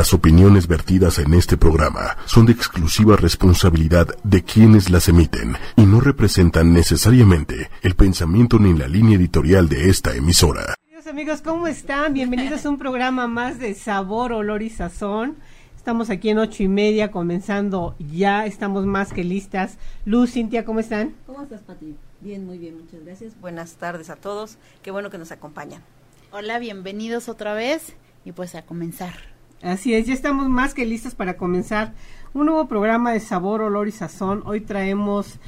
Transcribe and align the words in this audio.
Las 0.00 0.14
opiniones 0.14 0.66
vertidas 0.66 1.18
en 1.18 1.34
este 1.34 1.58
programa 1.58 2.16
son 2.24 2.46
de 2.46 2.52
exclusiva 2.52 3.16
responsabilidad 3.16 4.08
de 4.24 4.42
quienes 4.42 4.88
las 4.88 5.10
emiten 5.10 5.58
y 5.76 5.82
no 5.82 6.00
representan 6.00 6.72
necesariamente 6.72 7.68
el 7.82 7.94
pensamiento 7.96 8.58
ni 8.58 8.72
la 8.72 8.88
línea 8.88 9.18
editorial 9.18 9.68
de 9.68 9.90
esta 9.90 10.16
emisora. 10.16 10.74
Queridos 10.86 11.06
amigos, 11.06 11.42
¿cómo 11.42 11.66
están? 11.66 12.14
Bienvenidos 12.14 12.64
a 12.64 12.70
un 12.70 12.78
programa 12.78 13.26
más 13.28 13.58
de 13.58 13.74
Sabor, 13.74 14.32
Olor 14.32 14.62
y 14.62 14.70
Sazón. 14.70 15.36
Estamos 15.76 16.08
aquí 16.08 16.30
en 16.30 16.38
ocho 16.38 16.62
y 16.62 16.68
media, 16.68 17.10
comenzando 17.10 17.94
ya, 17.98 18.46
estamos 18.46 18.86
más 18.86 19.12
que 19.12 19.22
listas. 19.22 19.76
Luz, 20.06 20.32
Cintia, 20.32 20.64
¿cómo 20.64 20.80
están? 20.80 21.14
¿Cómo 21.26 21.42
estás, 21.42 21.60
Pati? 21.60 21.94
Bien, 22.22 22.46
muy 22.46 22.56
bien, 22.56 22.78
muchas 22.78 23.04
gracias. 23.04 23.38
Buenas 23.38 23.74
tardes 23.74 24.08
a 24.08 24.16
todos. 24.16 24.56
Qué 24.80 24.92
bueno 24.92 25.10
que 25.10 25.18
nos 25.18 25.30
acompañan. 25.30 25.82
Hola, 26.32 26.58
bienvenidos 26.58 27.28
otra 27.28 27.52
vez 27.52 27.96
y 28.24 28.32
pues 28.32 28.54
a 28.54 28.62
comenzar. 28.62 29.38
Así 29.62 29.94
es, 29.94 30.06
ya 30.06 30.14
estamos 30.14 30.48
más 30.48 30.72
que 30.74 30.86
listos 30.86 31.14
para 31.14 31.36
comenzar 31.36 31.92
un 32.32 32.46
nuevo 32.46 32.66
programa 32.66 33.12
de 33.12 33.20
sabor, 33.20 33.60
olor 33.60 33.88
y 33.88 33.92
sazón. 33.92 34.42
Hoy 34.46 34.60
traemos 34.62 35.38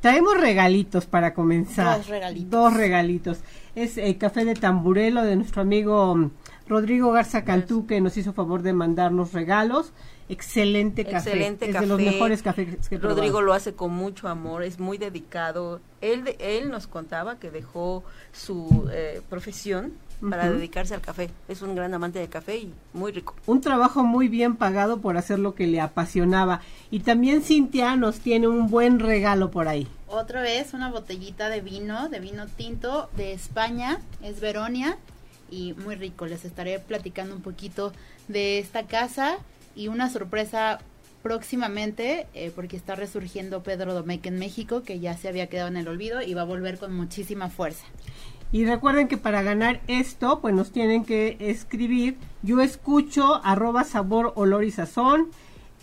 traemos 0.00 0.38
regalitos 0.38 1.06
para 1.06 1.32
comenzar. 1.34 1.96
Dos 1.98 2.08
regalitos. 2.08 2.50
Dos 2.50 2.74
regalitos. 2.74 3.38
Es 3.74 3.96
el 3.98 4.18
café 4.18 4.44
de 4.44 4.54
tamburelo 4.54 5.22
de 5.22 5.36
nuestro 5.36 5.62
amigo 5.62 6.14
mm, 6.14 6.30
Rodrigo 6.68 7.10
Garza 7.12 7.44
Cantú 7.44 7.86
que 7.86 8.00
nos 8.00 8.16
hizo 8.16 8.32
favor 8.32 8.62
de 8.62 8.72
mandarnos 8.74 9.32
regalos. 9.32 9.92
Excelente 10.28 11.04
café. 11.04 11.30
Excelente 11.30 11.66
es 11.66 11.72
café. 11.72 11.84
de 11.86 11.88
los 11.88 12.00
mejores 12.00 12.42
cafés 12.42 12.88
que 12.88 12.98
Rodrigo 12.98 13.34
probado. 13.38 13.42
lo 13.42 13.52
hace 13.54 13.72
con 13.74 13.92
mucho 13.92 14.28
amor, 14.28 14.64
es 14.64 14.78
muy 14.80 14.98
dedicado. 14.98 15.80
Él, 16.00 16.24
de- 16.24 16.36
él 16.40 16.68
nos 16.70 16.86
contaba 16.88 17.38
que 17.38 17.50
dejó 17.50 18.02
su 18.32 18.88
eh, 18.92 19.22
profesión 19.30 19.92
para 20.20 20.50
dedicarse 20.50 20.94
al 20.94 21.00
café. 21.00 21.30
Es 21.48 21.62
un 21.62 21.74
gran 21.74 21.92
amante 21.94 22.18
de 22.18 22.28
café 22.28 22.56
y 22.58 22.72
muy 22.92 23.12
rico. 23.12 23.34
un 23.46 23.60
trabajo 23.60 24.04
muy 24.04 24.28
bien 24.28 24.56
pagado 24.56 25.00
por 25.00 25.16
hacer 25.16 25.38
lo 25.38 25.54
que 25.54 25.66
le 25.66 25.80
apasionaba. 25.80 26.60
Y 26.90 27.00
también 27.00 27.42
Cintia 27.42 27.96
nos 27.96 28.20
tiene 28.20 28.48
un 28.48 28.68
buen 28.68 28.98
regalo 28.98 29.50
por 29.50 29.68
ahí. 29.68 29.86
Otra 30.08 30.40
vez 30.40 30.74
una 30.74 30.90
botellita 30.90 31.48
de 31.48 31.60
vino, 31.60 32.08
de 32.08 32.20
vino 32.20 32.46
tinto 32.46 33.10
de 33.16 33.32
España, 33.32 34.00
es 34.22 34.40
Veronia 34.40 34.96
y 35.50 35.74
muy 35.74 35.94
rico. 35.94 36.26
Les 36.26 36.44
estaré 36.44 36.78
platicando 36.78 37.34
un 37.34 37.42
poquito 37.42 37.92
de 38.28 38.58
esta 38.58 38.86
casa 38.86 39.38
y 39.74 39.88
una 39.88 40.10
sorpresa 40.10 40.78
próximamente 41.22 42.28
eh, 42.34 42.52
porque 42.54 42.76
está 42.76 42.94
resurgiendo 42.94 43.64
Pedro 43.64 43.94
Domecq 43.94 44.26
en 44.26 44.38
México 44.38 44.84
que 44.84 45.00
ya 45.00 45.16
se 45.16 45.26
había 45.28 45.48
quedado 45.48 45.66
en 45.66 45.76
el 45.76 45.88
olvido 45.88 46.22
y 46.22 46.34
va 46.34 46.42
a 46.42 46.44
volver 46.44 46.78
con 46.78 46.94
muchísima 46.94 47.48
fuerza. 47.50 47.84
Y 48.52 48.64
recuerden 48.64 49.08
que 49.08 49.16
para 49.16 49.42
ganar 49.42 49.80
esto, 49.88 50.40
pues 50.40 50.54
nos 50.54 50.70
tienen 50.70 51.04
que 51.04 51.36
escribir, 51.40 52.16
yo 52.42 52.60
escucho 52.60 53.40
arroba 53.44 53.84
sabor, 53.84 54.32
olor 54.36 54.64
y 54.64 54.70
sazón 54.70 55.28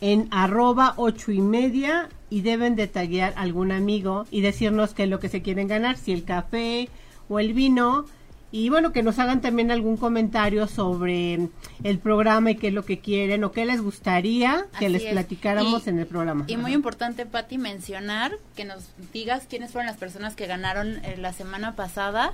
en 0.01 0.27
arroba 0.31 0.93
ocho 0.97 1.31
y 1.31 1.41
media 1.41 2.09
y 2.29 2.41
deben 2.41 2.75
detallar 2.75 3.33
algún 3.37 3.71
amigo 3.71 4.25
y 4.31 4.41
decirnos 4.41 4.93
qué 4.93 5.03
es 5.03 5.09
lo 5.09 5.19
que 5.19 5.29
se 5.29 5.41
quieren 5.41 5.67
ganar, 5.67 5.97
si 5.97 6.11
el 6.11 6.23
café 6.23 6.89
o 7.29 7.39
el 7.39 7.53
vino. 7.53 8.05
Y 8.55 8.69
bueno, 8.69 8.91
que 8.91 9.01
nos 9.01 9.17
hagan 9.17 9.41
también 9.41 9.71
algún 9.71 9.97
comentario 9.97 10.67
sobre 10.67 11.49
el 11.83 11.97
programa 11.97 12.51
y 12.51 12.55
qué 12.55 12.67
es 12.67 12.73
lo 12.75 12.85
que 12.85 12.99
quieren 12.99 13.43
o 13.43 13.51
qué 13.51 13.65
les 13.65 13.81
gustaría 13.81 14.67
que 14.77 14.85
Así 14.85 14.89
les 14.89 15.03
es. 15.05 15.11
platicáramos 15.11 15.87
Y- 15.87 15.89
en 15.89 15.97
el 15.97 16.05
programa. 16.05 16.45
Y 16.45 16.57
muy 16.57 16.71
importante, 16.73 17.25
Patti, 17.25 17.57
mencionar 17.57 18.31
que 18.55 18.63
nos 18.63 18.89
digas 19.11 19.47
quiénes 19.49 19.71
fueron 19.71 19.87
las 19.87 19.97
personas 19.97 20.35
que 20.35 20.45
ganaron 20.45 20.97
eh, 21.03 21.15
la 21.17 21.33
semana 21.33 21.75
pasada. 21.75 22.33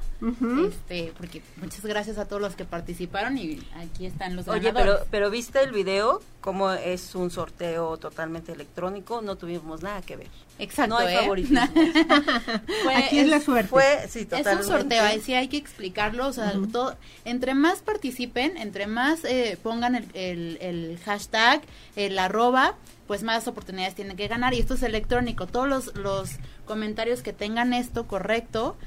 Este 0.68 1.14
Porque 1.18 1.42
muchas 1.62 1.86
gracias 1.86 2.18
a 2.18 2.26
todos 2.26 2.42
los 2.42 2.56
que 2.58 2.66
participaron 2.66 3.38
y 3.38 3.62
aquí 3.78 4.06
están 4.06 4.36
los 4.36 4.46
Oye, 4.50 4.72
ganadores. 4.72 4.96
pero, 4.98 5.08
pero 5.10 5.30
¿viste 5.32 5.64
el 5.64 5.72
video? 5.72 6.22
Como 6.42 6.72
es 6.74 7.16
un 7.16 7.32
sorteo 7.32 7.96
totalmente 7.98 8.52
electrónico, 8.52 9.22
no 9.22 9.38
tuvimos 9.38 9.84
nada 9.84 10.02
que 10.02 10.18
ver. 10.18 10.28
Exacto, 10.60 10.94
no 10.96 10.98
hay 11.00 11.16
¿eh? 11.16 11.20
favoritismo. 11.20 11.62
Fue- 12.84 12.96
Aquí 12.96 13.20
es 13.20 13.28
la 13.28 13.40
suerte. 13.40 13.70
Fue, 13.70 13.84
sí, 14.10 14.20
Es 14.20 14.30
totalmente. 14.30 14.66
un 14.66 14.72
sorteo, 14.80 15.04
ahí 15.04 15.22
sí 15.22 15.34
hay 15.34 15.48
que 15.48 15.58
explicarlo, 15.58 16.28
o 16.28 16.34
sea, 16.34 16.54
todo, 16.72 16.98
entre 17.26 17.54
más 17.56 17.80
participen, 17.80 18.58
entre 18.58 18.86
más 18.88 19.24
eh, 19.26 19.58
pongan 19.62 19.96
el, 19.96 20.06
el, 20.14 20.58
el 20.62 21.00
hashtag, 21.06 21.62
el 21.96 22.20
arroba, 22.20 22.76
pues 23.08 23.24
más 23.24 23.48
oportunidades 23.48 23.96
tienen 23.96 24.16
que 24.18 24.28
ganar. 24.28 24.54
Y 24.54 24.60
esto 24.60 24.76
es 24.76 24.84
electrónico, 24.84 25.48
todos 25.48 25.68
los, 25.68 25.96
los 25.96 26.32
comentarios 26.66 27.22
que 27.24 27.34
tengan 27.34 27.74
esto 27.74 28.06
correcto, 28.08 28.78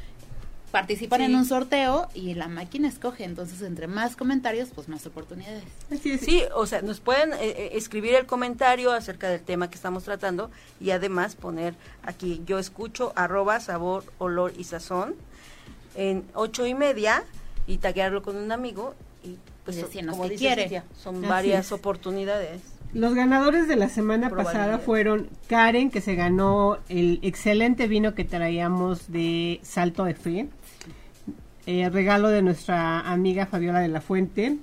participan 0.73 1.21
Sí. 1.21 1.27
en 1.27 1.35
un 1.37 1.45
sorteo 1.45 2.09
y 2.15 2.35
la 2.35 2.49
máquina 2.49 2.89
escoge, 2.89 3.23
entonces 3.25 3.63
entre 3.63 3.87
más 3.87 4.17
comentarios, 4.17 4.71
pues 4.75 4.89
más 4.89 5.07
oportunidades. 5.07 5.63
Así 5.93 6.13
es. 6.13 6.21
Sí, 6.23 6.43
o 6.55 6.67
sea, 6.67 6.83
nos 6.83 6.99
pueden 7.01 7.33
eh, 7.35 7.37
eh, 7.43 7.71
escribir 7.75 8.15
el 8.15 8.27
comentario 8.27 8.91
acerca 8.91 9.29
del 9.29 9.43
tema 9.43 9.69
que 9.71 9.77
estamos 9.77 10.03
tratando 10.05 10.51
y 10.81 10.91
además 10.91 11.37
poner 11.37 11.75
aquí, 12.03 12.43
yo 12.47 12.59
escucho 12.59 13.13
arroba 13.15 13.61
sabor, 13.61 14.03
olor 14.19 14.53
y 14.59 14.65
sazón 14.65 15.15
en 15.95 16.25
ocho 16.35 16.67
y 16.67 16.75
media 16.75 17.23
y 17.67 17.77
taguearlo 17.79 18.23
con 18.23 18.37
un 18.37 18.51
amigo 18.51 18.95
y 19.23 19.37
pues 19.65 19.77
decirnos 19.77 20.17
como 20.17 20.25
qué 20.29 20.31
dice 20.35 20.45
quiere. 20.47 20.63
Cintia, 20.63 20.85
son 20.99 21.17
Así 21.19 21.27
varias 21.27 21.67
es. 21.67 21.73
oportunidades. 21.73 22.61
Los 22.95 23.15
ganadores 23.15 23.69
de 23.69 23.77
la 23.77 23.89
semana 23.89 24.29
pasada 24.29 24.79
fueron 24.79 25.29
Karen, 25.49 25.91
que 25.91 26.03
se 26.03 26.15
ganó 26.15 26.77
el 26.91 27.21
excelente 27.23 27.87
vino 27.87 28.15
que 28.15 28.25
traíamos 28.25 29.11
de 29.11 29.61
Salto 29.63 30.05
de 30.05 30.15
Fe, 30.15 30.49
eh, 31.67 31.89
regalo 31.91 32.29
de 32.29 32.43
nuestra 32.43 33.01
amiga 33.01 33.47
Fabiola 33.47 33.81
de 33.81 33.89
la 33.89 34.01
Fuente. 34.01 34.59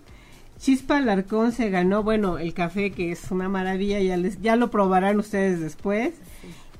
Chispa 0.59 0.97
Alarcón 0.97 1.53
se 1.53 1.69
ganó, 1.69 2.03
bueno, 2.03 2.37
el 2.37 2.53
café 2.53 2.91
que 2.91 3.11
es 3.11 3.31
una 3.31 3.47
maravilla, 3.47 3.99
ya, 3.99 4.17
les, 4.17 4.41
ya 4.41 4.55
lo 4.57 4.69
probarán 4.69 5.17
ustedes 5.19 5.61
después. 5.61 6.13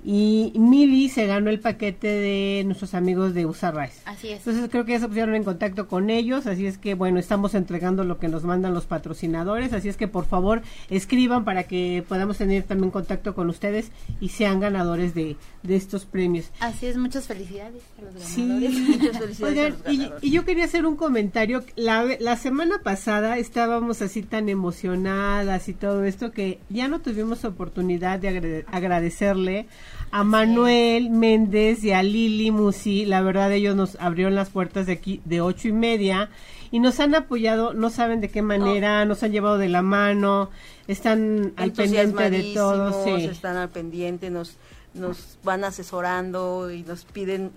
Y 0.04 0.54
Mili 0.56 1.10
se 1.10 1.26
ganó 1.28 1.50
el 1.50 1.60
paquete 1.60 2.08
de 2.08 2.64
nuestros 2.66 2.94
amigos 2.94 3.34
de 3.34 3.46
USA 3.46 3.72
Rice. 3.72 4.02
Así 4.06 4.30
es. 4.30 4.40
Entonces 4.40 4.70
creo 4.72 4.86
que 4.86 4.94
ya 4.94 5.00
se 5.00 5.08
pusieron 5.08 5.36
en 5.36 5.44
contacto 5.44 5.88
con 5.90 6.10
ellos, 6.10 6.48
así 6.48 6.66
es 6.66 6.78
que 6.78 6.94
bueno, 6.94 7.20
estamos 7.20 7.54
entregando 7.54 8.04
lo 8.06 8.18
que 8.18 8.30
nos 8.30 8.44
mandan 8.44 8.74
los 8.74 8.86
patrocinadores, 8.86 9.74
así 9.74 9.90
es 9.90 9.98
que 9.98 10.08
por 10.08 10.26
favor 10.26 10.62
escriban 10.90 11.44
para 11.44 11.64
que 11.64 12.04
podamos 12.08 12.38
tener 12.38 12.64
también 12.64 12.92
contacto 12.92 13.36
con 13.36 13.50
ustedes 13.50 13.92
y 14.22 14.30
sean 14.30 14.60
ganadores 14.62 15.14
de, 15.14 15.36
de 15.64 15.76
estos 15.76 16.06
premios. 16.06 16.50
Así 16.62 16.86
es, 16.86 16.96
muchas 16.98 17.28
felicidades 17.28 17.84
a 17.98 18.02
los 18.14 18.24
Sí. 18.24 18.42
Muchas 19.00 19.18
felicidades 19.18 19.76
a 19.86 19.90
Oigan, 19.90 20.14
y, 20.22 20.32
yo 20.32 20.46
quería 20.46 20.64
hacer 20.66 20.86
un 20.86 20.96
comentario. 20.96 21.64
La, 21.76 22.06
la 22.20 22.38
semana 22.38 22.76
pasada 22.84 23.38
estábamos 23.38 24.02
así 24.02 24.24
tan 24.24 24.48
emocionadas 24.50 25.68
y 25.70 25.74
todo 25.74 26.06
esto 26.06 26.32
que 26.32 26.60
ya 26.70 26.88
no 26.88 27.00
tuvimos 27.02 27.44
oportunidad 27.46 28.20
de 28.20 28.30
agrade- 28.30 28.66
agradecerle 28.72 29.68
a 30.12 30.24
Manuel 30.24 31.10
Méndez 31.10 31.84
y 31.84 31.92
a 31.92 32.04
Lili 32.04 32.52
Musi. 32.52 33.06
La 33.06 33.22
verdad, 33.22 33.52
ellos 33.52 33.76
nos 33.76 33.96
abrieron 33.96 34.36
las 34.36 34.50
puertas 34.50 34.88
de 34.88 34.94
aquí 34.94 35.22
de 35.26 35.42
ocho 35.42 35.68
y 35.68 35.72
media 35.72 36.30
y 36.72 36.80
nos 36.80 37.00
han 37.00 37.16
apoyado. 37.16 37.74
No 37.74 37.90
saben 37.90 38.22
de 38.22 38.30
qué 38.30 38.42
manera, 38.42 39.06
nos 39.06 39.24
han 39.24 39.32
llevado 39.32 39.58
de 39.58 39.70
la 39.70 39.82
mano, 39.82 40.50
están 40.88 41.54
al 41.56 41.72
pendiente 41.72 42.30
de 42.30 42.54
todo. 42.54 43.04
Sí. 43.04 43.26
están 43.26 43.58
al 43.58 43.70
pendiente, 43.70 44.30
nos, 44.30 44.58
nos 44.94 45.38
van 45.44 45.64
asesorando 45.64 46.72
y 46.72 46.84
nos 46.84 47.06
piden 47.06 47.52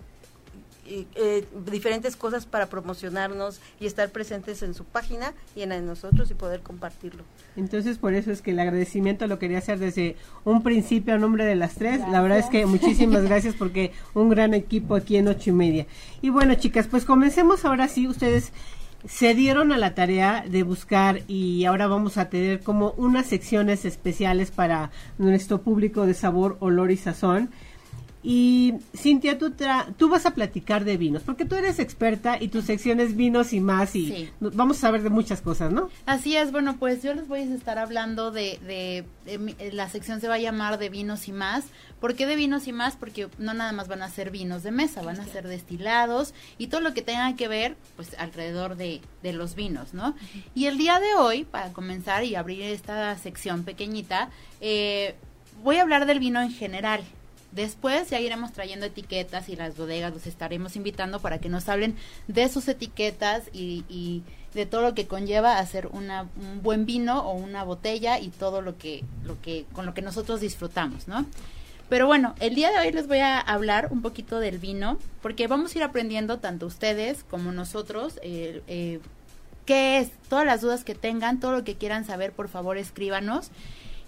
eh, 1.15 1.45
diferentes 1.71 2.17
cosas 2.17 2.47
para 2.47 2.67
promocionarnos 2.67 3.61
y 3.81 3.87
estar 3.87 4.11
presentes 4.11 4.63
en 4.63 4.75
su 4.75 4.85
página 4.85 5.33
y 5.57 5.63
en 5.63 5.71
la 5.71 5.77
de 5.77 5.83
nosotros 5.83 6.31
y 6.31 6.35
poder 6.35 6.61
compartirlo. 6.61 7.25
Entonces, 7.57 7.99
por 7.99 8.15
eso 8.15 8.31
es 8.31 8.43
que 8.43 8.53
el 8.53 8.61
agradecimiento 8.61 9.27
lo 9.27 9.39
quería 9.39 9.59
hacer 9.59 9.79
desde 9.79 10.17
un 10.45 10.63
principio 10.63 11.15
a 11.15 11.19
nombre 11.19 11.45
de 11.45 11.57
las 11.57 11.75
tres. 11.75 12.01
La 12.11 12.21
verdad 12.21 12.39
es 12.39 12.47
que 12.47 12.67
muchísimas 12.67 13.23
gracias 13.29 13.55
porque 13.55 13.93
un 14.15 14.29
gran 14.29 14.55
equipo 14.55 14.95
aquí 14.95 15.17
en 15.17 15.29
ocho 15.29 15.51
y 15.51 15.53
media. 15.53 15.87
Y 16.21 16.31
bueno, 16.31 16.55
chicas, 16.55 16.87
pues 16.87 17.05
comencemos 17.05 17.65
ahora 17.65 17.89
sí. 17.89 18.07
Ustedes 18.07 18.53
se 19.07 19.35
dieron 19.35 19.73
a 19.73 19.79
la 19.79 19.95
tarea 19.95 20.45
de 20.49 20.63
buscar 20.63 21.23
y 21.27 21.65
ahora 21.65 21.87
vamos 21.89 22.19
a 22.19 22.29
tener 22.29 22.61
como 22.61 22.93
unas 22.93 23.27
secciones 23.27 23.85
especiales 23.85 24.51
para 24.51 24.91
nuestro 25.19 25.63
público 25.63 26.07
de 26.07 26.15
sabor, 26.15 26.57
olor 26.61 26.91
y 26.91 26.97
sazón. 26.97 27.51
Y 28.25 28.75
Cintia, 28.97 29.37
tú, 29.37 29.51
tra- 29.51 29.93
tú 29.97 30.09
vas 30.09 30.27
a 30.27 30.31
platicar 30.35 30.85
de 30.85 30.97
vinos, 30.97 31.23
porque 31.25 31.45
tú 31.45 31.57
eres 31.57 31.81
experta 31.81 32.37
y 32.41 32.49
tu 32.49 32.63
sección 32.63 33.01
es 33.01 33.17
vinos 33.17 33.53
y 33.53 33.59
más 33.59 33.97
y 33.97 34.07
Sí. 34.07 34.31
vamos 34.41 34.77
a 34.79 34.81
saber 34.83 35.03
de 35.03 35.11
muchas 35.11 35.41
cosas, 35.41 35.73
¿no? 35.73 35.91
Así 36.07 36.37
es, 36.37 36.53
bueno, 36.53 36.77
pues 36.79 37.03
yo 37.03 37.15
les 37.15 37.27
voy 37.27 37.41
a 37.41 37.55
estar 37.55 37.79
hablando 37.79 38.31
de, 38.31 38.59
de, 38.65 39.05
eh, 39.27 39.71
la 39.73 39.89
sección 39.89 40.21
se 40.21 40.29
va 40.29 40.35
a 40.35 40.39
llamar 40.39 40.79
de 40.79 40.89
vinos 40.89 41.27
y 41.27 41.33
más. 41.33 41.65
¿Por 42.01 42.15
qué 42.15 42.27
de 42.27 42.37
vinos 42.37 42.69
y 42.69 42.73
más? 42.73 42.95
Porque 42.97 43.29
no 43.39 43.55
nada 43.55 43.73
más 43.73 43.89
van 43.89 44.03
a 44.03 44.09
ser 44.09 44.31
vinos 44.31 44.63
de 44.63 44.71
mesa, 44.71 45.03
van 45.03 45.19
a 45.19 45.27
ser 45.27 45.49
destilados 45.49 46.33
y 46.59 46.69
todo 46.69 46.81
lo 46.81 46.95
que 46.95 47.03
tenga 47.03 47.35
que 47.35 47.49
ver, 47.49 47.77
pues 47.97 48.15
alrededor 48.19 48.77
de, 48.77 49.01
de 49.25 49.33
los 49.33 49.55
vinos, 49.57 49.95
¿no? 49.95 50.15
Y 50.55 50.67
el 50.67 50.79
día 50.79 51.01
de 51.01 51.15
hoy, 51.19 51.43
para 51.45 51.73
comenzar 51.73 52.23
y 52.25 52.35
abrir 52.37 52.63
esta 52.63 53.17
sección 53.19 53.65
pequeñita, 53.65 54.31
eh, 54.61 55.17
voy 55.65 55.77
a 55.79 55.83
hablar 55.83 56.07
del 56.07 56.21
vino 56.21 56.41
en 56.41 56.53
general. 56.53 57.03
Después 57.53 58.09
ya 58.09 58.19
iremos 58.19 58.53
trayendo 58.53 58.87
etiquetas 58.87 59.49
y 59.49 59.57
las 59.57 59.77
bodegas 59.77 60.13
los 60.13 60.27
estaremos 60.27 60.75
invitando 60.75 61.21
para 61.21 61.39
que 61.39 61.51
nos 61.51 61.69
hablen 61.69 61.97
de 62.27 62.49
sus 62.49 62.67
etiquetas 62.67 63.45
y, 63.53 64.23
de 64.55 64.67
todo 64.67 64.83
lo 64.83 64.95
que 64.95 65.07
conlleva 65.07 65.59
hacer 65.59 65.87
una, 65.93 66.29
un 66.37 66.63
buen 66.63 66.85
vino 66.85 67.21
o 67.21 67.33
una 67.33 67.65
botella 67.65 68.19
y 68.19 68.29
todo 68.29 68.61
lo 68.61 68.77
que, 68.77 69.03
lo 69.25 69.41
que, 69.41 69.65
con 69.73 69.87
lo 69.87 69.95
que 69.95 70.03
nosotros 70.03 70.43
disfrutamos, 70.43 71.09
¿no? 71.09 71.25
Pero 71.89 72.07
bueno, 72.07 72.35
el 72.41 72.55
día 72.55 72.71
de 72.71 72.79
hoy 72.79 72.93
les 72.93 73.07
voy 73.07 73.19
a 73.19 73.39
hablar 73.39 73.89
un 73.91 74.01
poquito 74.03 74.41
del 74.41 74.59
vino, 74.59 74.99
porque 75.21 75.47
vamos 75.47 75.75
a 75.75 75.79
ir 75.79 75.85
aprendiendo 75.85 76.39
tanto 76.39 76.67
ustedes 76.67 77.25
como 77.25 77.53
nosotros 77.53 78.19
eh, 78.23 78.63
eh, 78.67 79.01
qué 79.67 79.99
es, 79.99 80.11
todas 80.29 80.47
las 80.47 80.63
dudas 80.63 80.85
que 80.85 80.95
tengan, 80.95 81.41
todo 81.41 81.53
lo 81.53 81.65
que 81.65 81.77
quieran 81.77 82.05
saber, 82.05 82.33
por 82.33 82.49
favor 82.49 82.79
escríbanos. 82.79 83.51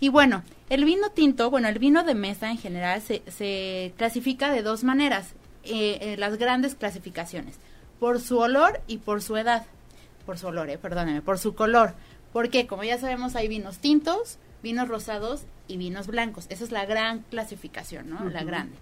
Y 0.04 0.10
bueno, 0.10 0.42
el 0.68 0.84
vino 0.84 1.12
tinto, 1.12 1.48
bueno, 1.48 1.66
el 1.66 1.78
vino 1.78 2.04
de 2.04 2.14
mesa 2.14 2.50
en 2.50 2.58
general 2.58 3.00
se, 3.00 3.22
se 3.26 3.94
clasifica 3.96 4.52
de 4.52 4.60
dos 4.60 4.84
maneras, 4.84 5.32
eh, 5.62 6.16
las 6.18 6.36
grandes 6.36 6.74
clasificaciones, 6.74 7.56
por 7.98 8.20
su 8.20 8.38
olor 8.38 8.82
y 8.86 8.98
por 8.98 9.22
su 9.22 9.38
edad, 9.38 9.64
por 10.26 10.36
su 10.36 10.48
olor, 10.48 10.68
eh, 10.68 10.76
perdóneme, 10.76 11.22
por 11.22 11.38
su 11.38 11.54
color. 11.54 11.94
Porque 12.34 12.66
como 12.66 12.84
ya 12.84 12.98
sabemos 12.98 13.34
hay 13.34 13.48
vinos 13.48 13.78
tintos, 13.78 14.36
vinos 14.62 14.88
rosados 14.88 15.44
y 15.68 15.78
vinos 15.78 16.06
blancos. 16.06 16.44
Esa 16.50 16.64
es 16.64 16.70
la 16.70 16.84
gran 16.84 17.20
clasificación, 17.30 18.10
¿no? 18.10 18.28
La 18.28 18.44
grande. 18.44 18.76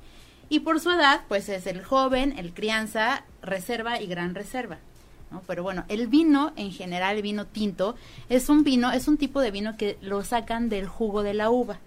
Y 0.48 0.58
por 0.58 0.80
su 0.80 0.90
edad, 0.90 1.20
pues 1.28 1.48
es 1.48 1.68
el 1.68 1.84
joven, 1.84 2.36
el 2.36 2.52
crianza, 2.52 3.22
reserva 3.42 4.00
y 4.00 4.08
gran 4.08 4.34
reserva. 4.34 4.78
Pero 5.46 5.62
bueno, 5.62 5.84
el 5.88 6.08
vino 6.08 6.52
en 6.56 6.72
general, 6.72 7.16
el 7.16 7.22
vino 7.22 7.46
tinto, 7.46 7.94
es 8.28 8.48
un 8.48 8.64
vino, 8.64 8.92
es 8.92 9.08
un 9.08 9.16
tipo 9.16 9.40
de 9.40 9.50
vino 9.50 9.76
que 9.76 9.96
lo 10.02 10.22
sacan 10.24 10.68
del 10.68 10.86
jugo 10.86 11.22
de 11.22 11.34
la 11.34 11.50
uva, 11.50 11.78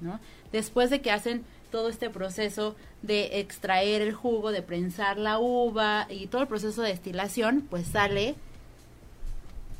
¿no? 0.00 0.20
Después 0.52 0.90
de 0.90 1.00
que 1.00 1.10
hacen 1.10 1.44
todo 1.70 1.88
este 1.88 2.08
proceso 2.08 2.76
de 3.02 3.40
extraer 3.40 4.00
el 4.00 4.14
jugo, 4.14 4.50
de 4.50 4.62
prensar 4.62 5.18
la 5.18 5.38
uva 5.38 6.06
y 6.08 6.26
todo 6.28 6.42
el 6.42 6.48
proceso 6.48 6.82
de 6.82 6.88
destilación, 6.88 7.66
pues 7.68 7.86
sale 7.86 8.34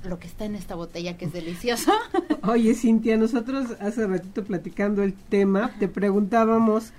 lo 0.05 0.19
que 0.19 0.27
está 0.27 0.45
en 0.45 0.55
esta 0.55 0.75
botella 0.75 1.17
que 1.17 1.25
es 1.27 1.33
delicioso. 1.33 1.93
Oye, 2.43 2.75
Cintia, 2.75 3.17
nosotros 3.17 3.71
hace 3.81 4.07
ratito 4.07 4.45
platicando 4.45 5.03
el 5.03 5.15
tema, 5.15 5.75
te 5.79 5.89
preguntábamos 5.89 6.93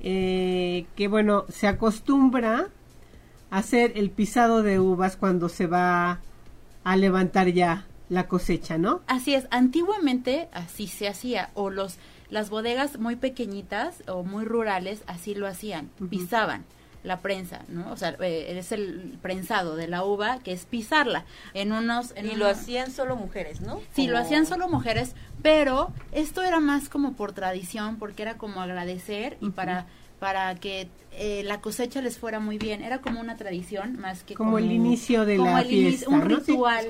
eh, 0.00 0.86
que, 0.96 1.08
bueno, 1.08 1.46
se 1.48 1.66
acostumbra 1.66 2.68
hacer 3.54 3.92
el 3.94 4.10
pisado 4.10 4.62
de 4.62 4.80
uvas 4.80 5.16
cuando 5.16 5.48
se 5.48 5.66
va 5.66 6.20
a 6.82 6.96
levantar 6.96 7.48
ya 7.48 7.86
la 8.08 8.26
cosecha, 8.26 8.78
¿no? 8.78 9.00
Así 9.06 9.34
es, 9.34 9.46
antiguamente 9.50 10.48
así 10.52 10.88
se 10.88 11.08
hacía, 11.08 11.50
o 11.54 11.70
los 11.70 11.98
las 12.30 12.50
bodegas 12.50 12.98
muy 12.98 13.14
pequeñitas 13.14 14.02
o 14.08 14.24
muy 14.24 14.44
rurales 14.44 15.04
así 15.06 15.36
lo 15.36 15.46
hacían, 15.46 15.90
pisaban 16.10 16.64
la 17.04 17.20
prensa, 17.20 17.60
¿no? 17.68 17.92
O 17.92 17.96
sea, 17.96 18.16
eh, 18.20 18.56
es 18.58 18.72
el 18.72 19.18
prensado 19.22 19.76
de 19.76 19.86
la 19.86 20.04
uva, 20.04 20.38
que 20.38 20.52
es 20.52 20.64
pisarla 20.64 21.24
en 21.52 21.70
unos... 21.72 22.12
En 22.16 22.26
y 22.26 22.34
lo 22.34 22.48
hacían 22.48 22.90
solo 22.90 23.14
mujeres, 23.14 23.60
¿no? 23.60 23.80
Sí, 23.94 24.08
lo 24.08 24.18
hacían 24.18 24.46
solo 24.46 24.68
mujeres, 24.68 25.14
pero 25.42 25.92
esto 26.12 26.42
era 26.42 26.60
más 26.60 26.88
como 26.88 27.12
por 27.12 27.32
tradición, 27.34 27.98
porque 27.98 28.22
era 28.22 28.38
como 28.38 28.62
agradecer 28.62 29.36
y 29.40 29.50
para 29.50 29.86
para 30.18 30.54
que 30.54 30.88
eh, 31.12 31.42
la 31.44 31.60
cosecha 31.60 32.00
les 32.00 32.18
fuera 32.18 32.40
muy 32.40 32.58
bien. 32.58 32.82
Era 32.82 33.00
como 33.00 33.20
una 33.20 33.36
tradición 33.36 33.98
más 34.00 34.24
que 34.24 34.34
como, 34.34 34.58
el 34.58 34.72
inicio 34.72 35.24
de 35.24 35.38
la 35.38 35.62
fiesta, 35.62 36.08
un 36.08 36.22
ritual 36.22 36.88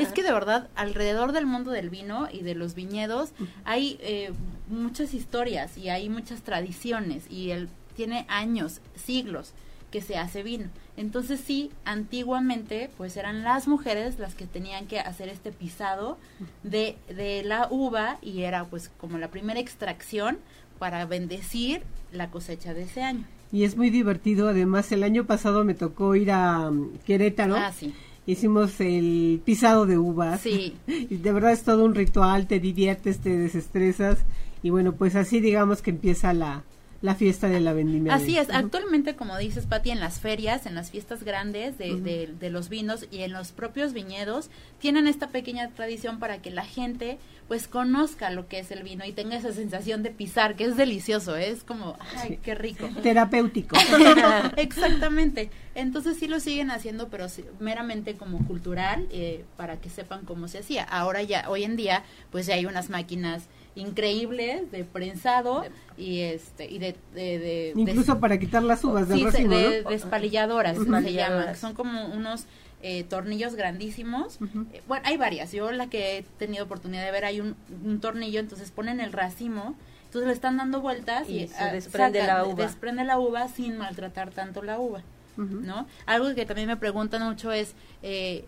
Es 0.00 0.08
que 0.08 0.22
de 0.22 0.32
verdad 0.32 0.68
alrededor 0.74 1.32
del 1.32 1.46
mundo 1.46 1.70
del 1.70 1.90
vino 1.90 2.28
y 2.32 2.42
de 2.42 2.54
los 2.54 2.74
viñedos 2.74 3.30
hay 3.64 3.98
eh, 4.00 4.32
muchas 4.68 5.14
historias 5.14 5.78
y 5.78 5.88
hay 5.88 6.08
muchas 6.08 6.42
tradiciones 6.42 7.30
y 7.30 7.50
el 7.50 7.68
tiene 7.96 8.26
años, 8.28 8.80
siglos 8.94 9.52
que 9.90 10.02
se 10.02 10.18
hace 10.18 10.42
vino. 10.42 10.68
Entonces 10.96 11.40
sí, 11.40 11.70
antiguamente 11.84 12.90
pues 12.96 13.16
eran 13.16 13.42
las 13.42 13.68
mujeres 13.68 14.18
las 14.18 14.34
que 14.34 14.46
tenían 14.46 14.86
que 14.86 15.00
hacer 15.00 15.28
este 15.28 15.52
pisado 15.52 16.18
de, 16.62 16.96
de 17.08 17.42
la 17.44 17.68
uva 17.70 18.18
y 18.20 18.42
era 18.42 18.64
pues 18.64 18.90
como 18.98 19.18
la 19.18 19.28
primera 19.28 19.60
extracción 19.60 20.38
para 20.78 21.04
bendecir 21.06 21.82
la 22.12 22.30
cosecha 22.30 22.74
de 22.74 22.82
ese 22.84 23.02
año. 23.02 23.24
Y 23.52 23.64
es 23.64 23.76
muy 23.76 23.90
divertido, 23.90 24.48
además 24.48 24.90
el 24.92 25.02
año 25.02 25.24
pasado 25.24 25.64
me 25.64 25.74
tocó 25.74 26.14
ir 26.16 26.30
a 26.30 26.68
um, 26.68 26.90
Querétaro. 27.06 27.56
Ah, 27.56 27.72
sí. 27.72 27.94
Hicimos 28.26 28.80
el 28.80 29.40
pisado 29.44 29.86
de 29.86 29.98
uvas. 29.98 30.40
Sí. 30.40 30.74
Y 30.86 31.16
de 31.16 31.32
verdad 31.32 31.52
es 31.52 31.62
todo 31.62 31.84
un 31.84 31.94
ritual, 31.94 32.46
te 32.46 32.58
diviertes, 32.58 33.20
te 33.20 33.36
desestresas. 33.36 34.18
Y 34.62 34.70
bueno, 34.70 34.92
pues 34.92 35.14
así 35.14 35.40
digamos 35.40 35.80
que 35.80 35.90
empieza 35.90 36.32
la, 36.32 36.64
la 37.02 37.14
fiesta 37.14 37.48
de 37.48 37.60
la 37.60 37.72
vendimia. 37.72 38.14
Así 38.14 38.38
es, 38.38 38.48
actualmente 38.50 39.16
como 39.16 39.36
dices 39.36 39.66
Pati, 39.66 39.90
en 39.90 40.00
las 40.00 40.20
ferias, 40.20 40.66
en 40.66 40.74
las 40.74 40.90
fiestas 40.90 41.22
grandes 41.22 41.78
de, 41.78 42.28
de, 42.38 42.50
los 42.50 42.68
vinos 42.68 43.06
y 43.10 43.20
en 43.20 43.32
los 43.32 43.52
propios 43.52 43.92
viñedos, 43.92 44.50
tienen 44.78 45.06
esta 45.06 45.28
pequeña 45.28 45.68
tradición 45.70 46.18
para 46.18 46.40
que 46.40 46.50
la 46.50 46.64
gente 46.64 47.18
pues 47.48 47.68
conozca 47.68 48.30
lo 48.30 48.48
que 48.48 48.58
es 48.58 48.70
el 48.72 48.82
vino 48.82 49.04
y 49.04 49.12
tenga 49.12 49.36
esa 49.36 49.52
sensación 49.52 50.02
de 50.02 50.10
pisar, 50.10 50.56
que 50.56 50.64
es 50.64 50.76
delicioso, 50.76 51.36
¿eh? 51.36 51.50
es 51.50 51.62
como, 51.62 51.96
ay, 52.16 52.40
qué 52.42 52.54
rico. 52.56 52.88
Terapéutico. 53.02 53.76
Exactamente. 54.56 55.50
Entonces 55.76 56.16
sí 56.18 56.26
lo 56.26 56.40
siguen 56.40 56.70
haciendo, 56.70 57.08
pero 57.08 57.26
meramente 57.60 58.16
como 58.16 58.44
cultural, 58.46 59.06
eh, 59.12 59.44
para 59.56 59.76
que 59.76 59.90
sepan 59.90 60.24
cómo 60.24 60.48
se 60.48 60.58
hacía. 60.58 60.82
Ahora 60.82 61.22
ya, 61.22 61.48
hoy 61.48 61.62
en 61.64 61.76
día, 61.76 62.02
pues 62.32 62.46
ya 62.46 62.54
hay 62.54 62.66
unas 62.66 62.90
máquinas 62.90 63.44
increíbles 63.76 64.70
de 64.72 64.84
prensado 64.84 65.64
y 65.96 66.22
este 66.22 66.68
y 66.70 66.78
de, 66.78 66.96
de, 67.14 67.72
incluso 67.76 68.18
para 68.18 68.38
quitar 68.38 68.62
las 68.62 68.82
uvas 68.82 69.08
de, 69.08 69.16
de, 69.16 69.82
despalilladoras 69.88 70.76
se 70.76 71.12
llama 71.12 71.54
son 71.54 71.74
como 71.74 72.06
unos 72.06 72.46
eh, 72.82 73.04
tornillos 73.04 73.54
grandísimos. 73.54 74.38
Eh, 74.72 74.82
bueno 74.88 75.04
hay 75.06 75.16
varias. 75.16 75.52
Yo 75.52 75.70
la 75.72 75.88
que 75.88 76.18
he 76.18 76.22
tenido 76.22 76.64
oportunidad 76.64 77.04
de 77.04 77.12
ver 77.12 77.24
hay 77.24 77.40
un, 77.40 77.54
tornillo 78.00 78.40
entonces 78.40 78.70
ponen 78.70 79.00
el 79.00 79.12
racimo 79.12 79.76
entonces 80.06 80.28
le 80.28 80.34
están 80.34 80.56
dando 80.56 80.80
vueltas 80.80 81.28
y, 81.28 81.46
se 81.48 81.64
desprende 81.72 82.26
la 82.26 82.44
uva. 82.44 82.64
desprende 82.64 83.04
la 83.04 83.18
uva 83.18 83.48
sin 83.48 83.76
maltratar 83.76 84.30
tanto 84.30 84.62
la 84.62 84.78
uva 84.78 85.02
¿no? 85.36 85.86
Algo 86.06 86.34
que 86.34 86.46
también 86.46 86.68
me 86.68 86.76
preguntan 86.76 87.22
mucho 87.22 87.52
es, 87.52 87.74
eh, 88.02 88.46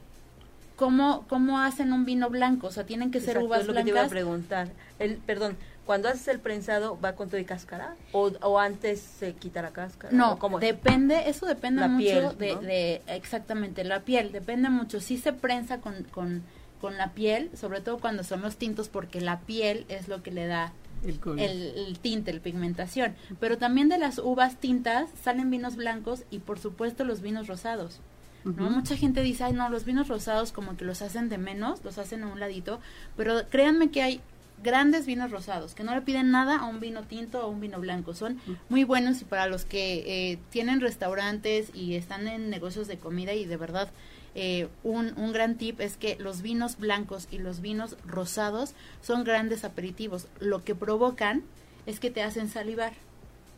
¿cómo, 0.78 1.26
¿cómo 1.28 1.58
hacen 1.58 1.92
un 1.92 2.06
vino 2.06 2.30
blanco? 2.30 2.68
O 2.68 2.70
sea, 2.70 2.86
tienen 2.86 3.10
que 3.10 3.20
ser 3.20 3.38
uvas 3.38 3.60
es 3.60 3.66
lo 3.66 3.72
blancas. 3.72 3.84
Que 3.84 3.92
te 3.92 3.98
iba 3.98 4.06
a 4.06 4.08
preguntar. 4.08 4.68
El, 4.98 5.16
perdón, 5.16 5.56
cuando 5.84 6.08
haces 6.08 6.28
el 6.28 6.38
prensado, 6.38 6.98
¿va 7.00 7.14
con 7.14 7.28
todo 7.28 7.40
y 7.40 7.44
cáscara? 7.44 7.96
¿O, 8.12 8.30
o 8.42 8.58
antes 8.58 9.00
se 9.00 9.34
quita 9.34 9.60
la 9.60 9.72
cáscara? 9.72 10.16
No, 10.16 10.38
depende, 10.60 11.28
eso 11.28 11.46
depende 11.46 11.86
mucho 11.88 12.32
de, 12.32 12.56
de, 12.56 13.02
exactamente, 13.08 13.84
la 13.84 14.00
piel, 14.00 14.30
depende 14.30 14.70
mucho. 14.70 15.00
Sí 15.00 15.18
se 15.18 15.32
prensa 15.32 15.80
con, 15.80 16.04
con, 16.04 16.44
con 16.80 16.96
la 16.96 17.12
piel, 17.12 17.50
sobre 17.54 17.80
todo 17.80 17.98
cuando 17.98 18.22
son 18.22 18.40
los 18.40 18.56
tintos, 18.56 18.88
porque 18.88 19.20
la 19.20 19.40
piel 19.40 19.84
es 19.88 20.06
lo 20.06 20.22
que 20.22 20.30
le 20.30 20.46
da 20.46 20.72
el, 21.04 21.18
el, 21.38 21.98
tinte, 21.98 22.32
la 22.32 22.40
pigmentación. 22.40 23.16
Pero 23.40 23.58
también 23.58 23.88
de 23.88 23.98
las 23.98 24.18
uvas 24.18 24.56
tintas 24.56 25.10
salen 25.22 25.50
vinos 25.50 25.74
blancos 25.74 26.22
y 26.30 26.38
por 26.38 26.60
supuesto 26.60 27.04
los 27.04 27.20
vinos 27.20 27.48
rosados. 27.48 28.00
¿No? 28.44 28.70
Mucha 28.70 28.96
gente 28.96 29.22
dice, 29.22 29.44
ay, 29.44 29.52
no, 29.52 29.68
los 29.68 29.84
vinos 29.84 30.08
rosados 30.08 30.52
como 30.52 30.76
que 30.76 30.84
los 30.84 31.02
hacen 31.02 31.28
de 31.28 31.38
menos, 31.38 31.84
los 31.84 31.98
hacen 31.98 32.22
a 32.22 32.28
un 32.28 32.40
ladito, 32.40 32.80
pero 33.16 33.48
créanme 33.48 33.90
que 33.90 34.02
hay 34.02 34.20
grandes 34.62 35.06
vinos 35.06 35.30
rosados, 35.30 35.74
que 35.74 35.84
no 35.84 35.94
le 35.94 36.02
piden 36.02 36.30
nada 36.30 36.58
a 36.58 36.64
un 36.64 36.80
vino 36.80 37.02
tinto 37.02 37.40
o 37.40 37.42
a 37.42 37.46
un 37.46 37.60
vino 37.60 37.80
blanco. 37.80 38.14
Son 38.14 38.40
muy 38.68 38.84
buenos 38.84 39.20
y 39.22 39.24
para 39.24 39.46
los 39.46 39.64
que 39.64 40.32
eh, 40.32 40.38
tienen 40.50 40.80
restaurantes 40.80 41.70
y 41.74 41.94
están 41.94 42.26
en 42.28 42.50
negocios 42.50 42.88
de 42.88 42.98
comida 42.98 43.34
y 43.34 43.44
de 43.44 43.56
verdad 43.56 43.88
eh, 44.34 44.68
un, 44.84 45.14
un 45.16 45.32
gran 45.32 45.56
tip 45.56 45.80
es 45.80 45.96
que 45.96 46.16
los 46.16 46.42
vinos 46.42 46.78
blancos 46.78 47.28
y 47.30 47.38
los 47.38 47.60
vinos 47.60 47.96
rosados 48.06 48.74
son 49.00 49.24
grandes 49.24 49.64
aperitivos. 49.64 50.26
Lo 50.40 50.64
que 50.64 50.74
provocan 50.74 51.42
es 51.86 52.00
que 52.00 52.10
te 52.10 52.22
hacen 52.22 52.48
salivar. 52.48 52.92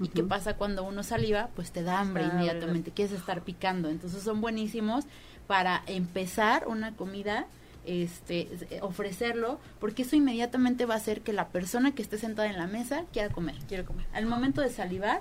¿Y 0.00 0.08
qué 0.08 0.22
pasa 0.22 0.56
cuando 0.56 0.82
uno 0.84 1.02
saliva? 1.02 1.50
Pues 1.54 1.72
te 1.72 1.82
da 1.82 2.00
hambre 2.00 2.24
inmediatamente, 2.24 2.90
quieres 2.90 3.14
estar 3.14 3.42
picando. 3.42 3.88
Entonces 3.88 4.22
son 4.22 4.40
buenísimos 4.40 5.04
para 5.46 5.82
empezar 5.86 6.66
una 6.68 6.92
comida, 6.96 7.46
este, 7.84 8.48
ofrecerlo, 8.80 9.58
porque 9.78 10.02
eso 10.02 10.16
inmediatamente 10.16 10.86
va 10.86 10.94
a 10.94 10.96
hacer 10.96 11.20
que 11.20 11.32
la 11.32 11.48
persona 11.48 11.92
que 11.94 12.02
esté 12.02 12.18
sentada 12.18 12.48
en 12.48 12.56
la 12.56 12.66
mesa 12.66 13.04
quiera 13.12 13.28
comer. 13.28 13.56
Quiere 13.68 13.84
comer. 13.84 14.06
Al 14.12 14.26
momento 14.26 14.62
de 14.62 14.70
salivar, 14.70 15.20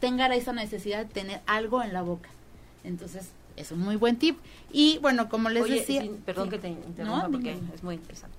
tenga 0.00 0.26
esa 0.34 0.52
necesidad 0.52 0.98
de 0.98 1.12
tener 1.12 1.40
algo 1.46 1.82
en 1.82 1.92
la 1.92 2.02
boca. 2.02 2.30
Entonces, 2.84 3.32
es 3.56 3.70
un 3.70 3.80
muy 3.80 3.96
buen 3.96 4.16
tip. 4.16 4.38
Y 4.72 4.98
bueno, 4.98 5.28
como 5.28 5.50
les 5.50 5.68
decía... 5.68 6.04
perdón 6.24 6.48
que 6.48 6.58
te 6.58 6.68
interrumpa 6.68 7.28
porque 7.28 7.58
es 7.74 7.82
muy 7.82 7.96
interesante. 7.96 8.36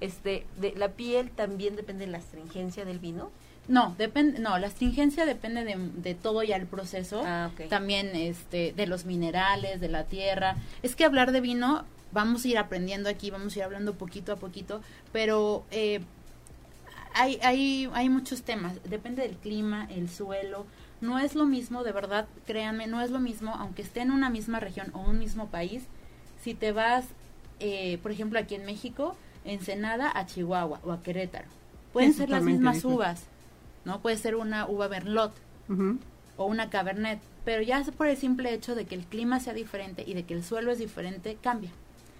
Este, 0.00 0.46
de, 0.60 0.74
¿La 0.76 0.90
piel 0.90 1.30
también 1.30 1.76
depende 1.76 2.06
de 2.06 2.12
la 2.12 2.18
astringencia 2.18 2.84
del 2.84 2.98
vino? 2.98 3.30
No, 3.66 3.94
depende, 3.96 4.40
no, 4.40 4.58
la 4.58 4.66
astringencia 4.66 5.24
depende 5.24 5.64
de, 5.64 5.76
de 5.78 6.14
todo 6.14 6.42
ya 6.42 6.56
el 6.56 6.66
proceso, 6.66 7.22
ah, 7.24 7.50
también 7.70 8.14
este, 8.14 8.74
de 8.76 8.86
los 8.86 9.06
minerales, 9.06 9.80
de 9.80 9.88
la 9.88 10.04
tierra. 10.04 10.56
Es 10.82 10.94
que 10.94 11.04
hablar 11.04 11.32
de 11.32 11.40
vino, 11.40 11.84
vamos 12.12 12.44
a 12.44 12.48
ir 12.48 12.58
aprendiendo 12.58 13.08
aquí, 13.08 13.30
vamos 13.30 13.54
a 13.54 13.60
ir 13.60 13.64
hablando 13.64 13.94
poquito 13.94 14.32
a 14.32 14.36
poquito, 14.36 14.82
pero 15.12 15.64
eh, 15.70 16.00
hay, 17.14 17.38
hay, 17.42 17.88
hay 17.94 18.08
muchos 18.10 18.42
temas, 18.42 18.74
depende 18.84 19.22
del 19.22 19.36
clima, 19.36 19.88
el 19.90 20.10
suelo, 20.10 20.66
no 21.00 21.18
es 21.18 21.34
lo 21.34 21.46
mismo, 21.46 21.84
de 21.84 21.92
verdad, 21.92 22.26
créanme, 22.46 22.86
no 22.86 23.00
es 23.00 23.10
lo 23.10 23.20
mismo, 23.20 23.54
aunque 23.54 23.82
esté 23.82 24.00
en 24.00 24.10
una 24.10 24.30
misma 24.30 24.60
región 24.60 24.90
o 24.94 25.00
un 25.00 25.18
mismo 25.18 25.48
país, 25.48 25.84
si 26.42 26.54
te 26.54 26.72
vas, 26.72 27.06
eh, 27.60 27.98
por 28.02 28.10
ejemplo, 28.10 28.38
aquí 28.38 28.54
en 28.54 28.66
México, 28.66 29.16
Ensenada 29.44 30.10
a 30.14 30.26
Chihuahua 30.26 30.80
o 30.82 30.92
a 30.92 31.02
Querétaro. 31.02 31.48
Pueden 31.92 32.14
ser 32.14 32.30
las 32.30 32.42
mismas 32.42 32.76
diferente. 32.76 32.96
uvas, 32.96 33.24
¿no? 33.84 34.00
Puede 34.00 34.16
ser 34.16 34.36
una 34.36 34.66
uva 34.66 34.88
Merlot 34.88 35.32
o 36.36 36.46
una 36.46 36.68
Cabernet, 36.70 37.20
pero 37.44 37.62
ya 37.62 37.80
es 37.80 37.90
por 37.90 38.06
el 38.08 38.16
simple 38.16 38.52
hecho 38.52 38.74
de 38.74 38.86
que 38.86 38.94
el 38.94 39.04
clima 39.04 39.40
sea 39.40 39.52
diferente 39.54 40.02
y 40.06 40.14
de 40.14 40.24
que 40.24 40.34
el 40.34 40.42
suelo 40.44 40.72
es 40.72 40.78
diferente, 40.78 41.36
cambia. 41.40 41.70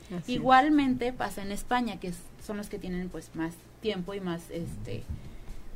Así 0.09 0.17
es. 0.17 0.29
Igualmente 0.41 1.13
pasa 1.13 1.43
en 1.43 1.51
España, 1.53 1.99
que 1.99 2.09
es- 2.09 2.19
son 2.45 2.57
los 2.59 2.69
que 2.69 2.79
tienen 2.79 3.09
pues 3.09 3.31
más 3.35 3.55
tiempo 3.81 4.15
y 4.15 4.21
más 4.21 4.51
este 4.51 5.03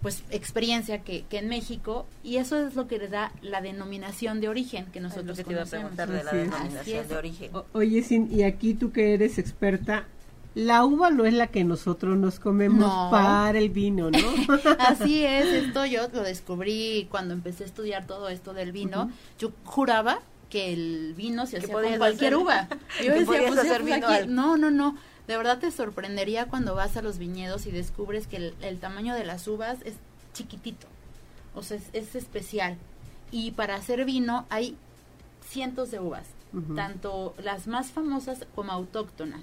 pues 0.01 0.23
experiencia 0.31 1.03
que, 1.03 1.25
que 1.25 1.39
en 1.39 1.49
México 1.49 2.07
y 2.23 2.37
eso 2.37 2.65
es 2.65 2.77
lo 2.77 2.87
que 2.87 2.99
le 2.99 3.09
da 3.09 3.33
la 3.43 3.61
denominación 3.61 4.41
de 4.41 4.49
origen 4.49 4.85
que 4.93 5.01
Es 5.01 5.03
lo 5.03 5.09
nosotros 5.09 5.39
que 5.39 5.43
te 5.45 5.53
iba 5.53 5.63
a 5.63 5.67
preguntar 5.67 6.09
de 6.09 6.23
la 6.23 6.31
es. 6.31 6.37
Denominación 6.37 7.01
es. 7.03 7.09
de 7.09 7.17
origen. 7.17 7.57
O- 7.57 7.65
Oye, 7.73 8.03
Sin, 8.05 8.31
y 8.33 8.45
aquí 8.45 8.75
tú 8.75 8.93
que 8.93 9.13
eres 9.15 9.39
experta, 9.39 10.07
la 10.55 10.85
uva 10.85 11.11
no 11.11 11.25
es 11.25 11.35
la 11.35 11.47
que 11.49 11.63
nosotros 11.65 12.17
nos 12.17 12.41
comemos 12.41 12.81
No. 12.81 13.09
para 13.11 13.59
el 13.59 13.71
vino, 13.71 14.11
¿no? 14.11 14.19
Así 14.79 15.25
es, 15.25 15.47
esto 15.67 15.87
yo 15.87 16.09
lo 16.13 16.23
descubrí 16.23 17.07
cuando 17.11 17.35
empecé 17.35 17.65
a 17.65 17.67
estudiar 17.67 18.07
todo 18.07 18.29
esto 18.29 18.55
del 18.55 18.73
vino. 18.73 19.11
Yo 19.39 19.53
juraba 19.65 20.21
que 20.51 20.73
el 20.73 21.15
vino 21.17 21.47
se 21.47 21.59
hacía 21.59 21.73
con 21.75 21.83
cualquier 21.99 22.33
hacer- 22.35 22.37
uva. 22.37 22.69
que 22.99 23.05
Yo 23.07 23.13
decía, 23.13 23.27
pues, 23.27 23.59
hacer 23.59 23.83
pues, 23.83 23.95
vino 23.95 24.07
aquí- 24.09 24.17
al- 24.23 24.35
no, 24.35 24.57
no, 24.57 24.71
no. 24.71 24.97
De 25.27 25.37
verdad 25.37 25.59
te 25.59 25.71
sorprendería 25.71 26.47
cuando 26.47 26.75
vas 26.75 26.97
a 26.97 27.03
los 27.03 27.19
viñedos 27.19 27.67
y 27.67 27.71
descubres 27.71 28.27
que 28.27 28.37
el, 28.39 28.55
el 28.63 28.79
tamaño 28.81 29.15
de 29.15 29.25
las 29.27 29.47
uvas 29.47 29.79
es 29.85 29.95
chiquitito. 30.33 30.87
O 31.55 31.63
sea, 31.63 31.77
es, 31.77 31.85
es 31.93 32.15
especial. 32.15 32.79
Y 33.31 33.51
para 33.51 33.75
hacer 33.77 34.07
vino 34.07 34.47
hay 34.49 34.75
cientos 35.47 35.91
de 35.91 36.01
uvas, 36.01 36.25
tanto 36.75 37.35
las 37.43 37.67
más 37.67 37.91
famosas 37.91 38.47
como 38.55 38.73
autóctonas. 38.73 39.43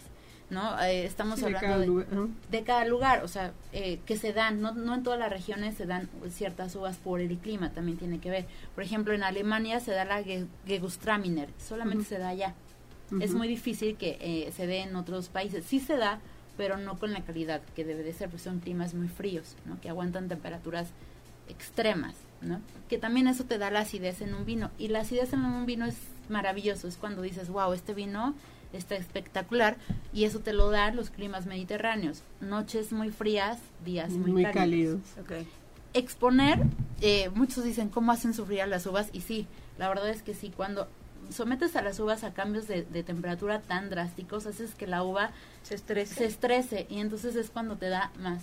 ¿No? 0.55 0.81
Eh, 0.81 1.05
estamos 1.05 1.35
Sí, 1.39 1.41
de 1.41 1.47
hablando 1.55 1.67
cada 1.67 1.79
de, 1.81 1.85
lugar, 1.87 2.07
de 2.49 2.63
cada 2.63 2.85
lugar, 2.85 3.23
o 3.23 3.27
sea, 3.27 3.53
eh, 3.73 3.99
que 4.07 4.17
se 4.17 4.33
dan, 4.33 4.59
no, 4.61 4.71
no 4.73 4.95
en 4.95 5.03
todas 5.03 5.19
las 5.19 5.29
regiones 5.29 5.75
se 5.75 5.85
dan 5.85 6.09
ciertas 6.29 6.75
uvas 6.75 6.97
por 6.97 7.21
el 7.21 7.37
clima, 7.37 7.71
también 7.71 7.99
tiene 7.99 8.19
que 8.19 8.31
ver. 8.31 8.45
Por 8.73 8.83
ejemplo, 8.83 9.13
en 9.13 9.21
Alemania 9.23 9.79
se 9.79 9.91
da 9.91 10.03
la 10.05 10.23
Ge- 10.23 10.47
Gewürztraminer, 10.65 11.49
solamente 11.59 12.05
se 12.05 12.17
da 12.17 12.29
allá. 12.29 12.55
Es 13.21 13.35
muy 13.35 13.47
difícil 13.47 13.97
que 13.97 14.17
eh, 14.19 14.51
se 14.55 14.65
dé 14.65 14.79
en 14.81 14.95
otros 14.95 15.29
países. 15.29 15.63
Sí 15.65 15.79
se 15.79 15.95
da, 15.95 16.19
pero 16.57 16.77
no 16.77 16.97
con 16.97 17.13
la 17.13 17.21
calidad 17.23 17.61
que 17.75 17.85
debe 17.85 18.01
de 18.01 18.13
ser, 18.13 18.29
pues 18.29 18.41
son 18.41 18.59
climas 18.59 18.95
muy 18.95 19.07
fríos, 19.09 19.55
¿no? 19.65 19.79
Que 19.79 19.89
aguantan 19.89 20.27
temperaturas 20.27 20.87
extremas, 21.47 22.15
¿no? 22.41 22.61
Que 22.89 22.97
también 22.97 23.27
eso 23.27 23.43
te 23.45 23.57
da 23.57 23.69
la 23.71 23.81
acidez 23.81 24.21
en 24.21 24.33
un 24.33 24.45
vino. 24.45 24.71
Y 24.77 24.87
la 24.87 25.01
acidez 25.01 25.33
en 25.33 25.41
un 25.45 25.65
vino 25.65 25.85
es 25.85 25.97
maravilloso, 26.29 26.87
es 26.87 26.97
cuando 26.97 27.21
dices, 27.21 27.49
wow, 27.49 27.73
este 27.73 27.93
vino 27.93 28.33
está 28.73 28.95
espectacular 28.95 29.77
y 30.13 30.25
eso 30.25 30.39
te 30.39 30.53
lo 30.53 30.69
dan 30.69 30.95
los 30.95 31.09
climas 31.09 31.45
mediterráneos. 31.45 32.21
Noches 32.41 32.91
muy 32.91 33.09
frías, 33.11 33.59
días 33.83 34.11
muy, 34.11 34.31
muy 34.31 34.43
cálidos. 34.51 34.99
Exponer, 35.93 36.59
eh, 37.01 37.29
muchos 37.33 37.63
dicen, 37.63 37.89
¿cómo 37.89 38.11
hacen 38.11 38.33
sufrir 38.33 38.61
a 38.61 38.67
las 38.67 38.85
uvas? 38.85 39.09
Y 39.13 39.21
sí, 39.21 39.47
la 39.77 39.87
verdad 39.87 40.09
es 40.09 40.21
que 40.23 40.33
sí, 40.33 40.51
cuando 40.55 40.89
sometes 41.29 41.75
a 41.77 41.81
las 41.81 41.99
uvas 41.99 42.23
a 42.25 42.33
cambios 42.33 42.67
de, 42.67 42.83
de 42.83 43.03
temperatura 43.03 43.61
tan 43.61 43.89
drásticos, 43.89 44.45
haces 44.45 44.75
que 44.75 44.87
la 44.87 45.03
uva 45.03 45.31
Se 45.63 45.75
estresa. 45.75 46.15
se 46.15 46.25
estrese 46.25 46.85
y 46.89 46.99
entonces 46.99 47.35
es 47.35 47.49
cuando 47.49 47.77
te 47.77 47.89
da 47.89 48.11
más 48.19 48.41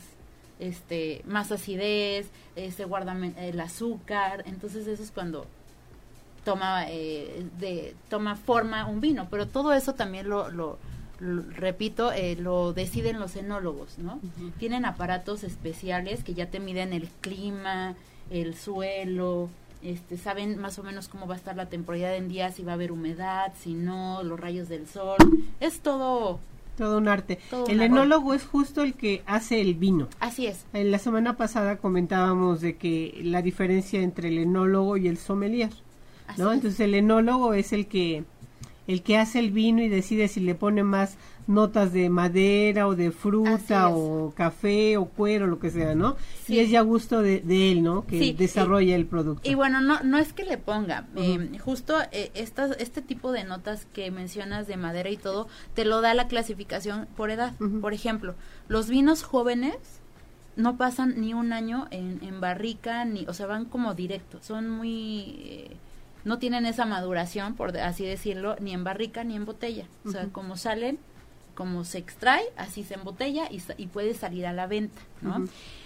este 0.59 1.23
más 1.27 1.51
acidez 1.51 2.29
eh, 2.57 2.71
se 2.71 2.85
guarda 2.85 3.17
el 3.39 3.59
azúcar 3.61 4.45
entonces 4.47 4.87
eso 4.87 5.03
es 5.03 5.11
cuando 5.11 5.47
toma 6.45 6.85
eh, 6.89 7.47
de 7.59 7.95
toma 8.09 8.37
forma 8.37 8.87
un 8.87 9.01
vino 9.01 9.29
pero 9.31 9.47
todo 9.47 9.73
eso 9.73 9.95
también 9.95 10.29
lo, 10.29 10.51
lo, 10.51 10.79
lo- 11.21 11.43
repito 11.53 12.13
eh, 12.13 12.37
lo 12.37 12.73
deciden 12.73 13.21
los 13.21 13.37
enólogos 13.37 13.99
no 13.99 14.19
tienen 14.59 14.85
aparatos 14.85 15.45
especiales 15.45 16.25
que 16.25 16.35
ya 16.35 16.47
te 16.51 16.59
miden 16.61 16.93
el 16.93 17.09
clima 17.21 17.95
el 18.31 18.55
suelo 18.57 19.49
este 19.83 20.17
saben 20.17 20.59
más 20.59 20.79
o 20.79 20.83
menos 20.85 21.09
cómo 21.09 21.27
va 21.27 21.35
a 21.35 21.37
estar 21.39 21.57
la 21.57 21.67
temporada 21.67 22.15
en 22.17 22.29
día 22.29 22.51
si 22.53 22.63
va 22.63 22.73
a 22.73 22.75
haber 22.75 22.93
humedad 22.93 23.53
si 23.61 23.75
no 23.75 24.23
los 24.23 24.39
rayos 24.39 24.69
del 24.69 24.87
sol. 24.87 25.17
Es 25.59 25.81
todo 25.81 26.39
Todo 26.79 26.99
un 26.99 27.09
arte. 27.09 27.41
Todo 27.51 27.67
el 27.67 27.83
enólogo 27.83 28.33
es 28.33 28.45
justo 28.45 28.83
el 28.83 28.95
que 28.95 29.23
hace 29.27 29.61
el 29.61 29.75
vino. 29.75 30.07
así 30.21 30.47
es. 30.47 30.65
En 30.73 30.93
la 30.93 30.99
semana 31.01 31.37
pasada 31.37 31.79
comentábamos 31.79 32.61
de 32.61 32.77
que 32.77 33.21
la 33.25 33.43
diferencia 33.43 34.01
entre 34.01 34.29
el 34.29 34.39
enólogo 34.39 34.97
y 34.97 35.09
el 35.09 35.19
sommelier, 35.19 35.71
Así 36.27 36.41
¿no? 36.41 36.51
es. 36.51 36.57
Entonces 36.57 36.81
el 36.81 36.95
enólogo 36.95 37.55
es 37.55 37.73
el 37.73 37.87
que 37.87 38.25
el 38.89 39.03
que 39.03 39.17
hace 39.17 39.39
el 39.39 39.53
vino 39.53 39.81
y 39.81 39.89
decide 39.89 40.27
si 40.27 40.41
le 40.41 40.57
pone 40.57 40.83
más 40.83 41.17
notas 41.47 41.93
de 41.93 42.11
madera 42.11 42.89
o 42.89 42.97
de 42.97 43.13
fruta 43.13 43.89
o 43.89 44.33
café 44.37 44.97
o 44.97 45.07
cuero, 45.07 45.47
lo 45.47 45.61
que 45.61 45.71
sea, 45.71 45.95
¿no? 45.95 46.17
Sí. 46.45 46.55
Y 46.55 46.59
es 46.61 46.71
ya 46.71 46.81
gusto 46.83 47.23
de, 47.23 47.41
de 47.41 47.71
él, 47.73 47.83
¿no? 47.85 48.05
Que 48.07 48.19
Sí, 48.19 48.33
desarrolla 48.33 48.97
el 48.97 49.07
producto. 49.07 49.49
Y 49.49 49.55
bueno, 49.55 49.81
no, 49.81 50.01
no 50.03 50.19
es 50.19 50.33
que 50.33 50.45
le 50.45 50.59
ponga, 50.59 51.07
eh, 51.17 51.59
justo 51.61 51.95
eh, 52.11 52.31
estas, 52.35 52.77
este 52.81 53.03
tipo 53.03 53.31
de 53.33 53.45
notas 53.45 53.87
que 53.93 54.11
mencionas 54.11 54.67
de 54.67 54.77
madera 54.77 55.11
y 55.11 55.17
todo, 55.17 55.49
te 55.75 55.85
lo 55.85 56.01
da 56.01 56.13
la 56.15 56.27
clasificación 56.27 57.07
por 57.17 57.31
edad. 57.31 57.55
Por 57.81 57.95
ejemplo, 57.95 58.35
los 58.69 58.89
vinos 58.89 59.23
jóvenes 59.23 59.77
no 60.57 60.77
pasan 60.77 61.21
ni 61.21 61.35
un 61.35 61.53
año 61.53 61.87
en, 61.93 62.19
en 62.23 62.41
barrica, 62.41 63.05
ni, 63.05 63.27
o 63.27 63.35
sea, 63.35 63.47
van 63.47 63.65
como 63.65 63.95
directo, 63.95 64.39
son 64.43 64.69
muy... 64.71 65.37
eh, 65.45 65.77
no 66.25 66.39
tienen 66.39 66.67
esa 66.67 66.85
maduración, 66.87 67.55
por 67.55 67.77
así 67.79 68.05
decirlo, 68.05 68.57
ni 68.61 68.73
en 68.73 68.85
barrica 68.85 69.25
ni 69.25 69.37
en 69.37 69.45
botella. 69.45 69.87
O 70.05 70.11
sea, 70.11 70.27
como 70.29 70.57
salen, 70.57 70.99
como 71.55 71.85
se 71.85 71.99
extrae, 71.99 72.45
así 72.57 72.85
se 72.85 72.95
embotella 72.95 73.49
y, 73.51 73.61
y 73.77 73.87
puede 73.89 74.15
salir 74.15 74.47
a 74.47 74.53
la 74.53 74.67
venta, 74.67 75.01
¿no? 75.21 75.45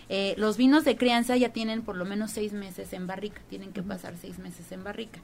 Eh, 0.08 0.34
los 0.38 0.56
vinos 0.56 0.84
de 0.84 0.96
crianza 0.96 1.36
ya 1.36 1.48
tienen 1.48 1.82
por 1.82 1.96
lo 1.96 2.04
menos 2.04 2.30
seis 2.30 2.52
meses 2.52 2.92
en 2.92 3.06
barrica, 3.08 3.40
tienen 3.48 3.72
que 3.72 3.82
pasar 3.82 4.14
seis 4.20 4.38
meses 4.38 4.70
en 4.70 4.84
barrica. 4.84 5.18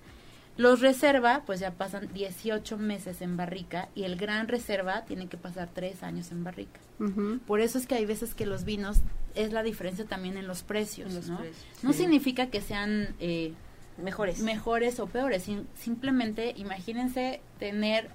Los 0.58 0.80
reserva, 0.80 1.44
pues 1.46 1.60
ya 1.60 1.70
pasan 1.70 2.12
18 2.12 2.76
meses 2.76 3.22
en 3.22 3.36
barrica 3.38 3.88
y 3.94 4.02
el 4.02 4.16
gran 4.16 4.48
reserva 4.48 5.02
tiene 5.06 5.26
que 5.28 5.38
pasar 5.38 5.70
tres 5.72 6.02
años 6.02 6.30
en 6.30 6.44
barrica. 6.44 6.78
Por 7.46 7.60
eso 7.60 7.78
es 7.78 7.86
que 7.86 7.94
hay 7.94 8.04
veces 8.04 8.34
que 8.34 8.44
los 8.44 8.64
vinos 8.64 8.98
es 9.34 9.52
la 9.52 9.62
diferencia 9.62 10.04
también 10.04 10.36
en 10.36 10.46
los 10.46 10.62
precios, 10.62 11.08
En 11.08 11.14
los 11.16 11.28
¿no? 11.28 11.38
precios, 11.38 11.64
No 11.82 11.92
sí. 11.92 12.00
significa 12.00 12.48
que 12.48 12.60
sean 12.60 13.14
eh, 13.18 13.54
Mejores. 13.98 14.40
mejores 14.40 14.98
o 15.00 15.06
peores, 15.06 15.42
sim- 15.44 15.66
simplemente 15.74 16.54
imagínense 16.56 17.40
tener 17.58 18.10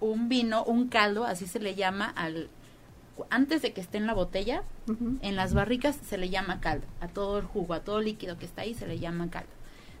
un 0.00 0.28
vino, 0.28 0.64
un 0.64 0.88
caldo, 0.88 1.24
así 1.24 1.46
se 1.46 1.58
le 1.60 1.74
llama 1.74 2.12
al 2.14 2.48
antes 3.30 3.62
de 3.62 3.72
que 3.72 3.80
esté 3.80 3.96
en 3.98 4.06
la 4.08 4.12
botella, 4.14 4.64
en 5.22 5.36
las 5.36 5.54
barricas 5.54 5.96
se 6.04 6.18
le 6.18 6.30
llama 6.30 6.60
caldo, 6.60 6.86
a 7.00 7.06
todo 7.06 7.38
el 7.38 7.44
jugo, 7.44 7.74
a 7.74 7.80
todo 7.80 8.00
el 8.00 8.06
líquido 8.06 8.36
que 8.38 8.44
está 8.44 8.62
ahí 8.62 8.74
se 8.74 8.88
le 8.88 8.98
llama 8.98 9.30
caldo. 9.30 9.48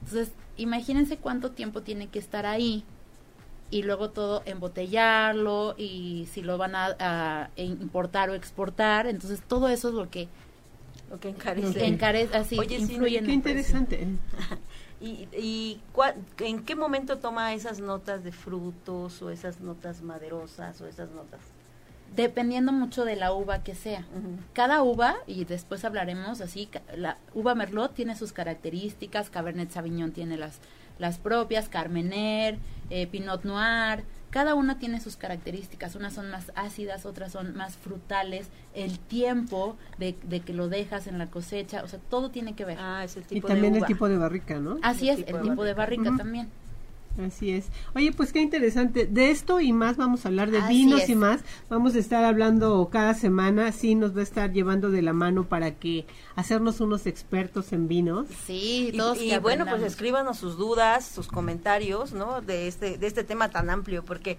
Entonces, 0.00 0.32
imagínense 0.56 1.16
cuánto 1.16 1.52
tiempo 1.52 1.82
tiene 1.82 2.08
que 2.08 2.18
estar 2.18 2.44
ahí 2.44 2.82
y 3.70 3.82
luego 3.84 4.10
todo 4.10 4.42
embotellarlo 4.46 5.74
y 5.78 6.28
si 6.32 6.42
lo 6.42 6.58
van 6.58 6.74
a, 6.74 6.96
a 6.98 7.48
importar 7.56 8.30
o 8.30 8.34
exportar, 8.34 9.06
entonces 9.06 9.40
todo 9.46 9.68
eso 9.68 9.88
es 9.88 9.94
lo 9.94 10.10
que 10.10 10.28
Lo 11.08 11.20
que 11.20 11.28
encarece. 11.28 11.86
encarece, 11.86 12.36
así 12.36 12.58
Oye, 12.58 12.76
sí, 12.78 12.82
influye 12.82 13.18
en 13.18 13.26
Qué 13.26 13.32
interesante. 13.32 14.08
¿Y, 15.04 15.28
y 15.36 15.80
cua- 15.94 16.14
en 16.38 16.64
qué 16.64 16.74
momento 16.76 17.18
toma 17.18 17.52
esas 17.52 17.78
notas 17.80 18.24
de 18.24 18.32
frutos 18.32 19.20
o 19.20 19.28
esas 19.30 19.60
notas 19.60 20.00
maderosas 20.00 20.80
o 20.80 20.86
esas 20.86 21.10
notas? 21.10 21.40
Dependiendo 22.16 22.72
mucho 22.72 23.04
de 23.04 23.16
la 23.16 23.32
uva 23.32 23.62
que 23.62 23.74
sea. 23.74 24.06
Cada 24.52 24.82
uva, 24.82 25.16
y 25.26 25.44
después 25.44 25.84
hablaremos 25.84 26.40
así, 26.40 26.68
la 26.96 27.18
uva 27.34 27.54
Merlot 27.54 27.92
tiene 27.92 28.16
sus 28.16 28.32
características, 28.32 29.30
Cabernet 29.30 29.70
Sauvignon 29.72 30.12
tiene 30.12 30.36
las, 30.36 30.58
las 30.98 31.18
propias, 31.18 31.68
Carmener, 31.68 32.58
eh, 32.88 33.06
Pinot 33.08 33.44
Noir, 33.44 34.04
cada 34.34 34.56
una 34.56 34.80
tiene 34.80 34.98
sus 34.98 35.16
características, 35.16 35.94
unas 35.94 36.14
son 36.14 36.28
más 36.28 36.50
ácidas, 36.56 37.06
otras 37.06 37.30
son 37.30 37.56
más 37.56 37.76
frutales, 37.76 38.48
el 38.74 38.98
tiempo 38.98 39.76
de, 39.96 40.16
de 40.24 40.40
que 40.40 40.52
lo 40.52 40.68
dejas 40.68 41.06
en 41.06 41.18
la 41.18 41.30
cosecha, 41.30 41.84
o 41.84 41.86
sea, 41.86 42.00
todo 42.00 42.32
tiene 42.32 42.56
que 42.56 42.64
ver. 42.64 42.76
Ah, 42.80 43.04
es 43.04 43.16
el 43.16 43.22
Y 43.22 43.26
tipo 43.26 43.46
también 43.46 43.74
de 43.74 43.78
el 43.78 43.84
tipo 43.84 44.08
de 44.08 44.18
barrica, 44.18 44.58
¿no? 44.58 44.78
Así 44.82 45.08
el 45.08 45.20
es, 45.20 45.24
tipo 45.24 45.36
el 45.36 45.44
de 45.44 45.50
tipo 45.50 45.62
de 45.62 45.74
barrica 45.74 46.16
también. 46.16 46.50
Así 47.24 47.50
es. 47.50 47.66
Oye, 47.94 48.10
pues 48.12 48.32
qué 48.32 48.40
interesante. 48.40 49.06
De 49.06 49.30
esto 49.30 49.60
y 49.60 49.72
más 49.72 49.96
vamos 49.96 50.24
a 50.24 50.28
hablar 50.28 50.50
de 50.50 50.58
Así 50.58 50.72
vinos 50.74 51.02
es. 51.02 51.08
y 51.10 51.14
más. 51.14 51.42
Vamos 51.68 51.94
a 51.94 51.98
estar 51.98 52.24
hablando 52.24 52.88
cada 52.90 53.14
semana. 53.14 53.70
Sí, 53.72 53.94
nos 53.94 54.16
va 54.16 54.20
a 54.20 54.24
estar 54.24 54.52
llevando 54.52 54.90
de 54.90 55.00
la 55.02 55.12
mano 55.12 55.44
para 55.44 55.72
que 55.76 56.06
hacernos 56.34 56.80
unos 56.80 57.06
expertos 57.06 57.72
en 57.72 57.86
vinos. 57.86 58.26
Sí, 58.46 58.90
Y, 58.92 58.96
todos 58.96 59.22
y 59.22 59.28
que 59.30 59.38
bueno, 59.38 59.64
pues 59.66 59.82
escríbanos 59.82 60.38
sus 60.38 60.56
dudas, 60.56 61.06
sus 61.06 61.28
comentarios, 61.28 62.12
¿no? 62.12 62.40
De 62.40 62.66
este 62.66 62.98
de 62.98 63.06
este 63.06 63.22
tema 63.22 63.48
tan 63.50 63.70
amplio, 63.70 64.04
porque 64.04 64.36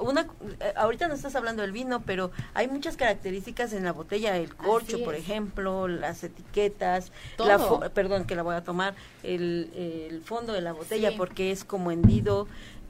una 0.00 0.22
eh, 0.60 0.72
ahorita 0.76 1.08
no 1.08 1.14
estás 1.14 1.34
hablando 1.36 1.62
del 1.62 1.72
vino, 1.72 2.02
pero 2.02 2.30
hay 2.54 2.68
muchas 2.68 2.96
características 2.96 3.72
en 3.72 3.84
la 3.84 3.92
botella, 3.92 4.36
el 4.36 4.54
corcho, 4.54 5.02
por 5.04 5.14
ejemplo, 5.14 5.88
las 5.88 6.22
etiquetas, 6.24 7.12
Todo. 7.36 7.48
la 7.48 7.58
fo- 7.58 7.90
perdón 7.90 8.24
que 8.24 8.34
la 8.34 8.42
voy 8.42 8.54
a 8.54 8.62
tomar, 8.64 8.94
el, 9.22 9.70
el 9.74 10.22
fondo 10.22 10.52
de 10.52 10.60
la 10.62 10.72
botella, 10.72 11.10
Sí. 11.10 11.16
porque 11.18 11.50
es 11.50 11.64
como 11.64 11.90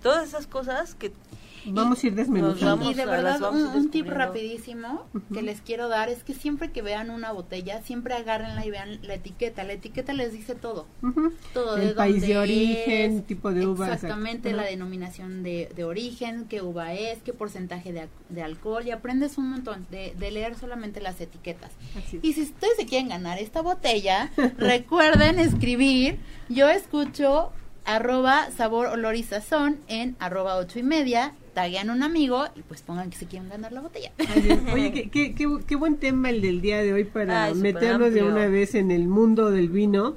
todas 0.03 0.29
esas 0.29 0.47
cosas 0.47 0.95
que 0.95 1.13
Vamos 1.67 2.03
a 2.03 2.07
ir 2.07 2.15
desmenuzando. 2.15 2.91
Y 2.91 2.95
de 2.95 3.07
verdad, 3.07 3.41
un, 3.53 3.91
tip 3.91 4.09
rapidísimo 4.09 5.07
que 5.33 5.43
les 5.43 5.61
quiero 5.61 5.89
dar 5.89 6.09
es 6.09 6.23
que 6.25 6.35
siempre 6.35 6.71
que 6.71 6.83
vean 6.83 7.11
una 7.11 7.33
botella, 7.33 7.83
siempre 7.83 8.15
agárrenla 8.15 8.65
y 8.65 8.71
vean 8.71 9.01
la 9.03 9.15
etiqueta. 9.15 9.65
La 9.65 9.75
etiqueta 9.75 10.13
les 10.13 10.33
dice 10.33 10.55
todo. 10.55 10.87
Todo. 11.53 11.77
El 11.77 11.95
país 11.95 12.23
de 12.23 12.39
origen, 12.39 13.23
tipo 13.23 13.53
de 13.53 13.67
uva. 13.67 13.93
Exactamente, 13.93 14.53
la 14.53 14.65
denominación 14.65 15.43
de, 15.43 15.71
de, 15.75 15.85
origen, 15.85 16.47
qué 16.49 16.63
uva 16.63 16.95
es, 16.95 17.23
qué 17.23 17.33
porcentaje 17.33 17.93
de, 17.93 18.09
de 18.29 18.43
alcohol. 18.43 18.87
Y 18.87 18.91
aprendes 18.91 19.39
un 19.39 19.51
montón 19.51 19.87
de, 19.91 20.15
de 20.19 20.31
leer 20.31 20.57
solamente 20.57 21.01
las 21.01 21.21
etiquetas. 21.21 21.73
Y 22.23 22.33
si 22.33 22.43
ustedes 22.43 22.77
se 22.77 22.87
quieren 22.87 23.09
ganar 23.09 23.39
esta 23.39 23.61
botella, 23.61 24.31
recuerden 24.59 25.39
escribir. 25.39 26.19
Yo 26.49 26.69
escucho 26.69 27.53
arroba 27.85 28.51
sabor 28.51 28.87
olor 28.87 29.17
y 29.17 29.23
sazón 29.23 29.79
en 29.89 30.17
arroba 30.19 30.57
ocho 30.57 30.79
y 30.79 30.83
media 30.83 31.35
taguean 31.55 31.91
un 31.91 32.03
amigo 32.03 32.47
y 32.55 32.63
pues 32.63 32.83
pongan 32.83 33.11
que 33.11 33.17
se 33.17 33.27
quieren 33.27 33.49
ganar 33.49 33.73
la 33.73 33.81
botella. 33.81 34.13
Oye, 34.73 34.93
qué, 34.93 35.11
qué, 35.11 35.35
qué, 35.67 35.77
buen 35.77 35.97
tema 35.97 36.31
el 36.31 36.41
del 36.41 36.61
día 36.61 36.83
de 36.83 36.93
hoy 36.93 37.05
para 37.05 37.53
meternos 37.55 38.13
de 38.13 38.23
una 38.23 38.47
vez 38.47 38.75
en 38.75 38.91
el 38.91 39.09
mundo 39.09 39.51
del 39.51 39.69
vino. 39.69 40.17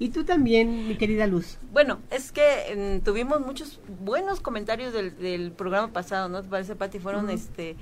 Y 0.00 0.10
tú 0.10 0.22
también, 0.22 0.86
mi 0.86 0.94
querida 0.94 1.26
Luz. 1.26 1.58
Bueno, 1.72 1.98
es 2.12 2.30
que 2.30 3.00
tuvimos 3.04 3.40
muchos 3.40 3.80
buenos 4.00 4.38
comentarios 4.38 4.92
del, 4.92 5.18
del, 5.18 5.50
programa 5.50 5.92
pasado, 5.92 6.28
¿no? 6.28 6.40
¿Te 6.40 6.48
parece, 6.48 6.76
Pati? 6.76 7.00
Fueron 7.00 7.28
este 7.30 7.74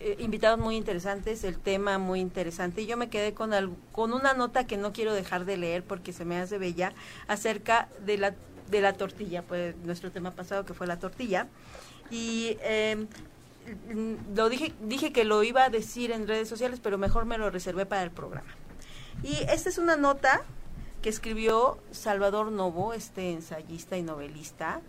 eh, 0.00 0.16
invitados 0.18 0.58
muy 0.58 0.76
interesantes, 0.76 1.44
el 1.44 1.58
tema 1.58 1.98
muy 1.98 2.20
interesante. 2.20 2.82
Y 2.82 2.86
yo 2.86 2.96
me 2.96 3.08
quedé 3.08 3.34
con, 3.34 3.52
con 3.92 4.12
una 4.12 4.34
nota 4.34 4.66
que 4.66 4.76
no 4.76 4.92
quiero 4.92 5.14
dejar 5.14 5.44
de 5.44 5.56
leer 5.56 5.84
porque 5.84 6.12
se 6.12 6.24
me 6.24 6.38
hace 6.38 6.58
bella 6.58 6.92
acerca 7.28 7.88
de 8.04 8.18
la, 8.18 8.34
de 8.70 8.80
la 8.80 8.94
tortilla, 8.94 9.42
pues 9.42 9.76
nuestro 9.84 10.10
tema 10.10 10.30
pasado 10.30 10.64
que 10.64 10.74
fue 10.74 10.86
la 10.86 10.98
tortilla 10.98 11.48
y 12.10 12.56
eh, 12.62 13.06
lo 14.34 14.48
dije, 14.48 14.72
dije 14.82 15.12
que 15.12 15.24
lo 15.24 15.42
iba 15.42 15.64
a 15.64 15.70
decir 15.70 16.10
en 16.10 16.26
redes 16.26 16.48
sociales, 16.48 16.80
pero 16.82 16.98
mejor 16.98 17.24
me 17.24 17.38
lo 17.38 17.50
reservé 17.50 17.86
para 17.86 18.02
el 18.02 18.10
programa. 18.10 18.54
Y 19.22 19.36
esta 19.48 19.68
es 19.68 19.78
una 19.78 19.96
nota 19.96 20.42
que 21.02 21.08
escribió 21.08 21.78
Salvador 21.92 22.50
Novo, 22.52 22.92
este 22.92 23.30
ensayista 23.30 23.96
y 23.96 24.02
novelista, 24.02 24.80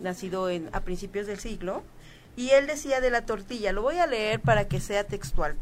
nacido 0.00 0.50
en, 0.50 0.68
a 0.72 0.80
principios 0.80 1.26
del 1.26 1.38
siglo, 1.38 1.82
y 2.38 2.50
él 2.50 2.66
decía 2.66 3.00
de 3.00 3.10
la 3.10 3.26
tortilla, 3.26 3.72
lo 3.72 3.82
voy 3.82 3.98
a 3.98 4.06
leer 4.06 4.40
para 4.40 4.68
que 4.68 4.80
sea 4.80 5.04
textual. 5.04 5.56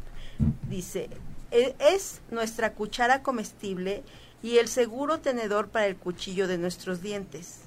Dice, 0.68 1.08
e, 1.50 1.74
es 1.80 2.20
nuestra 2.30 2.74
cuchara 2.74 3.22
comestible 3.22 4.04
y 4.42 4.58
el 4.58 4.68
seguro 4.68 5.18
tenedor 5.18 5.68
para 5.68 5.86
el 5.86 5.96
cuchillo 5.96 6.46
de 6.46 6.58
nuestros 6.58 7.00
dientes 7.00 7.66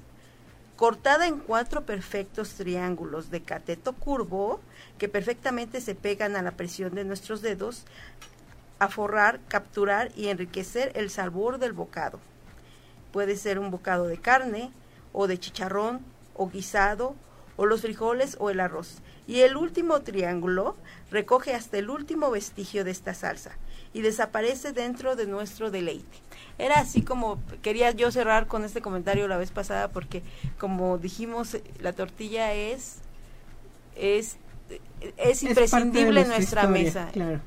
cortada 0.80 1.26
en 1.26 1.40
cuatro 1.40 1.84
perfectos 1.84 2.54
triángulos 2.54 3.30
de 3.30 3.42
cateto 3.42 3.92
curvo 3.92 4.60
que 4.96 5.10
perfectamente 5.10 5.82
se 5.82 5.94
pegan 5.94 6.36
a 6.36 6.42
la 6.42 6.52
presión 6.52 6.94
de 6.94 7.04
nuestros 7.04 7.42
dedos, 7.42 7.84
a 8.78 8.88
forrar, 8.88 9.40
capturar 9.46 10.10
y 10.16 10.28
enriquecer 10.28 10.90
el 10.94 11.10
sabor 11.10 11.58
del 11.58 11.74
bocado. 11.74 12.18
Puede 13.12 13.36
ser 13.36 13.58
un 13.58 13.70
bocado 13.70 14.06
de 14.06 14.16
carne 14.16 14.72
o 15.12 15.26
de 15.26 15.38
chicharrón 15.38 16.00
o 16.32 16.48
guisado 16.48 17.14
o 17.60 17.66
los 17.66 17.82
frijoles 17.82 18.38
o 18.40 18.48
el 18.48 18.58
arroz. 18.58 19.02
Y 19.26 19.40
el 19.40 19.58
último 19.58 20.00
triángulo 20.00 20.76
recoge 21.10 21.54
hasta 21.54 21.76
el 21.76 21.90
último 21.90 22.30
vestigio 22.30 22.84
de 22.84 22.90
esta 22.90 23.12
salsa 23.12 23.50
y 23.92 24.00
desaparece 24.00 24.72
dentro 24.72 25.14
de 25.14 25.26
nuestro 25.26 25.70
deleite 25.70 26.16
era 26.58 26.78
así 26.78 27.02
como 27.02 27.38
quería 27.60 27.90
yo 27.90 28.10
cerrar 28.12 28.46
con 28.46 28.64
este 28.64 28.80
comentario 28.80 29.26
la 29.28 29.36
vez 29.36 29.50
pasada 29.50 29.88
porque 29.88 30.22
como 30.58 30.98
dijimos 30.98 31.56
la 31.80 31.92
tortilla 31.92 32.52
es 32.54 32.98
es 33.96 34.36
es 35.16 35.42
imprescindible 35.42 36.20
en 36.20 36.28
nuestra 36.28 36.66
mesa. 36.66 37.08
Claro. 37.12 37.40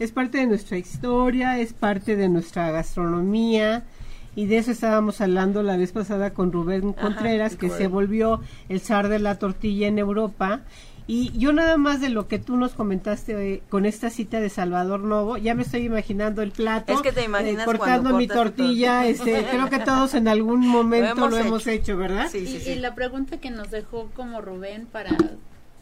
Es 0.00 0.10
parte 0.10 0.38
de 0.38 0.46
nuestra 0.46 0.76
historia, 0.76 1.58
es 1.60 1.72
parte 1.72 2.16
de 2.16 2.28
nuestra 2.28 2.72
gastronomía 2.72 3.84
y 4.34 4.46
de 4.46 4.58
eso 4.58 4.70
estábamos 4.70 5.20
hablando 5.20 5.62
la 5.62 5.76
vez 5.76 5.92
pasada 5.92 6.30
con 6.30 6.52
Rubén 6.52 6.92
Contreras, 6.92 7.56
que 7.56 7.70
se 7.70 7.86
volvió 7.86 8.40
el 8.68 8.80
zar 8.80 9.08
de 9.08 9.18
la 9.18 9.38
tortilla 9.38 9.86
en 9.86 9.98
Europa 9.98 10.62
y 11.06 11.36
yo 11.38 11.52
nada 11.52 11.76
más 11.76 12.00
de 12.00 12.08
lo 12.08 12.28
que 12.28 12.38
tú 12.38 12.56
nos 12.56 12.72
comentaste 12.72 13.54
eh, 13.54 13.62
con 13.68 13.84
esta 13.84 14.08
cita 14.08 14.40
de 14.40 14.48
Salvador 14.48 15.00
Novo, 15.00 15.36
ya 15.36 15.54
me 15.54 15.62
estoy 15.62 15.84
imaginando 15.84 16.40
el 16.40 16.50
plato. 16.50 16.94
Es 16.94 17.02
que 17.02 17.12
te 17.12 17.24
imaginas 17.24 17.62
eh, 17.62 17.66
cortando 17.66 18.16
mi 18.16 18.26
tortilla. 18.26 19.06
Este, 19.06 19.44
creo 19.50 19.68
que 19.68 19.80
todos 19.80 20.14
en 20.14 20.28
algún 20.28 20.66
momento 20.66 21.28
lo 21.28 21.36
hemos, 21.36 21.66
hecho. 21.66 21.98
¿verdad? 21.98 22.28
Sí, 22.30 22.46
sí, 22.46 22.70
y, 22.70 22.74
la 22.76 22.94
pregunta 22.94 23.38
que 23.38 23.50
nos 23.50 23.70
dejó 23.70 24.08
como 24.14 24.40
Rubén 24.40 24.86
para 24.86 25.10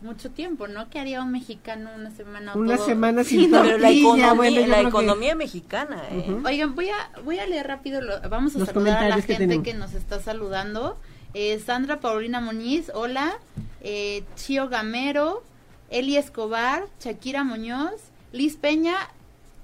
mucho 0.02 0.30
tiempo, 0.30 0.68
¿no? 0.68 0.88
¿Qué 0.90 0.98
haría 0.98 1.22
un 1.22 1.32
mexicano 1.32 1.90
una 1.94 2.10
semana? 2.10 2.54
Una 2.54 2.78
semana 2.78 3.24
sin 3.24 3.50
tortilla. 3.50 3.78
la 3.78 3.90
economía, 3.90 4.66
la 4.66 4.80
economía 4.80 5.34
mexicana. 5.34 6.02
¿eh? 6.10 6.36
Oigan, 6.44 6.74
voy 6.74 6.88
a 6.90 7.20
voy 7.24 7.38
a 7.38 7.46
leer 7.46 7.66
rápido. 7.66 8.00
vamos 8.28 8.56
a 8.56 8.66
saludar 8.66 9.04
a 9.04 9.08
la 9.08 9.22
gente 9.22 9.62
que 9.62 9.74
nos 9.74 9.94
está 9.94 10.20
saludando. 10.20 10.96
Eh, 11.34 11.58
Sandra 11.64 12.00
Paulina 12.00 12.40
Muñiz, 12.40 12.90
hola. 12.94 13.38
Eh, 13.80 14.24
Chio 14.36 14.68
Gamero, 14.68 15.42
Eli 15.90 16.16
Escobar, 16.16 16.84
Shakira 17.00 17.42
Muñoz, 17.42 18.00
Liz 18.32 18.56
Peña, 18.56 18.94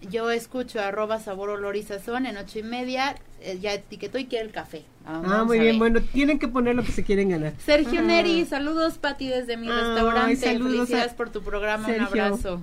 yo 0.03 0.31
escucho 0.31 0.81
arroba 0.81 1.21
sabor 1.21 1.51
olor 1.51 1.77
y 1.77 1.83
sazón 1.83 2.27
en 2.27 2.37
ocho 2.37 2.59
y 2.59 2.63
media, 2.63 3.17
eh, 3.41 3.59
ya 3.61 3.73
etiquetó 3.73 4.19
y 4.19 4.27
quiere 4.27 4.45
el 4.45 4.53
café. 4.53 4.85
Ah, 5.09 5.45
muy 5.45 5.59
bien, 5.59 5.79
bueno, 5.79 6.01
tienen 6.01 6.39
que 6.39 6.49
poner 6.49 6.75
lo 6.75 6.83
que 6.83 6.93
se 6.93 7.03
quieren 7.03 7.31
ganar. 7.31 7.55
Sergio 7.65 8.03
Neri, 8.03 8.45
saludos 8.45 8.99
Pati 8.99 9.29
desde 9.29 9.57
mi 9.57 9.69
restaurante, 9.69 10.37
felicidades 10.37 11.15
por 11.15 11.31
tu 11.31 11.43
programa, 11.43 11.89
un 11.89 12.01
abrazo. 12.01 12.63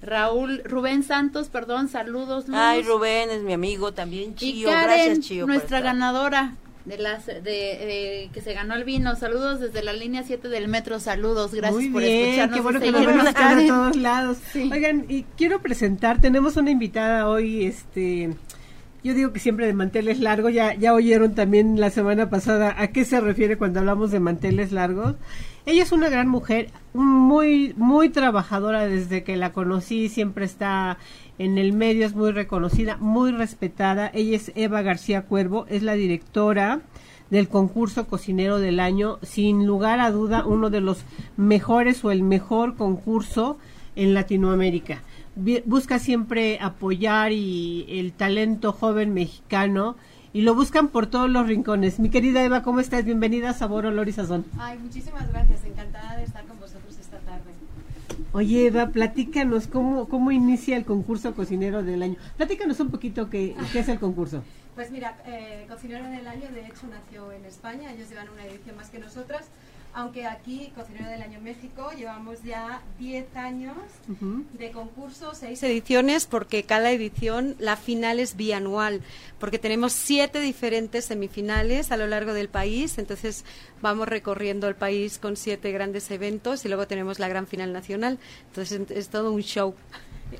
Raúl, 0.00 0.62
Rubén 0.64 1.02
Santos, 1.02 1.48
perdón, 1.48 1.88
saludos. 1.88 2.44
Ay, 2.52 2.82
Rubén 2.82 3.30
es 3.30 3.42
mi 3.42 3.52
amigo 3.52 3.92
también, 3.92 4.34
Chío, 4.34 4.70
gracias 4.70 5.20
Chío. 5.20 5.46
Nuestra 5.46 5.80
ganadora, 5.80 6.54
de 6.84 6.98
las 6.98 7.26
de, 7.26 8.30
que 8.32 8.40
se 8.40 8.54
ganó 8.54 8.74
el 8.74 8.84
vino. 8.84 9.14
Saludos 9.16 9.60
desde 9.60 9.82
la 9.82 9.92
línea 9.92 10.22
7 10.22 10.48
del 10.48 10.68
metro. 10.68 10.98
Saludos, 11.00 11.52
gracias 11.52 11.84
por 11.92 12.02
escucharnos. 12.02 12.56
Qué 12.56 12.62
bueno 12.62 12.80
que 12.80 12.92
nos 12.92 13.06
vemos 13.06 13.26
a 13.26 13.66
todos 13.66 13.96
lados. 13.96 14.38
Oigan, 14.54 15.04
y 15.08 15.24
quiero 15.36 15.60
presentar, 15.60 16.20
tenemos 16.20 16.56
una 16.56 16.70
invitada 16.70 17.28
hoy, 17.28 17.66
este 17.66 18.30
yo 19.02 19.14
digo 19.14 19.32
que 19.32 19.40
siempre 19.40 19.66
de 19.66 19.74
manteles 19.74 20.20
largos, 20.20 20.52
ya, 20.52 20.74
ya 20.74 20.94
oyeron 20.94 21.34
también 21.34 21.80
la 21.80 21.90
semana 21.90 22.30
pasada 22.30 22.74
a 22.78 22.88
qué 22.88 23.04
se 23.04 23.20
refiere 23.20 23.56
cuando 23.56 23.80
hablamos 23.80 24.10
de 24.10 24.20
manteles 24.20 24.72
largos. 24.72 25.14
Ella 25.66 25.82
es 25.82 25.92
una 25.92 26.08
gran 26.08 26.28
mujer, 26.28 26.70
muy, 26.94 27.74
muy 27.76 28.08
trabajadora 28.08 28.86
desde 28.86 29.22
que 29.22 29.36
la 29.36 29.52
conocí, 29.52 30.08
siempre 30.08 30.44
está 30.44 30.98
en 31.38 31.56
el 31.56 31.72
medio 31.72 32.04
es 32.04 32.14
muy 32.14 32.32
reconocida, 32.32 32.96
muy 32.96 33.30
respetada. 33.30 34.10
Ella 34.12 34.36
es 34.36 34.52
Eva 34.56 34.82
García 34.82 35.22
Cuervo, 35.22 35.66
es 35.68 35.82
la 35.82 35.94
directora 35.94 36.80
del 37.30 37.48
concurso 37.48 38.06
cocinero 38.06 38.58
del 38.58 38.80
año, 38.80 39.18
sin 39.22 39.66
lugar 39.66 40.00
a 40.00 40.10
duda 40.10 40.44
uno 40.44 40.70
de 40.70 40.80
los 40.80 41.04
mejores 41.36 42.04
o 42.04 42.10
el 42.10 42.22
mejor 42.22 42.74
concurso 42.76 43.58
en 43.94 44.14
Latinoamérica. 44.14 45.02
Busca 45.66 46.00
siempre 46.00 46.58
apoyar 46.60 47.30
y 47.30 47.86
el 47.88 48.12
talento 48.12 48.72
joven 48.72 49.14
mexicano 49.14 49.94
y 50.32 50.40
lo 50.40 50.56
buscan 50.56 50.88
por 50.88 51.06
todos 51.06 51.30
los 51.30 51.46
rincones. 51.46 52.00
Mi 52.00 52.10
querida 52.10 52.42
Eva, 52.42 52.64
¿cómo 52.64 52.80
estás? 52.80 53.04
Bienvenida 53.04 53.50
a 53.50 53.52
Sabor, 53.52 53.86
Olor 53.86 54.08
y 54.08 54.12
Sazón. 54.12 54.44
Ay, 54.58 54.78
muchísimas 54.78 55.30
gracias, 55.30 55.64
encantada 55.64 56.16
de 56.16 56.24
estar 56.24 56.44
con 56.44 56.58
vosotros 56.58 56.98
esta 56.98 57.18
tarde. 57.18 57.52
Oye, 58.32 58.66
Eva, 58.66 58.88
platícanos 58.88 59.68
cómo, 59.68 60.08
cómo 60.08 60.32
inicia 60.32 60.76
el 60.76 60.84
concurso 60.84 61.32
cocinero 61.36 61.84
del 61.84 62.02
año. 62.02 62.16
Platícanos 62.36 62.80
un 62.80 62.90
poquito 62.90 63.30
qué, 63.30 63.54
qué 63.72 63.78
es 63.78 63.88
el 63.88 64.00
concurso. 64.00 64.42
Pues 64.74 64.90
mira, 64.90 65.18
eh, 65.24 65.66
Cocinero 65.68 66.04
del 66.08 66.26
Año 66.26 66.48
de 66.50 66.66
hecho 66.66 66.86
nació 66.88 67.32
en 67.32 67.44
España, 67.44 67.92
ellos 67.92 68.08
llevan 68.08 68.28
una 68.28 68.44
edición 68.44 68.76
más 68.76 68.90
que 68.90 68.98
nosotras 68.98 69.48
aunque 69.98 70.26
aquí, 70.26 70.72
Cocinero 70.76 71.10
del 71.10 71.22
Año 71.22 71.40
México, 71.40 71.90
llevamos 71.90 72.44
ya 72.44 72.82
10 73.00 73.34
años 73.34 73.76
de 74.52 74.70
concurso, 74.70 75.34
6 75.34 75.60
ediciones, 75.64 76.26
porque 76.26 76.62
cada 76.62 76.92
edición, 76.92 77.56
la 77.58 77.74
final 77.74 78.20
es 78.20 78.36
bianual, 78.36 79.02
porque 79.40 79.58
tenemos 79.58 79.92
7 79.92 80.38
diferentes 80.38 81.06
semifinales 81.06 81.90
a 81.90 81.96
lo 81.96 82.06
largo 82.06 82.32
del 82.32 82.48
país, 82.48 82.96
entonces 82.98 83.44
vamos 83.82 84.06
recorriendo 84.06 84.68
el 84.68 84.76
país 84.76 85.18
con 85.18 85.36
7 85.36 85.72
grandes 85.72 86.08
eventos 86.12 86.64
y 86.64 86.68
luego 86.68 86.86
tenemos 86.86 87.18
la 87.18 87.26
gran 87.26 87.48
final 87.48 87.72
nacional, 87.72 88.20
entonces 88.50 88.80
es 88.90 89.08
todo 89.08 89.32
un 89.32 89.42
show. 89.42 89.74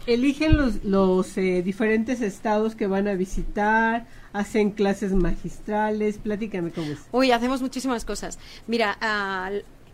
Eligen 0.06 0.56
los, 0.56 0.84
los 0.84 1.36
eh, 1.38 1.62
diferentes 1.62 2.20
estados 2.20 2.74
que 2.74 2.86
van 2.86 3.08
a 3.08 3.14
visitar, 3.14 4.06
hacen 4.32 4.70
clases 4.70 5.12
magistrales, 5.12 6.18
platícame 6.18 6.70
cómo 6.70 6.92
es. 6.92 6.98
Uy, 7.12 7.32
hacemos 7.32 7.62
muchísimas 7.62 8.04
cosas. 8.04 8.38
Mira, 8.66 8.96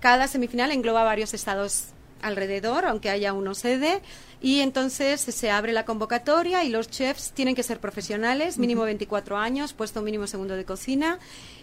cada 0.00 0.28
semifinal 0.28 0.70
engloba 0.70 1.04
varios 1.04 1.35
estados 1.35 1.88
alrededor, 2.22 2.87
aunque 2.87 3.11
haya 3.11 3.33
uno 3.33 3.54
sede, 3.54 4.00
y 4.40 4.61
entonces 4.61 5.20
se 5.20 5.50
abre 5.50 5.72
la 5.72 5.85
convocatoria 5.85 6.64
y 6.64 6.70
los 6.70 6.88
chefs 6.90 7.33
tienen 7.33 7.54
que 7.54 7.62
ser 7.62 7.80
profesionales, 7.80 8.59
mínimo 8.59 8.83
24 8.83 9.37
años, 9.37 9.72
puesto 9.72 10.02
mínimo 10.02 10.26
segundo 10.26 10.57
de 10.57 10.64
cocina 10.64 11.18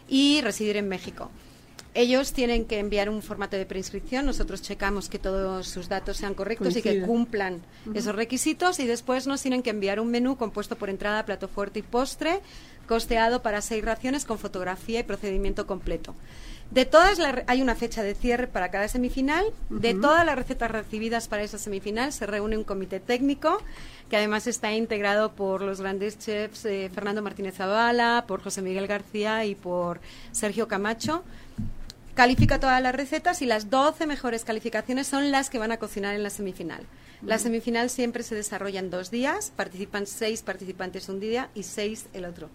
y 0.07 0.41
residir 0.41 0.77
en 0.77 0.87
México. 0.87 1.31
Ellos 1.93 2.31
tienen 2.31 2.65
que 2.65 2.79
enviar 2.79 3.09
un 3.09 3.21
formato 3.21 3.57
de 3.57 3.65
preinscripción, 3.65 4.25
nosotros 4.25 4.61
checamos 4.61 5.09
que 5.09 5.19
todos 5.19 5.67
sus 5.67 5.89
datos 5.89 6.17
sean 6.17 6.33
correctos 6.33 6.75
y 6.77 6.81
que 6.81 7.01
cumplan 7.01 7.61
esos 7.93 8.15
requisitos 8.15 8.79
y 8.79 8.87
después 8.87 9.27
nos 9.27 9.41
tienen 9.41 9.61
que 9.61 9.71
enviar 9.71 9.99
un 9.99 10.09
menú 10.09 10.37
compuesto 10.37 10.77
por 10.77 10.89
entrada, 10.89 11.25
plato 11.25 11.49
fuerte 11.49 11.79
y 11.79 11.81
postre, 11.81 12.39
costeado 12.87 13.41
para 13.41 13.61
seis 13.61 13.83
raciones 13.83 14.23
con 14.23 14.39
fotografía 14.39 15.01
y 15.01 15.03
procedimiento 15.03 15.67
completo. 15.67 16.15
De 16.71 16.85
todas 16.85 17.19
hay 17.47 17.61
una 17.61 17.75
fecha 17.75 18.01
de 18.01 18.15
cierre 18.15 18.47
para 18.47 18.71
cada 18.71 18.87
semifinal. 18.87 19.43
De 19.69 19.93
todas 19.93 20.25
las 20.25 20.37
recetas 20.37 20.71
recibidas 20.71 21.27
para 21.27 21.43
esa 21.43 21.57
semifinal 21.57 22.13
se 22.13 22.25
reúne 22.25 22.57
un 22.57 22.63
comité 22.63 23.01
técnico 23.01 23.61
que 24.09 24.15
además 24.15 24.47
está 24.47 24.71
integrado 24.71 25.33
por 25.33 25.61
los 25.61 25.81
grandes 25.81 26.17
chefs 26.17 26.63
eh, 26.65 26.89
Fernando 26.93 27.21
Martínez 27.21 27.55
Zavala, 27.55 28.23
por 28.25 28.41
José 28.41 28.61
Miguel 28.61 28.87
García 28.87 29.45
y 29.45 29.55
por 29.55 29.99
Sergio 30.31 30.69
Camacho. 30.69 31.23
Califica 32.13 32.59
todas 32.59 32.81
las 32.81 32.93
recetas 32.93 33.41
y 33.41 33.45
las 33.45 33.69
12 33.69 34.05
mejores 34.05 34.43
calificaciones 34.43 35.07
son 35.07 35.31
las 35.31 35.49
que 35.49 35.59
van 35.59 35.71
a 35.71 35.77
cocinar 35.77 36.13
en 36.13 36.23
la 36.23 36.29
semifinal. 36.29 36.85
La 37.25 37.37
semifinal 37.37 37.89
siempre 37.89 38.23
se 38.23 38.35
desarrolla 38.35 38.79
en 38.79 38.89
dos 38.89 39.11
días, 39.11 39.53
participan 39.55 40.07
seis 40.07 40.41
participantes 40.41 41.07
un 41.07 41.19
día 41.19 41.49
y 41.53 41.63
seis 41.63 42.07
el 42.13 42.25
otro. 42.25 42.49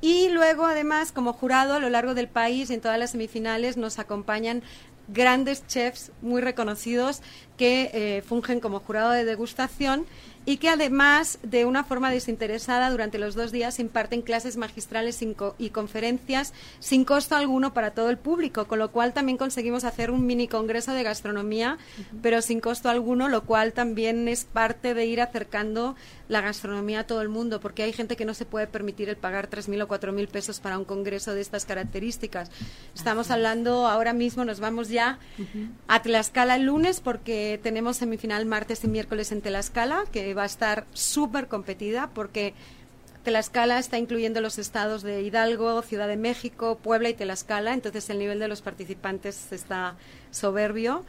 Y 0.00 0.28
luego, 0.28 0.66
además, 0.66 1.12
como 1.12 1.32
jurado, 1.32 1.74
a 1.74 1.78
lo 1.78 1.88
largo 1.88 2.14
del 2.14 2.28
país 2.28 2.68
y 2.68 2.74
en 2.74 2.80
todas 2.80 2.98
las 2.98 3.12
semifinales 3.12 3.76
nos 3.76 4.00
acompañan 4.00 4.62
grandes 5.08 5.66
chefs 5.66 6.10
muy 6.20 6.40
reconocidos 6.40 7.22
que 7.56 7.90
eh, 7.92 8.22
fungen 8.22 8.60
como 8.60 8.80
jurado 8.80 9.10
de 9.10 9.24
degustación 9.24 10.06
y 10.44 10.56
que 10.56 10.68
además, 10.68 11.38
de 11.42 11.64
una 11.64 11.84
forma 11.84 12.10
desinteresada, 12.10 12.90
durante 12.90 13.18
los 13.18 13.34
dos 13.34 13.52
días 13.52 13.78
imparten 13.78 14.22
clases 14.22 14.56
magistrales 14.56 15.20
y 15.58 15.70
conferencias 15.70 16.52
sin 16.80 17.04
costo 17.04 17.36
alguno 17.36 17.72
para 17.74 17.92
todo 17.92 18.10
el 18.10 18.18
público, 18.18 18.66
con 18.66 18.78
lo 18.78 18.90
cual 18.90 19.12
también 19.12 19.38
conseguimos 19.38 19.84
hacer 19.84 20.10
un 20.10 20.26
mini 20.26 20.48
congreso 20.48 20.92
de 20.92 21.02
gastronomía, 21.02 21.78
pero 22.22 22.42
sin 22.42 22.60
costo 22.60 22.88
alguno, 22.88 23.28
lo 23.28 23.44
cual 23.44 23.72
también 23.72 24.26
es 24.28 24.44
parte 24.44 24.94
de 24.94 25.06
ir 25.06 25.20
acercando 25.20 25.94
la 26.28 26.40
gastronomía 26.40 27.00
a 27.00 27.04
todo 27.04 27.20
el 27.20 27.28
mundo, 27.28 27.60
porque 27.60 27.82
hay 27.82 27.92
gente 27.92 28.16
que 28.16 28.24
no 28.24 28.34
se 28.34 28.46
puede 28.46 28.66
permitir 28.66 29.08
el 29.08 29.16
pagar 29.16 29.50
3.000 29.50 29.82
o 29.82 29.88
4.000 29.88 30.28
pesos 30.28 30.60
para 30.60 30.78
un 30.78 30.84
congreso 30.84 31.34
de 31.34 31.40
estas 31.40 31.66
características. 31.66 32.50
Estamos 32.94 33.30
hablando, 33.30 33.86
ahora 33.86 34.12
mismo 34.12 34.44
nos 34.44 34.58
vamos 34.58 34.88
ya 34.88 35.18
a 35.88 36.02
Tlaxcala 36.02 36.56
el 36.56 36.62
lunes, 36.62 37.00
porque 37.00 37.60
tenemos 37.62 37.98
semifinal 37.98 38.46
martes 38.46 38.82
y 38.84 38.88
miércoles 38.88 39.30
en 39.30 39.42
Tlaxcala, 39.42 40.04
que 40.10 40.31
va 40.34 40.44
a 40.44 40.46
estar 40.46 40.86
súper 40.92 41.48
competida, 41.48 42.10
porque 42.14 42.54
Tlaxcala 43.24 43.78
está 43.78 43.98
incluyendo 43.98 44.40
los 44.40 44.58
estados 44.58 45.02
de 45.02 45.22
Hidalgo, 45.22 45.80
Ciudad 45.82 46.08
de 46.08 46.16
México, 46.16 46.78
Puebla 46.82 47.08
y 47.08 47.14
Tlaxcala, 47.14 47.72
entonces 47.72 48.10
el 48.10 48.18
nivel 48.18 48.38
de 48.40 48.48
los 48.48 48.62
participantes 48.62 49.52
está 49.52 49.94
soberbio. 50.30 51.04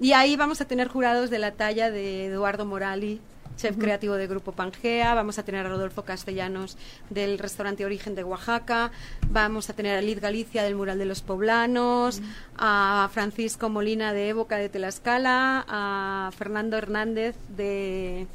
Y 0.00 0.12
ahí 0.12 0.36
vamos 0.36 0.60
a 0.60 0.66
tener 0.66 0.88
jurados 0.88 1.30
de 1.30 1.38
la 1.38 1.52
talla 1.52 1.90
de 1.90 2.26
Eduardo 2.26 2.66
Morali, 2.66 3.20
chef 3.56 3.76
creativo 3.78 4.14
de 4.14 4.26
Grupo 4.26 4.52
Pangea, 4.52 5.14
vamos 5.14 5.38
a 5.38 5.44
tener 5.44 5.64
a 5.64 5.68
Rodolfo 5.68 6.02
Castellanos 6.02 6.76
del 7.08 7.38
restaurante 7.38 7.84
Origen 7.84 8.14
de 8.14 8.24
Oaxaca, 8.24 8.90
vamos 9.30 9.70
a 9.70 9.72
tener 9.74 9.96
a 9.96 10.02
Liz 10.02 10.20
Galicia 10.20 10.64
del 10.64 10.74
Mural 10.74 10.98
de 10.98 11.04
los 11.04 11.22
Poblanos, 11.22 12.20
a 12.58 13.08
Francisco 13.12 13.68
Molina 13.70 14.12
de 14.12 14.28
Évoca 14.28 14.56
de 14.56 14.68
Tlaxcala, 14.68 15.64
a 15.68 16.30
Fernando 16.36 16.76
Hernández 16.76 17.36
de 17.56 18.26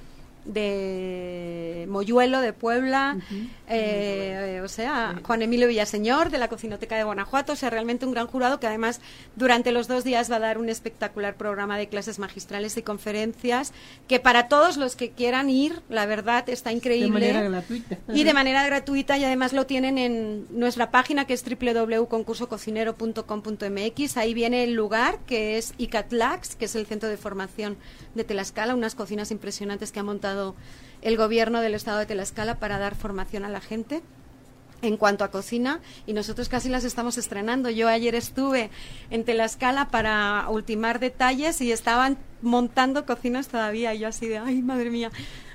de 0.45 1.85
Moyuelo 1.89 2.41
de 2.41 2.53
Puebla, 2.53 3.17
eh, 3.67 4.57
eh, 4.57 4.61
o 4.63 4.67
sea, 4.67 5.19
Juan 5.23 5.41
Emilio 5.41 5.67
Villaseñor 5.67 6.29
de 6.29 6.37
la 6.37 6.47
Cocinoteca 6.47 6.95
de 6.95 7.03
Guanajuato, 7.03 7.53
o 7.53 7.55
sea, 7.55 7.69
realmente 7.69 8.05
un 8.05 8.13
gran 8.13 8.27
jurado 8.27 8.59
que 8.59 8.67
además 8.67 9.01
durante 9.35 9.71
los 9.71 9.87
dos 9.87 10.03
días 10.03 10.31
va 10.31 10.37
a 10.37 10.39
dar 10.39 10.57
un 10.57 10.69
espectacular 10.69 11.35
programa 11.35 11.77
de 11.77 11.87
clases 11.87 12.19
magistrales 12.19 12.77
y 12.77 12.81
conferencias 12.81 13.73
que 14.07 14.19
para 14.19 14.47
todos 14.47 14.77
los 14.77 14.95
que 14.95 15.11
quieran 15.11 15.49
ir, 15.49 15.81
la 15.89 16.05
verdad, 16.05 16.47
está 16.49 16.71
increíble. 16.71 17.27
De 17.27 17.33
manera 17.33 17.49
gratuita. 17.49 17.97
Y 18.13 18.23
de 18.23 18.33
manera 18.33 18.65
gratuita 18.65 19.17
y 19.17 19.25
además 19.25 19.53
lo 19.53 19.65
tienen 19.65 19.97
en 19.97 20.47
nuestra 20.49 20.91
página 20.91 21.25
que 21.25 21.33
es 21.33 21.43
www.concursococinero.com.mx. 21.43 24.17
Ahí 24.17 24.33
viene 24.33 24.63
el 24.63 24.73
lugar 24.73 25.19
que 25.25 25.57
es 25.57 25.73
ICATLAX, 25.77 26.55
que 26.55 26.65
es 26.65 26.75
el 26.75 26.85
centro 26.85 27.09
de 27.09 27.17
formación 27.17 27.77
de 28.15 28.23
Tlaxcala, 28.23 28.75
unas 28.75 28.95
cocinas 28.95 29.31
impresionantes 29.31 29.91
que 29.91 29.99
ha 29.99 30.03
montado 30.03 30.28
el 31.01 31.17
gobierno 31.17 31.61
del 31.61 31.75
estado 31.75 31.99
de 31.99 32.05
Tlaxcala 32.05 32.55
para 32.55 32.77
dar 32.77 32.95
formación 32.95 33.45
a 33.45 33.49
la 33.49 33.61
gente 33.61 34.01
en 34.81 34.97
cuanto 34.97 35.23
a 35.23 35.31
cocina 35.31 35.81
y 36.05 36.13
nosotros 36.13 36.49
casi 36.49 36.69
las 36.69 36.83
estamos 36.83 37.17
estrenando. 37.17 37.69
Yo 37.69 37.87
ayer 37.87 38.15
estuve 38.15 38.69
en 39.09 39.23
Tlaxcala 39.23 39.89
para 39.89 40.45
ultimar 40.49 40.99
detalles 40.99 41.61
y 41.61 41.71
estaban 41.71 42.17
montando 42.41 43.05
cocinas 43.05 43.47
todavía 43.47 43.93
y 43.93 43.99
yo 43.99 44.07
así 44.07 44.27
de, 44.27 44.37
ay, 44.37 44.61
madre 44.61 44.89
mía. 44.89 45.11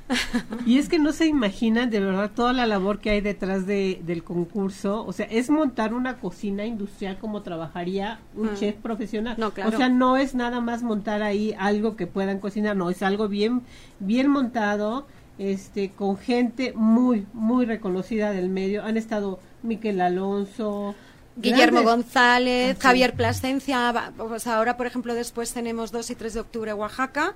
Y 0.66 0.78
es 0.78 0.88
que 0.88 0.98
no 0.98 1.12
se 1.12 1.26
imaginan 1.26 1.90
de 1.90 2.00
verdad 2.00 2.30
toda 2.34 2.52
la 2.52 2.66
labor 2.66 2.98
que 3.00 3.10
hay 3.10 3.20
detrás 3.20 3.66
de, 3.66 4.00
del 4.04 4.22
concurso. 4.22 5.04
O 5.06 5.12
sea, 5.12 5.26
es 5.26 5.50
montar 5.50 5.94
una 5.94 6.18
cocina 6.18 6.64
industrial 6.66 7.18
como 7.18 7.42
trabajaría 7.42 8.18
un 8.36 8.52
Mm. 8.52 8.56
chef 8.56 8.76
profesional. 8.76 9.34
No, 9.38 9.52
claro. 9.52 9.70
O 9.70 9.76
sea, 9.76 9.88
no 9.88 10.16
es 10.16 10.34
nada 10.34 10.60
más 10.60 10.82
montar 10.82 11.22
ahí 11.22 11.54
algo 11.58 11.96
que 11.96 12.06
puedan 12.06 12.38
cocinar, 12.38 12.76
no, 12.76 12.90
es 12.90 13.02
algo 13.02 13.28
bien, 13.28 13.62
bien 14.00 14.28
montado, 14.28 15.06
este, 15.38 15.90
con 15.90 16.16
gente 16.16 16.72
muy, 16.76 17.26
muy 17.32 17.64
reconocida 17.66 18.30
del 18.32 18.48
medio. 18.50 18.84
Han 18.84 18.96
estado 18.96 19.40
Miquel 19.62 20.00
Alonso. 20.00 20.94
Guillermo 21.36 21.80
grandes- 21.80 21.84
González, 22.04 22.70
Así. 22.72 22.80
Javier 22.80 23.14
Plasencia, 23.14 24.12
pues 24.16 24.46
ahora 24.46 24.76
por 24.76 24.86
ejemplo 24.86 25.14
después 25.14 25.52
tenemos 25.52 25.90
2 25.90 26.10
y 26.10 26.14
3 26.14 26.34
de 26.34 26.40
octubre 26.40 26.72
Oaxaca, 26.74 27.34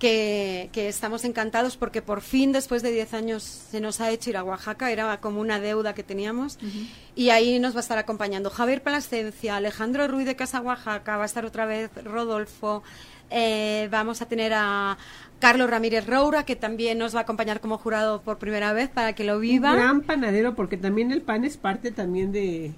que, 0.00 0.70
que 0.72 0.88
estamos 0.88 1.24
encantados 1.24 1.76
porque 1.76 2.02
por 2.02 2.22
fin 2.22 2.50
después 2.50 2.82
de 2.82 2.90
10 2.90 3.14
años 3.14 3.42
se 3.42 3.80
nos 3.80 4.00
ha 4.00 4.10
hecho 4.10 4.30
ir 4.30 4.36
a 4.36 4.42
Oaxaca, 4.42 4.90
era 4.90 5.20
como 5.20 5.40
una 5.40 5.60
deuda 5.60 5.94
que 5.94 6.02
teníamos. 6.02 6.58
Y 7.14 7.30
ahí 7.30 7.60
nos 7.60 7.74
va 7.74 7.78
a 7.78 7.80
estar 7.82 7.98
acompañando 7.98 8.50
Javier 8.50 8.82
Plasencia, 8.82 9.56
Alejandro 9.56 10.08
Ruiz 10.08 10.26
de 10.26 10.34
Casa 10.34 10.60
Oaxaca, 10.60 11.16
va 11.18 11.22
a 11.22 11.26
estar 11.26 11.44
otra 11.44 11.66
vez 11.66 11.90
Rodolfo, 12.02 12.82
eh, 13.30 13.88
vamos 13.92 14.22
a 14.22 14.26
tener 14.26 14.52
a 14.54 14.96
Carlos 15.38 15.70
Ramírez 15.70 16.06
Roura 16.06 16.44
que 16.44 16.56
también 16.56 16.98
nos 16.98 17.14
va 17.14 17.20
a 17.20 17.22
acompañar 17.22 17.60
como 17.60 17.78
jurado 17.78 18.22
por 18.22 18.38
primera 18.38 18.72
vez 18.72 18.88
para 18.88 19.12
que 19.12 19.24
lo 19.24 19.38
viva. 19.38 19.72
Un 19.72 19.76
gran 19.76 20.00
panadero, 20.00 20.56
porque 20.56 20.78
también 20.78 21.12
el 21.12 21.22
pan 21.22 21.44
es 21.44 21.56
parte 21.56 21.92
también 21.92 22.32
de... 22.32 22.72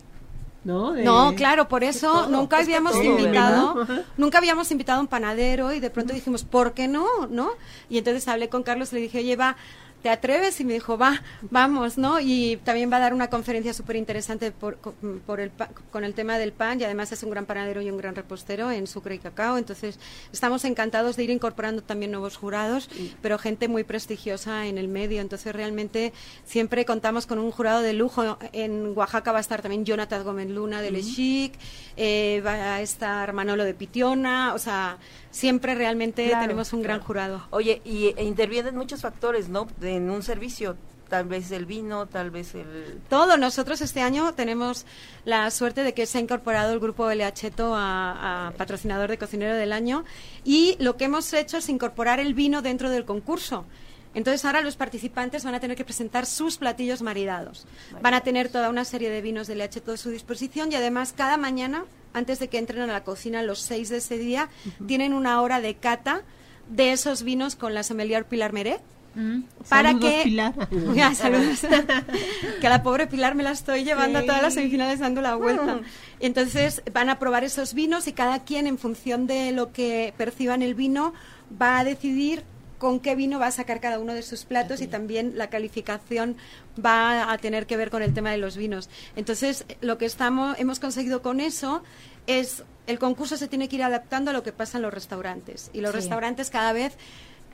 ¿No? 0.64 0.92
De- 0.92 1.02
No, 1.02 1.34
claro, 1.34 1.66
por 1.68 1.82
eso 1.82 2.12
todo, 2.12 2.28
nunca 2.28 2.58
habíamos 2.58 2.92
todo, 2.92 3.02
invitado, 3.02 3.86
nunca 4.16 4.38
habíamos 4.38 4.70
invitado 4.70 4.98
a 4.98 5.00
un 5.02 5.08
panadero 5.08 5.72
y 5.72 5.80
de 5.80 5.90
pronto 5.90 6.14
dijimos, 6.14 6.44
¿por 6.44 6.72
qué 6.72 6.86
no? 6.86 7.06
¿No? 7.30 7.50
Y 7.90 7.98
entonces 7.98 8.28
hablé 8.28 8.48
con 8.48 8.62
Carlos 8.62 8.92
y 8.92 8.96
le 8.96 9.00
dije, 9.02 9.18
oye, 9.18 9.34
va, 9.34 9.56
¿te 10.02 10.10
atreves? 10.10 10.60
Y 10.60 10.64
me 10.64 10.74
dijo, 10.74 10.98
va, 10.98 11.22
vamos, 11.42 11.96
¿no? 11.96 12.20
Y 12.20 12.58
también 12.64 12.90
va 12.92 12.96
a 12.96 13.00
dar 13.00 13.14
una 13.14 13.30
conferencia 13.30 13.72
súper 13.72 13.96
interesante 13.96 14.50
por, 14.50 14.78
con, 14.78 14.94
por 15.24 15.40
el, 15.40 15.52
con 15.90 16.04
el 16.04 16.14
tema 16.14 16.38
del 16.38 16.52
pan 16.52 16.80
y 16.80 16.84
además 16.84 17.12
es 17.12 17.22
un 17.22 17.30
gran 17.30 17.46
panadero 17.46 17.80
y 17.80 17.90
un 17.90 17.96
gran 17.96 18.14
repostero 18.14 18.70
en 18.70 18.86
Sucre 18.86 19.14
y 19.14 19.18
Cacao. 19.18 19.56
Entonces 19.56 19.98
estamos 20.32 20.64
encantados 20.64 21.16
de 21.16 21.24
ir 21.24 21.30
incorporando 21.30 21.82
también 21.82 22.10
nuevos 22.10 22.36
jurados, 22.36 22.90
pero 23.22 23.38
gente 23.38 23.68
muy 23.68 23.84
prestigiosa 23.84 24.66
en 24.66 24.76
el 24.78 24.88
medio. 24.88 25.20
Entonces 25.20 25.54
realmente 25.54 26.12
siempre 26.44 26.84
contamos 26.84 27.26
con 27.26 27.38
un 27.38 27.50
jurado 27.52 27.80
de 27.80 27.92
lujo. 27.92 28.38
En 28.52 28.96
Oaxaca 28.96 29.32
va 29.32 29.38
a 29.38 29.40
estar 29.40 29.62
también 29.62 29.84
Jonathan 29.84 30.24
Gómez 30.24 30.50
Luna 30.50 30.82
de 30.82 30.90
Le 30.90 31.02
Chic, 31.02 31.54
eh, 31.96 32.42
va 32.44 32.74
a 32.74 32.82
estar 32.82 33.32
Manolo 33.32 33.64
de 33.64 33.74
Pitiona, 33.74 34.54
o 34.54 34.58
sea, 34.58 34.98
siempre 35.30 35.74
realmente 35.74 36.26
Claro, 36.26 36.42
tenemos 36.42 36.72
un 36.72 36.82
gran 36.82 37.00
jurado. 37.00 37.42
Oye, 37.50 37.80
y 37.84 38.14
e 38.16 38.24
intervienen 38.24 38.76
muchos 38.76 39.00
factores, 39.00 39.48
¿no? 39.48 39.66
En 39.96 40.08
un 40.08 40.22
servicio, 40.22 40.76
tal 41.10 41.26
vez 41.26 41.50
el 41.50 41.66
vino, 41.66 42.06
tal 42.06 42.30
vez 42.30 42.54
el... 42.54 42.98
Todo. 43.10 43.36
Nosotros 43.36 43.82
este 43.82 44.00
año 44.00 44.32
tenemos 44.32 44.86
la 45.26 45.50
suerte 45.50 45.82
de 45.82 45.92
que 45.92 46.06
se 46.06 46.16
ha 46.16 46.20
incorporado 46.22 46.72
el 46.72 46.80
grupo 46.80 47.10
LHeto 47.10 47.74
a, 47.74 48.48
a 48.48 48.50
patrocinador 48.52 49.10
de 49.10 49.18
cocinero 49.18 49.54
del 49.54 49.74
año 49.74 50.04
y 50.44 50.76
lo 50.78 50.96
que 50.96 51.04
hemos 51.04 51.30
hecho 51.34 51.58
es 51.58 51.68
incorporar 51.68 52.20
el 52.20 52.32
vino 52.32 52.62
dentro 52.62 52.88
del 52.88 53.04
concurso. 53.04 53.66
Entonces 54.14 54.46
ahora 54.46 54.62
los 54.62 54.76
participantes 54.76 55.44
van 55.44 55.54
a 55.54 55.60
tener 55.60 55.76
que 55.76 55.84
presentar 55.84 56.24
sus 56.24 56.56
platillos 56.56 57.02
maridados. 57.02 57.66
Van 58.00 58.14
a 58.14 58.22
tener 58.22 58.48
toda 58.48 58.70
una 58.70 58.86
serie 58.86 59.10
de 59.10 59.20
vinos 59.20 59.46
de 59.46 59.56
LHeto 59.56 59.92
a 59.92 59.96
su 59.98 60.08
disposición 60.08 60.72
y 60.72 60.76
además 60.76 61.12
cada 61.14 61.36
mañana, 61.36 61.84
antes 62.14 62.38
de 62.38 62.48
que 62.48 62.56
entren 62.56 62.80
a 62.80 62.86
la 62.86 63.04
cocina 63.04 63.42
los 63.42 63.58
seis 63.58 63.90
de 63.90 63.98
ese 63.98 64.16
día, 64.16 64.48
tienen 64.86 65.12
una 65.12 65.42
hora 65.42 65.60
de 65.60 65.74
cata 65.74 66.22
de 66.70 66.92
esos 66.92 67.22
vinos 67.22 67.54
con 67.56 67.74
la 67.74 67.82
sommelier 67.82 68.24
Pilar 68.24 68.54
Meré 68.54 68.80
Mm. 69.14 69.42
para 69.68 69.90
Saludos, 69.90 70.10
que 70.10 70.20
Pilar. 70.24 70.54
Ya, 70.94 71.14
saludos. 71.14 71.60
que 72.60 72.66
a 72.66 72.70
la 72.70 72.82
pobre 72.82 73.06
Pilar 73.06 73.34
me 73.34 73.42
la 73.42 73.50
estoy 73.52 73.84
llevando 73.84 74.18
a 74.20 74.22
todas 74.22 74.42
las 74.42 74.54
semifinales 74.54 75.00
dando 75.00 75.20
la 75.20 75.34
vuelta. 75.34 75.80
Entonces 76.20 76.82
van 76.92 77.10
a 77.10 77.18
probar 77.18 77.44
esos 77.44 77.74
vinos 77.74 78.06
y 78.08 78.12
cada 78.12 78.44
quien 78.44 78.66
en 78.66 78.78
función 78.78 79.26
de 79.26 79.52
lo 79.52 79.72
que 79.72 80.14
perciba 80.16 80.54
en 80.54 80.62
el 80.62 80.74
vino 80.74 81.12
va 81.60 81.80
a 81.80 81.84
decidir 81.84 82.44
con 82.78 82.98
qué 82.98 83.14
vino 83.14 83.38
va 83.38 83.46
a 83.46 83.52
sacar 83.52 83.80
cada 83.80 84.00
uno 84.00 84.12
de 84.12 84.22
sus 84.22 84.44
platos 84.44 84.80
y 84.80 84.88
también 84.88 85.34
la 85.36 85.50
calificación 85.50 86.36
va 86.84 87.30
a 87.32 87.38
tener 87.38 87.66
que 87.66 87.76
ver 87.76 87.90
con 87.90 88.02
el 88.02 88.12
tema 88.12 88.32
de 88.32 88.38
los 88.38 88.56
vinos. 88.56 88.90
Entonces, 89.14 89.64
lo 89.82 89.98
que 89.98 90.04
estamos, 90.06 90.58
hemos 90.58 90.80
conseguido 90.80 91.22
con 91.22 91.38
eso 91.38 91.84
es 92.26 92.64
el 92.88 92.98
concurso 92.98 93.36
se 93.36 93.46
tiene 93.46 93.68
que 93.68 93.76
ir 93.76 93.84
adaptando 93.84 94.32
a 94.32 94.34
lo 94.34 94.42
que 94.42 94.50
pasa 94.52 94.78
en 94.78 94.82
los 94.82 94.92
restaurantes. 94.92 95.70
Y 95.72 95.80
los 95.80 95.92
Sí. 95.92 95.98
restaurantes 95.98 96.50
cada 96.50 96.72
vez 96.72 96.94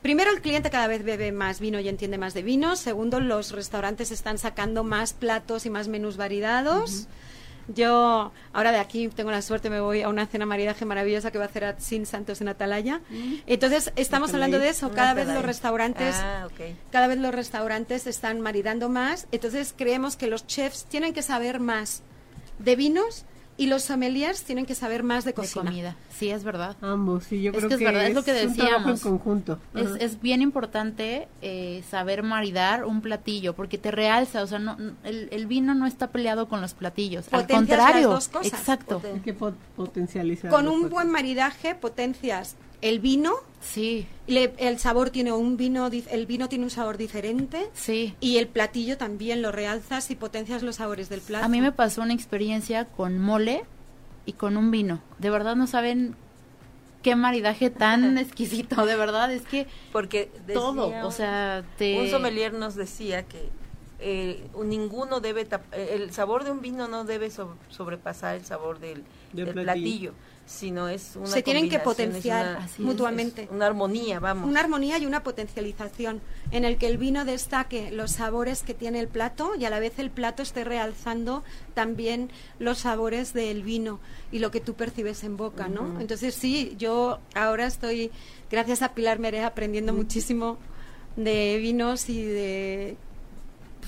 Primero, 0.02 0.30
el 0.30 0.40
cliente 0.40 0.70
cada 0.70 0.87
vez 0.87 1.04
bebe 1.04 1.32
más 1.32 1.61
vino 1.61 1.80
y 1.80 1.88
entiende 1.88 2.18
más 2.18 2.34
de 2.34 2.42
vino. 2.42 2.76
Segundo, 2.76 3.20
los 3.20 3.52
restaurantes 3.52 4.11
están 4.11 4.38
sacando 4.38 4.84
más 4.84 5.12
platos 5.12 5.66
y 5.66 5.70
más 5.70 5.88
menús 5.88 6.16
variados. 6.16 7.08
Yo 7.74 8.32
ahora 8.54 8.72
de 8.72 8.78
aquí 8.78 9.08
tengo 9.08 9.30
la 9.30 9.42
suerte, 9.42 9.68
me 9.68 9.80
voy 9.80 10.00
a 10.00 10.08
una 10.08 10.26
cena 10.26 10.46
maridaje 10.46 10.87
maravillosa 10.87 11.30
que 11.30 11.37
va 11.37 11.44
a 11.44 11.48
hacer 11.48 11.64
a 11.64 11.78
Sin 11.78 12.06
Santos 12.06 12.40
en 12.40 12.48
Atalaya. 12.48 13.02
Entonces, 13.46 13.92
estamos 13.96 14.32
hablando 14.32 14.58
de 14.58 14.70
eso. 14.70 14.90
Cada 14.92 15.12
vez 15.12 15.28
los 15.28 15.42
restaurantes 15.44 16.16
Ah, 16.18 16.48
cada 16.90 17.08
vez 17.08 17.18
los 17.18 17.34
restaurantes 17.34 18.06
están 18.06 18.40
maridando 18.40 18.88
más, 18.88 19.26
entonces 19.32 19.74
creemos 19.76 20.16
que 20.16 20.28
los 20.28 20.46
chefs 20.46 20.87
tienen 20.87 21.12
que 21.12 21.22
saber 21.22 21.61
más 21.61 22.02
de 22.58 22.74
vinos 22.74 23.26
y 23.58 23.66
los 23.66 23.82
sommeliers 23.82 24.42
tienen 24.44 24.64
que 24.64 24.74
saber 24.74 25.02
más 25.02 25.24
de 25.24 25.30
de 25.32 25.34
cocina. 25.34 25.64
comida. 25.66 25.96
Sí, 26.16 26.30
es 26.30 26.44
verdad. 26.44 26.76
Ambos, 26.80 27.24
sí, 27.24 27.42
yo 27.42 27.50
Es 27.50 27.56
creo 27.58 27.68
que 27.68 27.74
es 27.74 27.80
verdad, 27.80 28.06
es 28.06 28.14
lo 28.14 28.22
que 28.24 28.30
un 28.30 28.54
trabajo 28.54 28.76
en 28.76 28.80
decíamos. 28.94 29.00
conjunto. 29.02 29.58
Es, 29.74 29.88
es 30.00 30.20
bien 30.22 30.40
importante 30.42 31.28
eh, 31.42 31.82
saber 31.90 32.22
maridar 32.22 32.84
un 32.86 33.02
platillo 33.02 33.54
porque 33.54 33.76
te 33.76 33.90
realza, 33.90 34.42
o 34.42 34.46
sea, 34.46 34.58
no, 34.58 34.76
el, 35.04 35.28
el 35.30 35.46
vino 35.46 35.74
no 35.74 35.86
está 35.86 36.06
peleado 36.06 36.48
con 36.48 36.60
los 36.60 36.72
platillos. 36.74 37.26
Al 37.32 37.40
las 37.40 37.48
contrario, 37.50 38.08
dos 38.10 38.28
cosas. 38.28 38.46
exacto. 38.58 39.00
Poten- 39.02 39.14
Hay 39.16 39.20
que 39.20 39.34
pot- 39.34 39.54
potencializar. 39.76 40.50
Con 40.50 40.64
las 40.64 40.72
un 40.74 40.78
cosas. 40.82 40.92
buen 40.92 41.10
maridaje 41.10 41.74
potencias 41.74 42.56
el 42.82 43.00
vino, 43.00 43.34
Sí, 43.60 44.06
le- 44.28 44.54
el 44.58 44.78
sabor 44.78 45.10
tiene 45.10 45.32
un 45.32 45.56
vino, 45.56 45.86
el 45.88 46.26
vino 46.26 46.48
tiene 46.48 46.64
un 46.64 46.70
sabor 46.70 46.96
diferente 46.96 47.68
sí. 47.74 48.14
y 48.20 48.36
el 48.38 48.46
platillo 48.46 48.96
también 48.96 49.42
lo 49.42 49.50
realzas 49.50 50.10
y 50.12 50.14
potencias 50.16 50.62
los 50.62 50.76
sabores 50.76 51.08
del 51.08 51.20
plato. 51.20 51.44
A 51.44 51.48
mí 51.48 51.60
me 51.60 51.72
pasó 51.72 52.02
una 52.02 52.14
experiencia 52.14 52.84
con 52.84 53.18
mole 53.18 53.64
y 54.26 54.34
con 54.34 54.56
un 54.56 54.70
vino. 54.70 55.00
De 55.18 55.28
verdad 55.30 55.56
no 55.56 55.66
saben 55.66 56.14
qué 57.02 57.16
maridaje 57.16 57.70
tan 57.70 58.16
exquisito, 58.18 58.86
de 58.86 58.94
verdad, 58.96 59.32
es 59.32 59.42
que 59.42 59.66
Porque 59.92 60.30
todo, 60.52 60.86
o 60.88 61.06
un- 61.06 61.12
sea, 61.12 61.64
te... 61.78 61.98
Un 62.00 62.08
sommelier 62.10 62.52
nos 62.52 62.76
decía 62.76 63.24
que 63.24 63.48
eh, 64.00 64.46
ninguno 64.64 65.18
debe 65.18 65.48
tap- 65.48 65.72
eh, 65.72 65.94
el 65.94 66.12
sabor 66.12 66.44
de 66.44 66.52
un 66.52 66.60
vino 66.60 66.86
no 66.86 67.04
debe 67.04 67.30
so- 67.32 67.56
sobrepasar 67.70 68.36
el 68.36 68.44
sabor 68.44 68.78
del, 68.78 69.02
Del 69.32 69.46
del 69.46 69.54
platillo. 69.54 69.64
platillo. 69.64 70.14
Sino 70.48 70.88
es 70.88 71.14
una 71.14 71.26
Se 71.26 71.42
tienen 71.42 71.68
que 71.68 71.78
potenciar 71.78 72.56
una- 72.56 72.64
Así 72.64 72.80
es. 72.80 72.87
mutuamente. 72.87 73.42
es 73.42 73.50
una 73.50 73.66
armonía, 73.66 74.18
vamos. 74.18 74.48
Una 74.48 74.61
armonía 74.61 74.96
y 74.98 75.04
una 75.04 75.22
potencialización 75.22 76.22
en 76.52 76.64
el 76.64 76.78
que 76.78 76.87
el 76.87 76.96
vino 76.96 77.26
destaque 77.26 77.90
los 77.90 78.12
sabores 78.12 78.62
que 78.62 78.72
tiene 78.72 78.98
el 78.98 79.08
plato 79.08 79.52
y 79.56 79.66
a 79.66 79.70
la 79.70 79.78
vez 79.78 79.98
el 79.98 80.11
plato 80.11 80.42
esté 80.42 80.64
realzando 80.64 81.44
también 81.74 82.30
los 82.58 82.78
sabores 82.78 83.34
del 83.34 83.62
vino 83.62 84.00
y 84.32 84.38
lo 84.38 84.50
que 84.50 84.61
tú 84.61 84.72
percibes 84.72 85.22
en 85.22 85.37
boca, 85.37 85.68
¿no? 85.68 86.00
Entonces 86.00 86.34
sí, 86.34 86.74
yo 86.78 87.18
ahora 87.34 87.66
estoy, 87.66 88.11
gracias 88.50 88.80
a 88.80 88.94
Pilar 88.94 89.18
Meré, 89.18 89.44
aprendiendo 89.44 89.92
muchísimo 89.92 90.56
de 91.16 91.58
vinos 91.61 92.08
y 92.08 92.24
de 92.24 92.96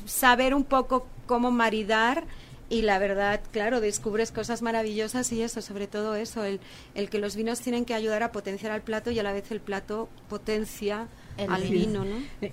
saber 0.04 0.54
un 0.54 0.64
poco 0.64 1.06
cómo 1.26 1.50
maridar 1.50 2.24
y 2.70 2.82
la 2.82 2.98
verdad, 2.98 3.40
claro, 3.52 3.80
descubres 3.80 4.32
cosas 4.32 4.62
maravillosas 4.62 5.30
y 5.32 5.42
eso, 5.42 5.60
sobre 5.60 5.86
todo 5.88 6.14
eso, 6.14 6.44
el, 6.44 6.60
el 6.94 7.10
que 7.10 7.18
los 7.18 7.36
vinos 7.36 7.60
tienen 7.60 7.84
que 7.84 7.92
ayudar 7.94 8.22
a 8.22 8.32
potenciar 8.32 8.72
al 8.72 8.80
plato 8.82 9.10
y 9.10 9.18
a 9.18 9.22
la 9.22 9.32
vez 9.34 9.50
el 9.50 9.60
plato 9.60 10.08
potencia 10.30 11.08
El 11.36 11.50
al 11.50 11.62
vino. 11.64 12.04
¿no? 12.04 12.16
Eh, 12.40 12.52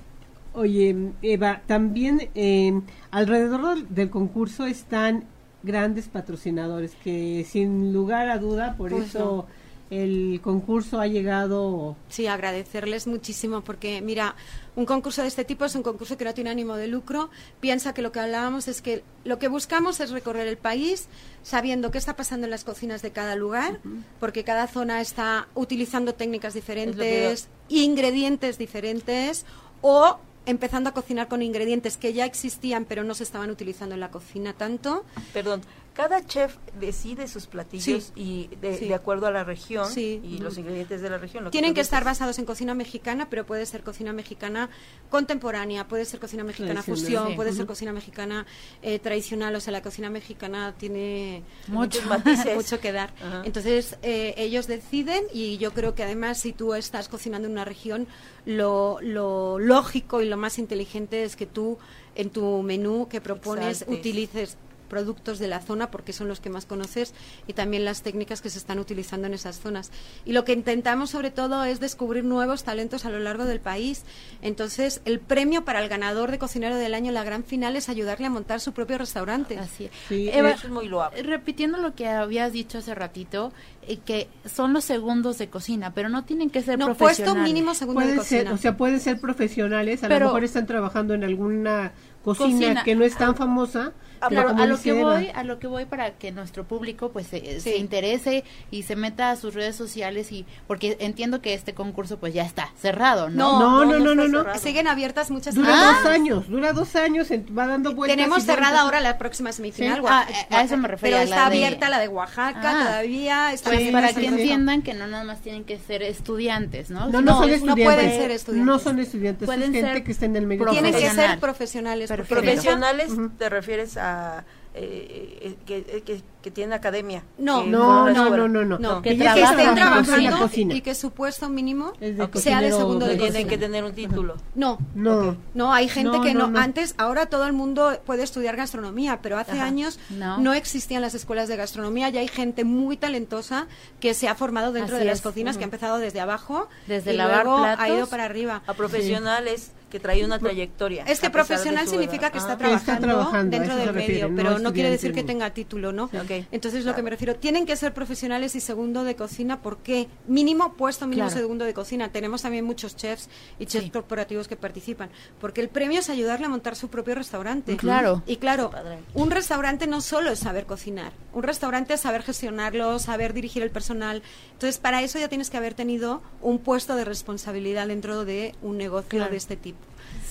Oye, 0.53 0.95
Eva, 1.21 1.61
también 1.67 2.29
eh, 2.33 2.81
alrededor 3.11 3.75
del- 3.75 3.93
del 3.93 4.09
concurso 4.09 4.65
están 4.65 5.25
grandes 5.61 6.07
patrocinadores 6.07 6.95
que 7.03 7.45
sin 7.47 7.93
lugar 7.93 8.29
a 8.29 8.39
duda, 8.39 8.75
por 8.75 8.89
Pues 8.89 9.09
eso 9.09 9.45
el 9.89 10.41
concurso 10.43 10.99
ha 10.99 11.07
llegado 11.07 11.95
Sí, 12.09 12.27
agradecerles 12.27 13.07
muchísimo 13.07 13.61
porque, 13.61 14.01
mira, 14.01 14.35
un 14.75 14.85
concurso 14.85 15.21
de 15.21 15.29
este 15.29 15.45
tipo 15.45 15.65
es 15.65 15.75
un 15.75 15.83
concurso 15.83 16.17
que 16.17 16.25
no 16.25 16.33
tiene 16.33 16.49
ánimo 16.49 16.75
de 16.75 16.87
lucro. 16.87 17.29
Piensa 17.59 17.93
que 17.93 18.01
lo 18.01 18.11
que 18.11 18.19
hablábamos 18.19 18.67
es 18.67 18.81
que 18.81 19.03
lo 19.23 19.39
que 19.39 19.47
buscamos 19.47 19.99
es 19.99 20.11
recorrer 20.11 20.47
el 20.47 20.57
país 20.57 21.07
sabiendo 21.43 21.91
qué 21.91 21.97
está 21.97 22.15
pasando 22.15 22.45
en 22.45 22.51
las 22.51 22.63
cocinas 22.63 23.01
de 23.01 23.11
cada 23.11 23.35
lugar, 23.35 23.79
porque 24.19 24.43
cada 24.43 24.67
zona 24.67 25.01
está 25.01 25.47
utilizando 25.55 26.13
técnicas 26.13 26.53
diferentes, 26.53 27.47
ingredientes 27.69 28.57
diferentes 28.57 29.45
o 29.81 30.19
empezando 30.45 30.89
a 30.89 30.93
cocinar 30.93 31.27
con 31.27 31.41
ingredientes 31.41 31.97
que 31.97 32.13
ya 32.13 32.25
existían 32.25 32.85
pero 32.85 33.03
no 33.03 33.13
se 33.13 33.23
estaban 33.23 33.49
utilizando 33.51 33.95
en 33.95 34.01
la 34.01 34.09
cocina 34.09 34.53
tanto. 34.53 35.03
Perdón, 35.33 35.61
cada 35.97 36.23
chef 36.23 36.55
decide 36.79 37.27
sus 37.27 37.47
platillos 37.47 38.13
y 38.15 38.49
de, 38.61 38.77
Sí. 38.77 38.87
de 38.87 38.93
acuerdo 38.93 39.25
a 39.25 39.31
la 39.31 39.43
región 39.43 39.89
Sí. 39.91 40.21
y 40.23 40.37
los 40.37 40.55
ingredientes 40.59 41.01
de 41.01 41.09
la 41.09 41.17
región. 41.17 41.43
lo 41.43 41.49
Tienen 41.49 41.73
que 41.73 41.81
estar 41.81 42.03
basados 42.03 42.37
en 42.37 42.45
cocina 42.45 42.75
mexicana, 42.75 43.31
pero 43.31 43.47
puede 43.47 43.65
ser 43.65 43.81
cocina 43.81 44.13
mexicana 44.13 44.69
contemporánea, 45.09 45.87
puede 45.87 46.05
ser 46.05 46.19
cocina 46.19 46.43
mexicana 46.43 46.83
fusión, 46.83 47.29
Sí. 47.29 47.33
puede 47.35 47.51
ser 47.51 47.65
cocina 47.65 47.93
mexicana 47.93 48.45
eh, 48.83 48.99
tradicional. 48.99 49.55
O 49.55 49.59
sea, 49.59 49.73
la 49.73 49.81
cocina 49.81 50.11
mexicana 50.11 50.75
tiene 50.77 51.41
matices. 51.67 52.05
mucho 52.55 52.79
que 52.79 52.91
dar. 52.91 53.11
Entonces, 53.43 53.97
eh, 54.03 54.35
ellos 54.37 54.67
deciden 54.67 55.23
y 55.33 55.57
yo 55.57 55.73
creo 55.73 55.95
que 55.95 56.03
además 56.03 56.39
si 56.39 56.53
tú 56.53 56.75
estás 56.75 57.09
cocinando 57.09 57.47
en 57.47 57.53
una 57.53 57.65
región, 57.65 58.07
lo, 58.45 58.99
lo 59.01 59.57
lógico 59.57 60.21
y 60.21 60.25
lo 60.29 60.37
más 60.37 60.59
inteligente 60.59 61.23
es 61.23 61.35
que 61.35 61.47
tú 61.47 61.79
en 62.13 62.29
tu 62.29 62.61
menú 62.61 63.07
que 63.09 63.19
propones 63.19 63.83
utilices 63.87 64.57
productos 64.87 65.39
de 65.39 65.47
la 65.47 65.61
zona 65.61 65.91
porque 65.91 66.13
son 66.13 66.27
los 66.27 66.39
que 66.39 66.49
más 66.49 66.65
conoces 66.65 67.13
y 67.47 67.53
también 67.53 67.85
las 67.85 68.01
técnicas 68.01 68.41
que 68.41 68.49
se 68.49 68.57
están 68.57 68.79
utilizando 68.79 69.27
en 69.27 69.33
esas 69.33 69.59
zonas. 69.59 69.91
Y 70.25 70.33
lo 70.33 70.45
que 70.45 70.53
intentamos 70.53 71.09
sobre 71.09 71.31
todo 71.31 71.63
es 71.65 71.79
descubrir 71.79 72.23
nuevos 72.23 72.63
talentos 72.63 73.05
a 73.05 73.09
lo 73.09 73.19
largo 73.19 73.45
del 73.45 73.59
país. 73.59 74.03
Entonces, 74.41 75.01
el 75.05 75.19
premio 75.19 75.65
para 75.65 75.81
el 75.81 75.89
ganador 75.89 76.31
de 76.31 76.39
cocinero 76.39 76.75
del 76.75 76.93
año, 76.93 77.11
la 77.11 77.23
gran 77.23 77.43
final, 77.43 77.75
es 77.75 77.89
ayudarle 77.89 78.27
a 78.27 78.29
montar 78.29 78.59
su 78.59 78.71
propio 78.73 78.97
restaurante. 78.97 79.57
Así 79.57 79.85
es. 79.85 79.91
Sí, 80.07 80.29
Eva, 80.31 80.51
Eso 80.51 80.67
es 80.67 80.73
muy 80.73 80.87
loable. 80.87 81.21
repitiendo 81.23 81.77
lo 81.77 81.95
que 81.95 82.07
habías 82.07 82.51
dicho 82.53 82.77
hace 82.77 82.93
ratito, 82.95 83.51
eh, 83.83 83.97
que 84.05 84.27
son 84.45 84.73
los 84.73 84.83
segundos 84.83 85.37
de 85.37 85.49
cocina, 85.49 85.93
pero 85.93 86.09
no 86.09 86.23
tienen 86.25 86.49
que 86.49 86.61
ser 86.61 86.77
No, 86.77 86.87
puesto 86.87 87.05
profesionales. 87.05 87.43
mínimo 87.53 87.73
segundo 87.73 88.01
de 88.01 88.07
ser, 88.07 88.17
cocina. 88.17 88.53
o 88.53 88.57
sea, 88.57 88.77
pueden 88.77 88.99
ser 88.99 89.19
profesionales, 89.19 90.03
a 90.03 90.07
Pero- 90.07 90.19
lo 90.19 90.25
mejor 90.27 90.43
están 90.43 90.65
trabajando 90.65 91.13
en 91.13 91.23
alguna 91.23 91.93
cocina, 92.35 92.59
Cocina. 92.59 92.83
que 92.83 92.95
no 92.95 93.03
es 93.05 93.15
tan 93.17 93.35
famosa. 93.35 93.93
pero 94.19 94.45
Claro, 94.45 94.63
a 94.63 94.65
lo 94.65 94.81
que 94.81 94.89
Eva, 94.99 95.13
voy, 95.13 95.29
a 95.31 95.43
lo 95.43 95.59
que 95.59 95.67
voy 95.67 95.85
para 95.85 96.09
que 96.17 96.31
nuestro 96.31 96.63
público 96.63 97.11
pues 97.11 97.27
se, 97.27 97.59
se 97.61 97.73
Sí. 97.73 97.75
interese 97.77 98.43
y 98.71 98.81
se 98.81 98.95
meta 98.95 99.29
a 99.29 99.35
sus 99.35 99.53
redes 99.53 99.75
sociales 99.75 100.31
y 100.31 100.43
porque 100.65 100.97
entiendo 100.99 101.39
que 101.39 101.53
este 101.53 101.75
concurso 101.75 102.17
pues 102.17 102.33
ya 102.33 102.41
está 102.43 102.71
cerrado, 102.81 103.29
¿no? 103.29 103.59
No, 103.59 103.85
no, 103.85 103.85
no, 103.85 103.99
no, 103.99 104.15
no 104.15 104.27
no, 104.27 104.43
no. 104.43 104.55
Siguen 104.57 104.87
abiertas 104.87 105.29
muchas 105.29 105.53
Dura 105.53 105.69
salas. 105.69 106.03
dos 106.03 106.11
años, 106.11 106.49
dura 106.49 106.73
dos 106.73 106.95
años, 106.95 107.29
en- 107.29 107.45
va 107.55 107.67
dando 107.67 107.93
vueltas. 107.93 108.17
Tenemos 108.17 108.41
cerrada 108.43 108.81
ahora 108.81 109.01
la 109.01 109.19
próxima 109.19 109.51
semifinal. 109.51 109.99
Sí. 109.99 110.05
Ah, 110.09 110.25
a 110.49 110.63
eso 110.63 110.77
me 110.77 110.87
refería, 110.87 111.17
Pero 111.17 111.29
la 111.29 111.35
está 111.35 111.49
de- 111.51 111.55
abierta 111.57 111.89
la 111.89 111.99
de 111.99 112.07
Oaxaca 112.07 112.59
Ah. 112.63 112.85
todavía. 112.87 113.53
Está 113.53 113.69
Pues 113.69 113.91
para 113.91 114.13
que 114.13 114.25
entiendan 114.25 114.81
que 114.81 114.95
no 114.95 115.05
nada 115.05 115.25
más 115.25 115.41
tienen 115.41 115.63
que 115.63 115.77
ser 115.77 116.01
estudiantes, 116.01 116.89
¿no? 116.89 117.07
No, 117.09 117.21
no, 117.21 117.37
son 117.37 117.49
no 117.49 117.53
estudiantes. 117.53 117.85
pueden 117.85 118.11
ser 118.11 118.31
estudiantes. 118.31 118.65
No 118.65 118.79
son 118.79 118.97
estudiantes, 118.99 119.45
Pueden 119.45 119.61
es 119.63 119.71
gente 119.73 119.93
ser 119.93 120.03
que 120.03 120.11
está 120.11 120.25
en 120.25 120.35
el 120.37 120.47
medio. 120.47 120.65
Tienen 120.71 120.91
que 120.95 121.07
ser 121.11 121.39
profesionales. 121.39 122.09
Profesionales, 122.23 123.11
te 123.37 123.49
refieres 123.49 123.97
a 123.97 124.45
eh, 124.79 125.39
eh, 125.41 125.55
que, 125.65 125.77
eh, 125.77 126.03
que, 126.05 126.21
que 126.39 126.51
tienen 126.51 126.71
academia. 126.73 127.23
No, 127.39 127.63
No, 127.65 128.07
no, 128.11 128.29
no, 128.29 128.47
no, 128.47 128.63
no. 128.63 128.77
No, 128.77 129.01
que 129.01 129.17
que, 129.17 129.25
estén 129.25 129.59
en 129.59 129.73
trabajando 129.75 130.29
la 130.29 130.37
cocina. 130.37 130.75
y 130.75 130.81
que 130.81 130.93
su 130.93 131.09
puesto 131.09 131.49
mínimo 131.49 131.93
de 131.99 132.29
sea 132.35 132.61
de 132.61 132.71
segundo 132.71 133.07
de 133.07 133.13
de 133.13 133.17
Tienen 133.17 133.33
cocina. 133.33 133.49
que 133.49 133.57
tener 133.57 133.83
un 133.83 133.93
título. 133.93 134.35
No, 134.53 134.77
No. 134.93 135.35
no, 135.55 135.73
hay 135.73 135.89
gente 135.89 136.17
No, 136.19 136.23
que 136.23 136.35
no. 136.35 136.51
Antes, 136.55 136.93
ahora 136.99 137.25
todo 137.25 137.47
el 137.47 137.53
mundo 137.53 137.99
puede 138.05 138.21
estudiar 138.21 138.55
gastronomía, 138.55 139.19
pero 139.23 139.39
hace 139.39 139.53
Ajá. 139.53 139.65
años 139.65 139.99
No. 140.11 140.37
no. 140.37 140.53
existían 140.53 141.01
las 141.01 141.15
escuelas 141.15 141.47
de 141.47 141.55
gastronomía 141.55 142.09
y 142.09 142.17
hay 142.19 142.27
gente 142.27 142.63
muy 142.63 142.97
talentosa 142.97 143.65
que 143.99 144.13
se 144.13 144.27
ha 144.29 144.35
formado 144.35 144.73
dentro 144.73 144.95
Así 144.97 145.03
de 145.03 145.09
las 145.09 145.17
es. 145.19 145.23
cocinas, 145.23 145.57
que 145.57 145.63
ha 145.63 145.65
empezado 145.65 145.97
desde 145.97 146.19
abajo 146.19 146.69
Desde 146.85 147.15
y 147.15 147.17
lavar 147.17 147.45
luego 147.45 147.63
ha 147.63 147.89
ido 147.89 148.05
para 148.05 148.25
arriba. 148.25 148.61
A 148.67 148.75
profesionales 148.75 149.71
que 149.89 149.99
traen 149.99 150.25
una 150.25 150.37
trayectoria. 150.39 151.03
Es 151.05 151.19
que 151.19 151.29
profesional 151.29 151.87
significa 151.87 152.27
edad. 152.27 152.31
que 152.31 152.37
está 152.39 152.53
Ah, 152.53 152.57
Que 152.57 152.73
está 152.73 152.99
trabajando, 152.99 153.57
dentro 153.57 153.75
del 153.75 153.93
medio, 153.93 154.07
refiere, 154.27 154.33
pero 154.35 154.59
no 154.59 154.73
quiere 154.73 154.89
decir 154.89 155.13
que 155.13 155.23
tenga 155.23 155.49
título, 155.51 155.91
¿no? 155.93 156.09
Entonces 156.51 156.85
lo 156.85 156.93
que 156.95 157.01
me 157.03 157.09
refiero, 157.09 157.35
tienen 157.35 157.65
que 157.65 157.75
ser 157.75 157.93
profesionales 157.93 158.55
y 158.55 158.59
segundo 158.59 159.03
de 159.03 159.15
cocina, 159.15 159.61
¿por 159.61 159.77
qué? 159.77 160.07
Mínimo 160.27 160.73
puesto, 160.73 161.05
mínimo 161.07 161.27
Claro. 161.27 161.39
segundo 161.41 161.65
de 161.65 161.73
cocina. 161.73 162.09
Tenemos 162.11 162.41
también 162.41 162.65
muchos 162.65 162.95
chefs 162.95 163.29
y 163.59 163.65
chefs 163.65 163.85
Sí. 163.85 163.91
corporativos 163.91 164.47
que 164.47 164.55
participan, 164.55 165.09
porque 165.39 165.61
el 165.61 165.69
premio 165.69 165.99
es 165.99 166.09
ayudarle 166.09 166.45
a 166.47 166.49
montar 166.49 166.75
su 166.75 166.89
propio 166.89 167.15
restaurante. 167.15 167.77
Claro. 167.77 168.23
Y 168.27 168.37
claro, 168.37 168.71
un 169.13 169.31
restaurante 169.31 169.87
no 169.87 170.01
solo 170.01 170.31
es 170.31 170.39
saber 170.39 170.65
cocinar, 170.65 171.11
un 171.33 171.43
restaurante 171.43 171.93
es 171.93 172.01
saber 172.01 172.23
gestionarlo, 172.23 172.99
saber 172.99 173.33
dirigir 173.33 173.63
el 173.63 173.71
personal. 173.71 174.21
Entonces, 174.53 174.77
para 174.79 175.01
eso 175.01 175.19
ya 175.19 175.29
tienes 175.29 175.49
que 175.49 175.57
haber 175.57 175.73
tenido 175.75 176.21
un 176.41 176.59
puesto 176.59 176.95
de 176.95 177.05
responsabilidad 177.05 177.87
dentro 177.87 178.25
de 178.25 178.55
un 178.61 178.77
negocio 178.77 179.27
de 179.29 179.37
este 179.37 179.55
tipo. 179.55 179.76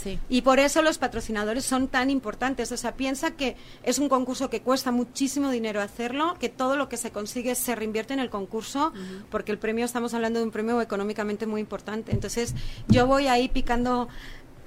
Sí. 0.03 0.19
Y 0.29 0.43
por 0.43 0.59
eso 0.59 0.83
los 0.83 0.99
patrocinadores 0.99 1.65
son 1.65 1.89
tan 1.89 2.11
importantes. 2.11 2.71
O 2.73 2.77
sea, 2.77 2.97
piensa 2.97 3.33
que 3.33 3.57
es 3.83 3.99
un 3.99 4.09
concurso 4.09 4.51
que 4.51 4.61
cuesta 4.61 4.93
muchísimo 4.93 5.51
dinero 5.51 5.81
hacerlo, 5.81 6.37
que 6.39 6.49
todo 6.49 6.77
lo 6.77 6.89
que 6.89 6.97
se 6.97 7.11
consigue 7.11 7.55
se 7.55 7.75
reinvierte 7.75 8.15
en 8.15 8.21
el 8.21 8.31
concurso, 8.31 8.93
porque 9.31 9.53
el 9.53 9.59
premio, 9.59 9.85
estamos 9.85 10.15
hablando 10.15 10.39
de 10.39 10.45
un 10.45 10.51
premio 10.51 10.81
económicamente 10.81 11.47
muy 11.47 11.61
importante. 11.61 12.13
Entonces, 12.13 12.55
yo 12.89 13.07
voy 13.07 13.27
ahí 13.27 13.49
picando 13.49 14.09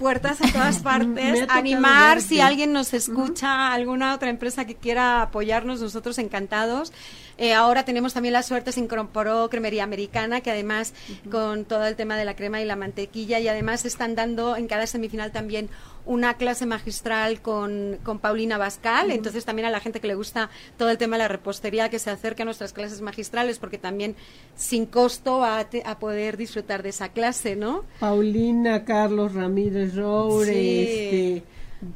puertas 0.00 0.40
a 0.40 0.50
todas 0.50 0.78
partes, 0.82 1.44
animar 1.50 2.16
verte. 2.16 2.28
si 2.28 2.40
alguien 2.40 2.72
nos 2.72 2.94
escucha, 2.94 3.72
alguna 3.72 4.14
otra 4.14 4.30
empresa 4.30 4.64
que 4.64 4.74
quiera 4.74 5.20
apoyarnos, 5.20 5.80
nosotros 5.80 6.18
encantados. 6.18 6.92
Eh, 7.36 7.54
ahora 7.54 7.84
tenemos 7.84 8.14
también 8.14 8.32
la 8.32 8.42
suerte, 8.42 8.72
se 8.72 8.80
incorporó 8.80 9.48
Cremería 9.48 9.84
Americana, 9.84 10.40
que 10.40 10.50
además 10.50 10.94
con 11.30 11.64
todo 11.64 11.86
el 11.86 11.96
tema 11.96 12.16
de 12.16 12.24
la 12.24 12.34
crema 12.34 12.60
y 12.60 12.64
la 12.64 12.76
mantequilla, 12.76 13.38
y 13.38 13.48
además 13.48 13.84
están 13.84 14.14
dando 14.14 14.56
en 14.56 14.66
cada 14.66 14.86
semifinal 14.86 15.32
también 15.32 15.70
una 16.06 16.34
clase 16.34 16.66
magistral 16.66 17.40
con, 17.42 17.98
con 18.02 18.18
Paulina 18.18 18.58
Bascal, 18.58 19.10
entonces 19.10 19.44
también 19.44 19.66
a 19.66 19.70
la 19.70 19.80
gente 19.80 20.00
que 20.00 20.06
le 20.08 20.14
gusta 20.14 20.50
todo 20.76 20.90
el 20.90 20.98
tema 20.98 21.16
de 21.16 21.22
la 21.24 21.28
repostería, 21.28 21.88
que 21.90 21.98
se 21.98 22.10
acerque 22.10 22.42
a 22.42 22.44
nuestras 22.44 22.72
clases 22.72 23.00
magistrales, 23.00 23.58
porque 23.58 23.78
también 23.78 24.16
sin 24.56 24.86
costo 24.86 25.38
va 25.38 25.58
a, 25.58 25.64
te- 25.70 25.82
a 25.86 25.98
poder 25.98 26.36
disfrutar 26.36 26.82
de 26.82 26.88
esa 26.88 27.10
clase, 27.10 27.56
¿no? 27.56 27.84
Paulina, 28.00 28.84
Carlos 28.84 29.34
Ramírez 29.34 29.94
Roure, 29.94 30.46
Sí. 30.52 30.78
este, 30.78 31.44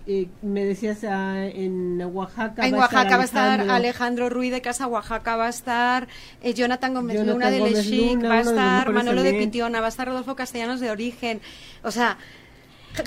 eh, 0.06 0.28
me 0.40 0.64
decías 0.64 1.04
ah, 1.04 1.44
en 1.46 2.00
Oaxaca. 2.02 2.66
En 2.66 2.74
va 2.74 2.82
a 2.82 2.84
estar 2.86 2.96
Oaxaca 3.04 3.16
va 3.16 3.22
a 3.22 3.26
estar 3.26 3.60
Alejandro. 3.70 4.30
Ruiz 4.30 4.50
de 4.50 4.62
Casa 4.62 4.86
Oaxaca, 4.86 5.36
va 5.36 5.46
a 5.46 5.50
estar 5.50 6.08
eh, 6.42 6.54
Jonathan 6.54 6.94
Gómez 6.94 7.16
Jonathan 7.18 7.34
Luna 7.34 7.50
de 7.50 7.60
Lechic, 7.60 8.24
va 8.24 8.34
a 8.34 8.40
estar 8.40 8.90
Manolo 8.92 9.22
de. 9.22 9.34
Pitiona, 9.34 9.80
va 9.80 9.86
a 9.86 9.88
estar 9.90 10.06
Rodolfo 10.08 10.34
Castellanos 10.36 10.80
de 10.80 10.90
Origen. 10.90 11.40
O 11.82 11.90
sea, 11.90 12.16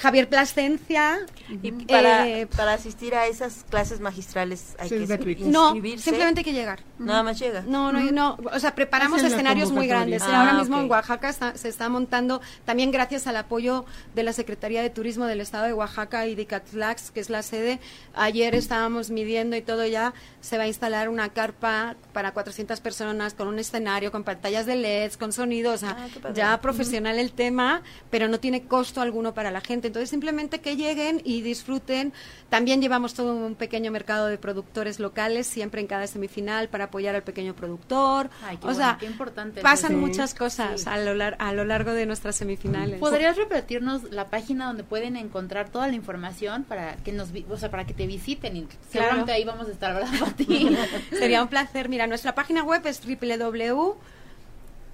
Javier 0.02 0.28
Plascencia. 0.30 1.20
Y 1.64 1.72
para, 1.72 2.28
eh, 2.28 2.46
para 2.48 2.74
asistir 2.74 3.16
a 3.16 3.26
esas 3.28 3.66
clases 3.70 4.00
magistrales 4.02 4.76
hay 4.80 4.90
Sí, 4.90 4.96
que 5.08 5.38
no, 5.46 5.74
simplemente 5.98 6.42
hay 6.42 6.44
que 6.44 6.54
llegar. 6.54 6.82
Nada 7.00 7.24
más 7.24 7.40
llega. 7.40 7.62
No, 7.62 7.92
no, 7.94 8.00
no, 8.12 8.38
o 8.52 8.60
sea, 8.60 8.76
preparamos 8.76 9.24
escenarios 9.24 9.72
muy 9.72 9.88
grandes. 9.88 10.24
Ah, 10.24 10.42
Ahora 10.42 10.54
mismo 10.54 10.78
ok. 10.78 10.84
en 10.84 10.92
Oaxaca 10.92 11.30
está- 11.30 11.56
se 11.58 11.70
está 11.70 11.88
montando, 11.90 12.42
también 12.66 12.92
gracias 12.92 13.28
al 13.28 13.38
apoyo 13.38 13.86
de 14.16 14.24
la 14.24 14.34
Secretaría 14.34 14.82
de 14.82 14.90
Turismo 14.90 15.26
del 15.26 15.40
Estado 15.42 15.66
de 15.66 15.74
Oaxaca 15.74 16.28
y 16.28 16.36
de 16.36 16.46
Catlax, 16.46 17.12
que 17.12 17.20
es 17.20 17.30
la 17.30 17.42
sede. 17.44 17.80
Ayer 18.14 18.56
estábamos 18.56 19.10
midiendo 19.10 19.56
y 19.56 19.62
todo 19.62 19.86
ya, 19.86 20.14
se 20.42 20.58
va 20.58 20.64
a 20.64 20.68
instalar 20.68 21.08
una 21.10 21.30
carpa 21.30 21.96
para 22.14 22.32
400 22.34 22.82
personas 22.82 23.34
con 23.36 23.48
un 23.48 23.60
escenario, 23.60 24.12
con 24.12 24.24
pantallas 24.24 24.66
de 24.66 24.76
LEDs, 24.76 25.18
con 25.18 25.32
sonido, 25.32 25.72
o 25.74 25.78
sea, 25.78 25.96
Ah, 25.98 26.30
ya 26.34 26.60
profesional 26.62 27.20
el 27.20 27.32
tema, 27.32 27.82
pero 28.10 28.28
no 28.28 28.40
tiene 28.40 28.64
costo 28.64 29.02
alguno 29.02 29.34
para 29.34 29.52
la 29.52 29.62
gente. 29.62 29.77
Entonces, 29.86 30.10
simplemente 30.10 30.62
que 30.62 30.76
lleguen 30.76 31.22
y 31.24 31.42
disfruten. 31.42 32.14
También 32.50 32.82
llevamos 32.82 33.14
todo 33.14 33.36
un 33.36 33.54
pequeño 33.54 33.92
mercado 33.92 34.28
de 34.28 34.38
productores 34.40 35.00
locales, 35.00 35.46
siempre 35.46 35.82
en 35.82 35.88
cada 35.88 36.08
semifinal, 36.08 36.70
para 36.70 36.86
apoyar 36.86 37.14
al 37.14 37.22
pequeño 37.24 37.54
productor. 37.54 38.30
Ay, 38.44 38.58
qué 38.58 38.64
o 38.64 38.68
bueno, 38.70 38.78
sea, 38.80 38.98
qué 39.00 39.06
importante 39.06 39.60
es 39.60 39.64
pasan 39.64 39.92
eso. 39.92 40.00
muchas 40.02 40.34
cosas 40.34 40.88
a, 40.88 40.98
lo 40.98 41.14
lar- 41.14 41.36
a 41.40 41.54
lo 41.54 41.66
largo 41.66 41.92
de 41.92 42.06
nuestras 42.06 42.38
semifinales. 42.38 43.00
¿Podrías 43.00 43.36
repetirnos 43.38 44.04
la 44.12 44.28
página 44.30 44.66
donde 44.68 44.84
pueden 44.84 45.18
encontrar 45.18 45.70
toda 45.70 45.88
la 45.88 45.94
información 45.94 46.64
para 46.64 46.96
que 46.98 47.12
nos, 47.12 47.30
o 47.50 47.58
sea, 47.58 47.70
para 47.70 47.86
que 47.86 47.94
te 47.94 48.08
visiten 48.08 48.56
y 48.58 48.68
seguramente 48.90 49.32
ahí 49.34 49.44
vamos 49.44 49.68
a 49.68 49.72
estar 49.72 49.92
hablando 49.92 50.26
a 50.26 50.32
ti. 50.32 50.76
Sería 51.12 51.42
un 51.44 51.50
placer. 51.50 51.90
Mira, 51.90 52.08
nuestra 52.08 52.34
página 52.34 52.64
web 52.64 52.82
es 52.88 53.02
www. 53.06 53.96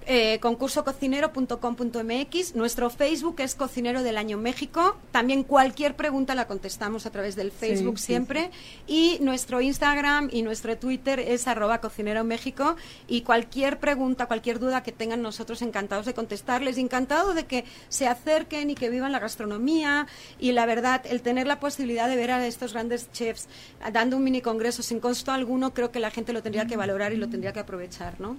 Eh, 0.06 0.38
concursococinero.com.mx 0.40 2.54
nuestro 2.54 2.90
Facebook 2.90 3.36
es 3.38 3.54
Cocinero 3.54 4.02
del 4.02 4.18
Año 4.18 4.36
México. 4.36 4.98
También 5.12 5.44
cualquier 5.44 5.96
pregunta 5.96 6.34
la 6.34 6.46
contestamos 6.46 7.06
a 7.06 7.10
través 7.10 7.36
del 7.36 7.50
Facebook 7.50 7.98
sí, 7.98 8.04
siempre. 8.06 8.50
y 8.86 9.16
nuestro 9.22 9.62
Instagram 9.62 10.28
y 10.30 10.42
nuestro 10.42 10.76
Twitter 10.76 11.20
es 11.20 11.48
arroba 11.48 11.80
cocinero 11.80 12.22
México. 12.22 12.76
Y 13.08 13.22
cualquier 13.22 13.80
pregunta, 13.80 14.26
cualquier 14.26 14.58
duda 14.58 14.82
que 14.82 14.92
tengan 14.92 15.22
nosotros 15.22 15.62
encantados 15.62 16.04
de 16.04 16.12
contestarles, 16.12 16.76
encantado 16.76 17.32
de 17.32 17.46
que 17.46 17.64
se 17.88 18.06
acerquen 18.06 18.68
y 18.68 18.74
que 18.74 18.90
vivan 18.90 19.10
la 19.10 19.20
gastronomía. 19.20 20.06
Y 20.38 20.52
la 20.52 20.66
verdad, 20.66 21.00
el 21.06 21.22
tener 21.22 21.46
la 21.46 21.60
posibilidad 21.60 22.10
de 22.10 22.16
ver 22.16 22.30
a 22.30 22.46
estos 22.46 22.74
grandes 22.74 23.10
chefs 23.12 23.48
dando 23.90 24.18
un 24.18 24.24
mini 24.24 24.42
congreso 24.42 24.82
sin 24.82 25.00
costo 25.00 25.32
alguno, 25.32 25.72
creo 25.72 25.90
que 25.90 26.00
la 26.00 26.10
gente 26.10 26.34
lo 26.34 26.42
tendría 26.42 26.66
que 26.66 26.76
valorar 26.76 27.14
y 27.14 27.16
lo 27.16 27.30
tendría 27.30 27.54
que 27.54 27.60
aprovechar, 27.60 28.20
¿no? 28.20 28.36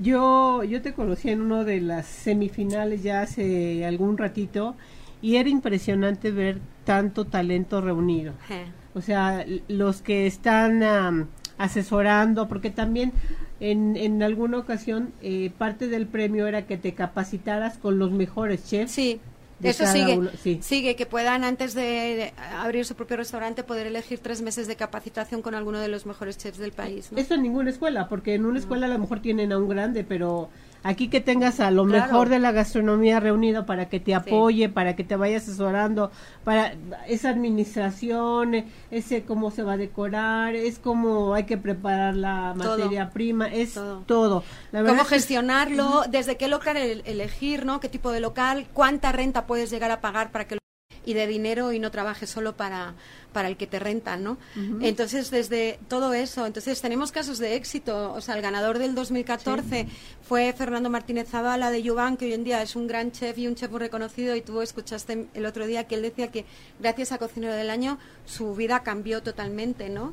Yo, 0.00 0.64
yo 0.64 0.80
te 0.80 0.94
conocí 0.94 1.28
en 1.28 1.42
uno 1.42 1.64
de 1.64 1.80
las 1.80 2.06
semifinales 2.06 3.02
ya 3.02 3.22
hace 3.22 3.84
algún 3.84 4.16
ratito 4.16 4.74
y 5.20 5.36
era 5.36 5.48
impresionante 5.48 6.30
ver 6.30 6.60
tanto 6.84 7.26
talento 7.26 7.80
reunido. 7.80 8.32
O 8.94 9.02
sea, 9.02 9.44
los 9.68 10.00
que 10.00 10.26
están 10.26 10.82
am, 10.82 11.26
asesorando, 11.58 12.48
porque 12.48 12.70
también 12.70 13.12
en, 13.60 13.96
en 13.96 14.22
alguna 14.22 14.58
ocasión 14.58 15.12
eh, 15.22 15.50
parte 15.56 15.88
del 15.88 16.06
premio 16.06 16.46
era 16.46 16.66
que 16.66 16.76
te 16.76 16.94
capacitaras 16.94 17.76
con 17.76 17.98
los 17.98 18.10
mejores 18.10 18.64
chefs. 18.64 18.92
Sí, 18.92 19.20
de 19.58 19.70
eso 19.70 19.86
sigue. 19.86 20.18
uno, 20.18 20.30
sí. 20.42 20.58
Sigue, 20.62 20.96
que 20.96 21.06
puedan 21.06 21.44
antes 21.44 21.74
de, 21.74 21.82
de 21.82 22.32
abrir 22.56 22.84
su 22.84 22.94
propio 22.94 23.16
restaurante 23.16 23.62
poder 23.62 23.86
elegir 23.86 24.18
tres 24.18 24.42
meses 24.42 24.66
de 24.66 24.76
capacitación 24.76 25.42
con 25.42 25.54
alguno 25.54 25.78
de 25.78 25.88
los 25.88 26.06
mejores 26.06 26.36
chefs 26.36 26.58
del 26.58 26.72
país. 26.72 27.10
¿no? 27.10 27.18
Eso 27.18 27.34
en 27.34 27.42
ninguna 27.42 27.70
escuela, 27.70 28.08
porque 28.08 28.34
en 28.34 28.44
una 28.44 28.58
escuela 28.58 28.86
a 28.86 28.90
lo 28.90 28.98
mejor 28.98 29.20
tienen 29.20 29.52
a 29.52 29.58
un 29.58 29.68
grande, 29.68 30.04
pero 30.04 30.50
aquí 30.88 31.08
que 31.08 31.20
tengas 31.20 31.60
a 31.60 31.70
lo 31.70 31.84
Claro. 31.84 32.04
mejor 32.06 32.28
de 32.28 32.38
la 32.38 32.52
gastronomía 32.52 33.18
reunido 33.20 33.66
para 33.66 33.88
que 33.88 33.98
te 34.00 34.14
apoye, 34.14 34.68
para 34.68 34.94
que 34.96 35.04
te 35.04 35.16
vaya 35.16 35.38
asesorando, 35.38 36.10
para 36.44 36.74
esa 37.08 37.30
administración, 37.30 38.64
ese 38.90 39.24
cómo 39.24 39.50
se 39.50 39.62
va 39.62 39.72
a 39.74 39.76
decorar, 39.76 40.54
es 40.54 40.78
cómo 40.78 41.34
hay 41.34 41.44
que 41.44 41.58
preparar 41.58 42.14
la 42.16 42.54
Todo. 42.56 42.78
materia 42.78 43.10
prima, 43.10 43.48
es 43.48 43.74
Todo. 43.74 44.02
todo. 44.06 44.44
La 44.72 44.80
verdad 44.80 44.92
Cómo 44.92 45.02
es 45.02 45.08
que- 45.08 45.14
gestionarlo, 45.16 46.02
desde 46.08 46.36
qué 46.36 46.48
local 46.48 46.76
el- 46.76 47.02
elegir, 47.06 47.66
¿no? 47.66 47.80
Qué 47.80 47.88
tipo 47.88 48.12
de 48.12 48.20
local, 48.20 48.66
cuánta 48.72 49.12
renta 49.12 49.46
puedes 49.46 49.70
llegar 49.70 49.90
a 49.90 50.00
pagar 50.00 50.30
para 50.30 50.46
que 50.46 50.54
lo- 50.56 50.60
y 51.06 51.14
de 51.14 51.26
dinero 51.26 51.72
y 51.72 51.78
no 51.78 51.90
trabajes 51.90 52.28
solo 52.28 52.54
para, 52.56 52.92
para 53.32 53.48
el 53.48 53.56
que 53.56 53.66
te 53.66 53.78
renta, 53.78 54.16
¿no? 54.18 54.36
Entonces, 54.82 55.30
desde 55.30 55.78
todo 55.88 56.12
eso, 56.12 56.44
entonces 56.44 56.80
tenemos 56.82 57.12
casos 57.12 57.38
de 57.38 57.54
éxito, 57.54 58.12
o 58.12 58.20
sea, 58.20 58.34
el 58.36 58.42
ganador 58.42 58.78
del 58.78 58.94
2014 58.94 59.86
fue 60.22 60.52
Fernando 60.52 60.90
Martínez 60.90 61.28
Zavala 61.30 61.70
de 61.70 61.82
Yuban, 61.82 62.16
que 62.18 62.26
hoy 62.26 62.34
en 62.34 62.44
día 62.44 62.60
es 62.60 62.76
un 62.76 62.86
gran 62.86 63.12
chef 63.12 63.38
y 63.38 63.46
un 63.48 63.54
chef 63.54 63.70
muy 63.70 63.80
reconocido, 63.80 64.36
y 64.36 64.42
tú 64.42 64.60
escuchaste 64.60 65.28
el 65.32 65.46
otro 65.46 65.66
día 65.66 65.84
que 65.84 65.94
él 65.94 66.02
decía 66.02 66.28
que 66.30 66.44
gracias 66.80 67.12
a 67.12 67.18
Cocinero 67.18 67.54
del 67.54 67.70
Año 67.70 67.98
su 68.26 68.54
vida 68.54 68.80
cambió 68.82 69.22
totalmente, 69.22 69.88
¿no? 69.88 70.12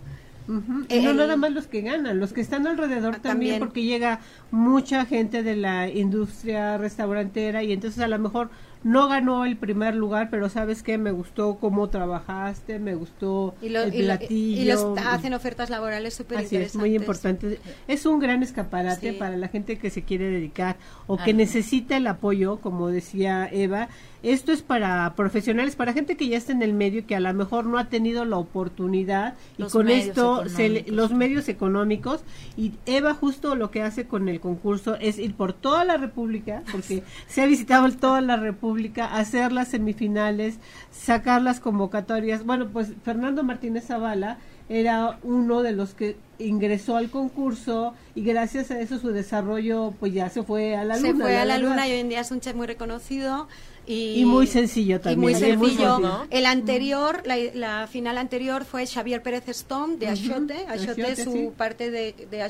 Y 0.90 1.00
no 1.00 1.14
nada 1.14 1.38
más 1.38 1.54
los 1.54 1.68
que 1.68 1.80
ganan, 1.80 2.20
los 2.20 2.34
que 2.34 2.42
están 2.42 2.68
alrededor 2.68 3.16
Ah, 3.16 3.20
también, 3.22 3.54
también. 3.54 3.60
porque 3.60 3.84
llega 3.84 4.20
mucha 4.52 5.06
gente 5.06 5.42
de 5.42 5.56
la 5.56 5.88
industria 5.88 6.78
restaurantera 6.78 7.64
y 7.64 7.72
entonces 7.72 8.04
a 8.04 8.08
lo 8.10 8.20
mejor 8.20 8.50
no 8.84 9.08
ganó 9.08 9.46
el 9.46 9.58
primer 9.58 9.96
lugar, 9.96 10.30
pero 10.30 10.50
sabes 10.50 10.84
que 10.84 10.98
me 10.98 11.12
gustó 11.12 11.56
cómo 11.56 11.89
trabajaste, 11.89 12.80
me 12.80 12.96
gustó 12.96 13.56
Y, 13.62 13.69
lo- 13.69 13.82
el 13.84 13.93
y 13.96 14.00
lo- 14.02 14.06
platillo. 14.17 14.62
y 14.62 14.65
les 14.65 14.84
hacen 15.06 15.34
ofertas 15.34 15.69
laborales 15.69 16.13
súper 16.13 16.38
Así 16.39 16.46
es, 16.48 16.52
interesantes. 16.54 16.80
muy 16.82 16.96
importante. 16.96 17.60
Es 17.88 18.06
un 18.06 18.19
gran 18.19 18.43
escaparate 18.43 19.12
Sí. 19.12 19.17
para 19.17 19.38
la 19.38 19.48
gente 19.48 19.78
que 19.78 19.89
se 19.89 20.04
quiere 20.04 20.26
dedicar 20.30 20.76
o 21.08 21.17
que 21.17 21.34
necesita 21.34 21.98
el 21.98 22.08
apoyo, 22.08 22.58
como 22.58 22.89
decía 22.89 23.48
Eva. 23.52 23.88
Esto 24.22 24.54
es 24.54 24.62
para 24.62 25.13
profesionales, 25.15 25.76
para 25.76 25.91
gente 25.91 26.15
que 26.15 26.30
ya 26.30 26.38
está 26.38 26.54
en 26.54 26.62
el 26.62 26.72
medio 26.74 27.00
y 27.02 27.04
que 27.04 27.15
a 27.15 27.19
lo 27.19 27.34
mejor 27.34 27.65
no 27.65 27.78
ha 27.78 27.89
tenido 27.89 28.24
la 28.24 28.38
oportunidad 28.38 29.36
y 29.58 29.63
Los 29.63 29.74
con 29.74 29.89
esto 29.89 30.48
se 30.48 30.69
le- 30.69 30.86
los 30.88 31.12
medios 31.12 31.50
económicos 31.50 32.24
y 32.56 32.72
Eva 32.86 33.13
justo 33.13 33.56
lo 33.56 33.69
que 33.69 33.82
hace 33.82 34.08
con 34.08 34.30
el 34.30 34.39
concurso 34.39 34.96
es 35.02 35.19
ir 35.19 35.36
por 35.36 35.52
toda 35.52 35.84
la 35.84 35.98
República, 35.98 36.63
porque 36.72 37.04
se 37.28 37.41
ha 37.41 37.46
visitado 37.46 37.89
toda 37.91 38.22
la 38.22 38.38
República, 38.38 38.73
hacer 39.06 39.52
las 39.52 39.70
semifinales, 39.70 40.60
sacar 40.92 41.42
las 41.42 41.60
convocatorias. 41.60 42.46
Bueno, 42.46 42.70
pues 42.72 42.94
Fernando 43.04 43.44
Martínez 43.44 43.86
Zavala 43.88 44.38
era 44.70 45.20
uno 45.24 45.62
de 45.62 45.74
los 45.74 45.94
que 45.94 46.16
ingresó 46.40 46.96
al 46.98 47.10
concurso 47.10 47.94
y 48.16 48.24
gracias 48.24 48.72
a 48.72 48.80
eso 48.80 48.98
su 48.98 49.10
desarrollo 49.10 49.94
pues 50.00 50.14
ya 50.14 50.30
se 50.30 50.41
fue 50.43 50.76
a 50.76 50.84
la 50.84 50.97
luna. 50.97 51.08
se 51.10 51.16
fue 51.16 51.38
a 51.38 51.45
la 51.45 51.58
luna 51.58 51.88
y 51.88 51.91
hoy 51.91 52.00
en 52.00 52.10
día 52.10 52.22
es 52.22 52.32
un 52.32 52.39
chef 52.39 52.56
muy 52.56 52.68
reconocido 52.68 53.47
y, 53.86 54.22
Y 54.22 54.26
muy 54.26 54.47
sencillo 54.47 54.95
y 54.95 55.00
también, 55.00 55.20
muy 55.20 55.34
¿eh? 55.34 55.58
Muy 55.58 55.68
sencillo. 55.70 55.95
sencillo. 55.97 56.28
El 56.30 56.45
anterior, 56.45 57.22
la, 57.26 57.36
la 57.54 57.88
final 57.88 58.18
anterior 58.18 58.64
fue 58.64 58.88
Xavier 58.88 59.22
Pérez 59.22 59.47
Stone 59.50 59.97
de 59.97 60.06
Ujú, 60.06 60.14
Achote. 60.34 60.54
Achote, 60.70 61.02
Axiote, 61.04 61.24
su 61.24 61.32
sí. 61.34 61.50
parte 61.58 61.91
de, 61.91 62.14
de 62.32 62.50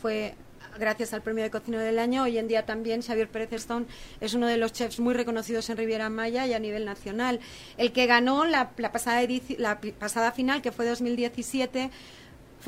fue 0.00 0.34
gracias 0.78 1.12
al 1.12 1.22
premio 1.22 1.44
de 1.44 1.50
cocina 1.50 1.82
del 1.82 1.98
año. 1.98 2.22
Hoy 2.22 2.38
en 2.38 2.48
día 2.48 2.64
también 2.64 3.02
Xavier 3.02 3.28
Pérez 3.28 3.52
Stone 3.52 3.86
es 4.20 4.34
uno 4.34 4.46
de 4.46 4.56
los 4.56 4.72
chefs 4.72 5.00
muy 5.00 5.14
reconocidos 5.14 5.68
en 5.70 5.76
Riviera 5.76 6.08
Maya 6.08 6.46
y 6.46 6.52
a 6.52 6.58
nivel 6.58 6.84
nacional. 6.84 7.40
El 7.76 7.92
que 7.92 8.06
ganó 8.06 8.44
la, 8.44 8.70
la 8.76 8.92
pasada, 8.92 9.20
la 9.58 9.80
pasada 9.98 10.32
final, 10.32 10.62
que 10.62 10.72
fue 10.72 10.86
2017, 10.86 11.90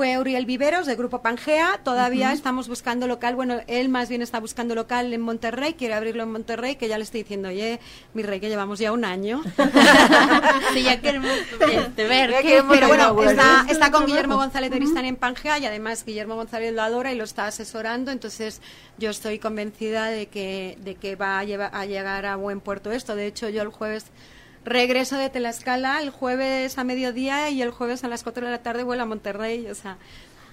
fue 0.01 0.16
Uriel 0.16 0.46
Viveros 0.46 0.86
de 0.86 0.96
Grupo 0.96 1.20
Pangea. 1.20 1.78
Todavía 1.84 2.32
estamos 2.32 2.68
buscando 2.68 3.07
local. 3.07 3.36
Bueno, 3.36 3.61
él 3.66 3.90
más 3.90 4.09
bien 4.09 4.22
está 4.22 4.40
buscando 4.40 4.74
local 4.74 5.12
en 5.12 5.20
Monterrey, 5.20 5.74
quiere 5.74 5.92
abrirlo 5.92 6.22
en 6.22 6.32
Monterrey, 6.32 6.76
que 6.76 6.88
ya 6.88 6.96
le 6.96 7.05
estoy 7.05 7.20
diciendo, 7.20 7.51
oye, 7.51 7.80
mi 8.14 8.22
rey, 8.22 8.40
que 8.40 8.48
llevamos 8.48 8.78
ya 8.78 8.92
un 8.92 9.05
año. 9.05 9.42
sí, 10.72 10.84
ya 10.84 11.03
queremos 11.03 11.30
este, 11.61 12.05
ver. 12.09 12.34
Pero 12.66 12.88
bueno, 13.12 13.30
está, 13.30 13.66
está 13.68 13.90
con 13.90 14.07
Guillermo 14.07 14.36
González 14.36 14.70
de 14.70 14.76
Aristán 14.76 15.05
en 15.05 15.16
Pangea 15.16 15.59
y 15.59 15.66
además 15.66 16.03
Guillermo 16.03 16.34
González 16.34 16.72
lo 16.72 16.80
adora 16.80 17.12
y 17.12 17.16
lo 17.16 17.24
está 17.24 17.46
asesorando. 17.46 18.11
Entonces, 18.11 18.62
yo 18.96 19.11
estoy 19.11 19.38
convencida 19.38 20.07
de 20.07 20.28
que, 20.28 20.78
de 20.80 20.94
que 20.94 21.14
va 21.14 21.38
a, 21.38 21.44
llevar, 21.44 21.72
a 21.74 21.84
llegar 21.84 22.24
a 22.24 22.36
buen 22.36 22.61
puerto 22.61 22.90
esto. 22.90 23.16
De 23.16 23.26
hecho, 23.26 23.51
yo 23.51 23.61
el 23.61 23.68
jueves 23.68 24.07
regreso 24.64 25.16
de 25.16 25.30
Tlaxcala 25.30 26.02
el 26.02 26.11
jueves 26.11 26.78
a 26.78 26.84
mediodía 26.84 27.50
y 27.50 27.62
el 27.62 27.70
jueves 27.70 28.04
a 28.04 28.08
las 28.08 28.22
4 28.22 28.44
de 28.44 28.52
la 28.52 28.62
tarde 28.62 28.82
vuelo 28.82 29.02
a 29.02 29.06
Monterrey, 29.06 29.66
o 29.68 29.74
sea... 29.74 29.98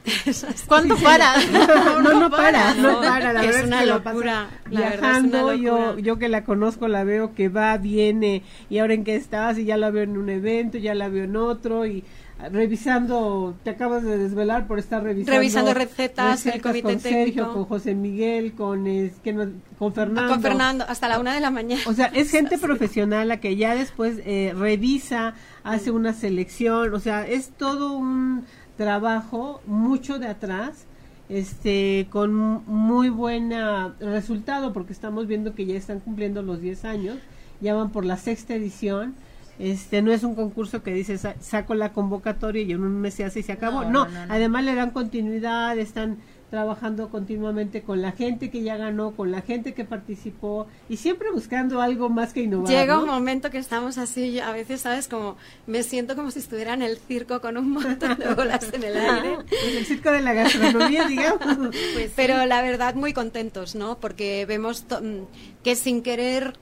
¿Cuándo 0.68 0.96
para? 0.98 1.36
No, 1.52 2.20
no, 2.20 2.30
para, 2.30 2.74
no 2.76 3.02
para, 3.02 3.34
la 3.34 3.44
es 3.44 3.48
verdad 3.48 3.68
una 3.68 3.76
es 3.76 3.82
que 3.82 3.88
la 3.88 3.96
locura, 3.96 4.04
pasa 4.04 4.70
la 4.70 4.80
verdad 4.80 4.94
es 4.94 5.02
viajando, 5.02 5.46
una 5.48 5.56
yo, 5.56 5.80
locura. 5.80 6.00
yo 6.02 6.20
que 6.20 6.30
la 6.30 6.44
conozco 6.46 6.88
la 6.88 7.04
veo 7.04 7.34
que 7.36 7.50
va, 7.50 7.78
viene, 7.78 8.44
y 8.70 8.78
ahora 8.78 8.94
en 8.94 9.04
qué 9.04 9.16
estás, 9.16 9.58
y 9.58 9.66
ya 9.66 9.76
la 9.76 9.90
veo 9.90 10.04
en 10.04 10.18
un 10.18 10.30
evento, 10.30 10.78
ya 10.78 10.96
la 10.96 11.10
veo 11.10 11.26
en 11.26 11.36
otro, 11.36 11.86
y 11.86 12.06
revisando, 12.52 13.56
te 13.64 13.72
acabas 13.72 14.04
de 14.04 14.18
desvelar 14.18 14.68
por 14.68 14.78
estar 14.80 15.04
revisando 15.04 15.38
Revisando 15.40 15.74
recetas, 15.74 16.46
el 16.46 16.62
comité 16.62 16.82
con 16.84 17.00
Sergio, 17.00 17.54
con 17.54 17.66
José 17.66 17.96
Miguel, 17.96 18.54
con, 18.54 18.86
es, 18.88 19.14
que 19.24 19.34
no- 19.34 19.52
con 19.80 19.94
Fernando. 19.94 20.34
Con 20.34 20.42
Fernando, 20.42 20.86
hasta 20.88 21.08
la 21.08 21.20
una 21.20 21.34
de 21.34 21.42
la 21.42 21.50
mañana. 21.52 21.82
O 21.88 21.94
sea, 21.94 22.08
es 22.08 22.30
gente 22.32 22.58
profesional 22.60 23.28
la 23.28 23.38
que 23.40 23.56
ya 23.56 23.76
después 23.76 24.20
eh, 24.26 24.54
revisa, 24.56 25.34
hace 25.64 25.92
una 25.92 26.14
selección, 26.14 26.94
o 26.94 27.00
sea, 27.00 27.28
es 27.28 27.50
todo 27.50 27.94
un 27.94 28.46
trabajo 28.78 29.62
mucho 29.66 30.20
de 30.20 30.28
atrás, 30.28 30.86
este, 31.30 32.08
con 32.12 32.34
muy 32.34 33.10
buen 33.10 33.52
resultado, 34.00 34.74
porque 34.74 34.94
estamos 34.94 35.28
viendo 35.28 35.56
que 35.56 35.66
ya 35.66 35.76
están 35.76 36.00
cumpliendo 36.00 36.42
los 36.44 36.62
10 36.62 36.86
años, 36.86 37.18
ya 37.60 37.74
van 37.74 37.90
por 37.90 38.06
la 38.06 38.18
sexta 38.18 38.54
edición. 38.54 39.16
Este 39.60 40.02
no 40.02 40.12
es 40.12 40.24
un 40.24 40.36
concurso 40.36 40.84
que 40.84 40.94
dice 40.94 41.18
"Sa- 41.18 41.36
saco 41.40 41.74
la 41.76 41.92
convocatoria 41.94 42.62
y 42.62 42.72
en 42.74 42.82
un 42.82 43.00
mes 43.02 43.16
se 43.16 43.24
hace 43.26 43.40
y 43.40 43.44
se 43.44 43.52
acabó. 43.54 43.82
No, 43.84 43.90
No, 43.92 44.06
no, 44.06 44.12
no, 44.12 44.26
no. 44.28 44.34
además 44.34 44.64
le 44.66 44.76
dan 44.76 44.92
continuidad, 44.92 45.78
están 45.78 46.18
trabajando 46.50 47.10
continuamente 47.10 47.82
con 47.82 48.02
la 48.02 48.14
gente 48.14 48.50
que 48.50 48.62
ya 48.64 48.78
ganó, 48.78 49.12
con 49.12 49.32
la 49.32 49.42
gente 49.42 49.74
que 49.74 49.84
participó 49.84 50.66
y 50.88 50.96
siempre 50.96 51.30
buscando 51.30 51.82
algo 51.82 52.08
más 52.08 52.32
que 52.32 52.42
innovar. 52.44 52.70
Llega 52.70 53.00
un 53.00 53.06
momento 53.06 53.50
que 53.52 53.58
estamos 53.58 53.98
así, 53.98 54.40
a 54.40 54.52
veces, 54.54 54.80
¿sabes? 54.80 55.10
Como 55.10 55.36
me 55.66 55.84
siento 55.84 56.16
como 56.16 56.32
si 56.32 56.40
estuviera 56.40 56.74
en 56.74 56.84
el 56.84 56.98
circo 57.00 57.42
con 57.42 57.58
un 57.58 57.72
montón 57.72 58.18
de 58.18 58.34
bolas 58.34 58.72
en 58.74 58.82
el 58.84 58.96
aire. 58.96 59.38
Pues 59.50 59.76
el 59.76 59.86
circo 59.86 60.10
de 60.12 60.22
la 60.22 60.32
gastronomía, 60.34 61.06
digamos. 61.10 61.58
Pues 61.94 62.14
Pero 62.16 62.46
la 62.46 62.62
verdad, 62.62 62.96
muy 62.96 63.12
contentos, 63.12 63.76
¿no? 63.76 63.98
Porque 64.00 64.46
vemos 64.46 64.86
mm, 64.90 65.64
que 65.66 65.76
sin 65.76 66.02
querer, 66.02 66.54
que- 66.54 66.58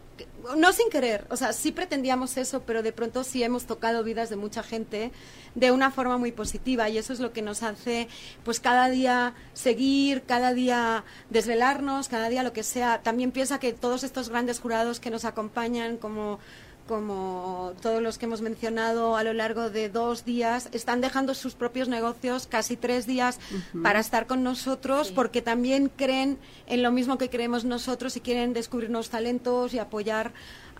no 0.55 0.73
sin 0.73 0.89
querer, 0.89 1.25
o 1.29 1.37
sea, 1.37 1.53
sí 1.53 1.71
pretendíamos 1.71 2.37
eso, 2.37 2.63
pero 2.65 2.83
de 2.83 2.91
pronto 2.91 3.23
sí 3.23 3.43
hemos 3.43 3.65
tocado 3.65 4.03
vidas 4.03 4.29
de 4.29 4.35
mucha 4.35 4.63
gente 4.63 5.11
de 5.55 5.71
una 5.71 5.91
forma 5.91 6.17
muy 6.17 6.31
positiva 6.31 6.89
y 6.89 6.97
eso 6.97 7.13
es 7.13 7.19
lo 7.19 7.33
que 7.33 7.41
nos 7.41 7.63
hace, 7.63 8.07
pues 8.43 8.59
cada 8.59 8.89
día 8.89 9.33
seguir, 9.53 10.23
cada 10.23 10.53
día 10.53 11.03
desvelarnos, 11.29 12.09
cada 12.09 12.29
día 12.29 12.43
lo 12.43 12.53
que 12.53 12.63
sea. 12.63 13.01
También 13.01 13.31
piensa 13.31 13.59
que 13.59 13.73
todos 13.73 14.03
estos 14.03 14.29
grandes 14.29 14.59
jurados 14.59 14.99
que 14.99 15.09
nos 15.09 15.25
acompañan, 15.25 15.97
como 15.97 16.39
como 16.87 17.73
todos 17.81 18.01
los 18.01 18.17
que 18.17 18.25
hemos 18.25 18.41
mencionado 18.41 19.17
a 19.17 19.23
lo 19.23 19.33
largo 19.33 19.69
de 19.69 19.89
dos 19.89 20.25
días, 20.25 20.69
están 20.71 21.01
dejando 21.01 21.33
sus 21.33 21.55
propios 21.55 21.87
negocios 21.87 22.47
casi 22.47 22.77
tres 22.77 23.07
días 23.07 23.39
para 23.81 23.99
estar 23.99 24.27
con 24.27 24.43
nosotros 24.43 25.11
porque 25.11 25.41
también 25.41 25.91
creen 25.95 26.37
en 26.67 26.83
lo 26.83 26.91
mismo 26.91 27.17
que 27.17 27.29
creemos 27.29 27.65
nosotros 27.65 28.15
y 28.17 28.21
quieren 28.21 28.53
descubrirnos 28.53 29.09
talentos 29.09 29.73
y 29.73 29.79
apoyar 29.79 30.33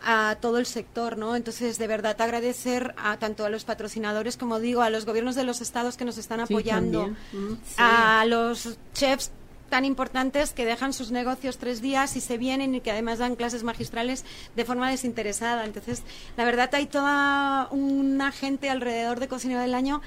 a 0.04 0.38
todo 0.40 0.60
el 0.60 0.66
sector, 0.66 1.18
¿no? 1.18 1.36
Entonces, 1.36 1.78
de 1.80 1.88
verdad, 1.88 2.22
agradecer 2.22 2.94
a 2.98 3.18
tanto 3.18 3.46
a 3.46 3.50
los 3.50 3.64
patrocinadores, 3.66 4.38
como 4.38 4.60
digo, 4.60 4.82
a 4.82 4.90
los 4.90 5.06
gobiernos 5.06 5.36
de 5.36 5.44
los 5.44 5.62
estados 5.62 5.98
que 5.98 6.06
nos 6.06 6.18
están 6.18 6.40
apoyando. 6.40 7.08
Mm. 7.34 7.54
a 7.78 8.26
los 8.26 8.78
chefs 8.94 9.32
tan 9.76 9.84
importantes 9.84 10.54
que 10.54 10.64
dejan 10.64 10.94
sus 10.94 11.12
negocios 11.12 11.58
tres 11.58 11.82
días 11.82 12.16
y 12.16 12.22
se 12.22 12.38
vienen 12.38 12.76
y 12.76 12.80
que 12.80 12.92
además 12.92 13.20
dan 13.20 13.36
clases 13.36 13.64
magistrales 13.64 14.24
de 14.56 14.64
forma 14.64 14.90
desinteresada. 14.90 15.66
Entonces, 15.66 16.04
la 16.38 16.46
verdad 16.46 16.74
hay 16.76 16.86
toda 16.86 17.68
una 17.72 18.32
gente 18.32 18.70
alrededor 18.70 19.20
de 19.20 19.28
Cocinero 19.28 19.60
del 19.60 19.74
Año 19.74 20.02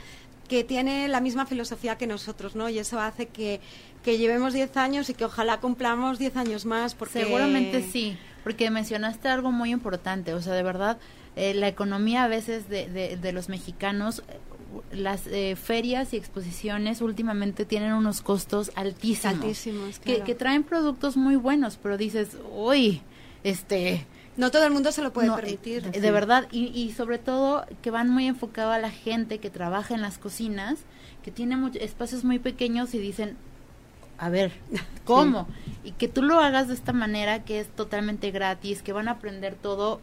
que 0.49 0.65
tiene 0.65 1.07
la 1.09 1.21
misma 1.21 1.45
filosofía 1.45 1.99
que 1.99 2.07
nosotros, 2.07 2.57
¿no? 2.57 2.71
Y 2.71 2.79
eso 2.79 2.99
hace 2.99 3.27
que, 3.27 3.61
que 4.03 4.17
llevemos 4.17 4.55
10 4.55 4.75
años 4.79 5.11
y 5.11 5.13
que 5.13 5.27
ojalá 5.27 5.61
cumplamos 5.61 6.19
10 6.19 6.39
años 6.39 6.65
más. 6.65 6.95
Porque 6.95 7.25
Seguramente 7.25 7.83
sí, 7.83 8.17
porque 8.45 8.71
mencionaste 8.71 9.29
algo 9.29 9.53
muy 9.53 9.71
importante, 9.71 10.33
o 10.33 10.41
sea, 10.41 10.55
de 10.55 10.63
verdad, 10.63 10.97
eh, 11.37 11.53
la 11.53 11.69
economía 11.69 12.25
a 12.25 12.29
veces 12.29 12.71
de, 12.71 12.89
de, 12.89 13.19
de 13.19 13.33
los 13.33 13.51
mexicanos, 13.51 14.23
las 14.93 15.27
eh, 15.27 15.57
ferias 15.57 16.13
y 16.13 16.17
exposiciones 16.17 17.01
últimamente 17.01 17.65
tienen 17.65 17.93
unos 17.93 18.21
costos 18.21 18.71
altísimos, 18.75 19.37
Altísimos, 19.37 19.99
que, 19.99 20.15
claro. 20.15 20.25
que 20.25 20.35
traen 20.35 20.63
productos 20.65 21.17
muy 21.17 21.37
buenos, 21.37 21.79
pero 21.83 21.97
dices, 21.97 22.37
uy, 22.55 23.03
este... 23.45 24.07
No 24.37 24.53
todo 24.53 24.65
el 24.67 24.73
mundo 24.73 24.93
se 24.93 25.03
lo 25.03 25.13
puede 25.13 25.27
no, 25.27 25.35
permitir. 25.35 25.91
eh, 25.93 26.01
de 26.01 26.11
verdad, 26.13 26.47
y, 26.53 26.67
y 26.67 26.93
sobre 26.93 27.19
todo 27.19 27.67
que 27.83 27.91
van 27.91 28.09
muy 28.09 28.27
enfocado 28.29 28.71
a 28.71 28.79
la 28.79 28.91
gente 28.91 29.39
que 29.39 29.51
trabaja 29.51 29.95
en 29.95 30.01
las 30.01 30.17
cocinas, 30.17 30.79
que 31.25 31.33
tiene 31.33 31.57
much- 31.57 31.75
espacios 31.81 32.23
muy 32.23 32.39
pequeños 32.39 32.95
y 32.95 32.99
dicen, 33.01 33.37
a 34.17 34.29
ver, 34.29 34.53
¿cómo? 35.05 35.49
Y 35.83 35.91
que 35.91 36.07
tú 36.07 36.23
lo 36.23 36.39
hagas 36.39 36.69
de 36.69 36.75
esta 36.75 36.93
manera 36.93 37.45
que 37.45 37.59
es 37.59 37.67
totalmente 37.67 38.31
gratis, 38.31 38.81
que 38.83 38.93
van 38.93 39.09
a 39.09 39.13
aprender 39.13 39.57
todo, 39.57 40.01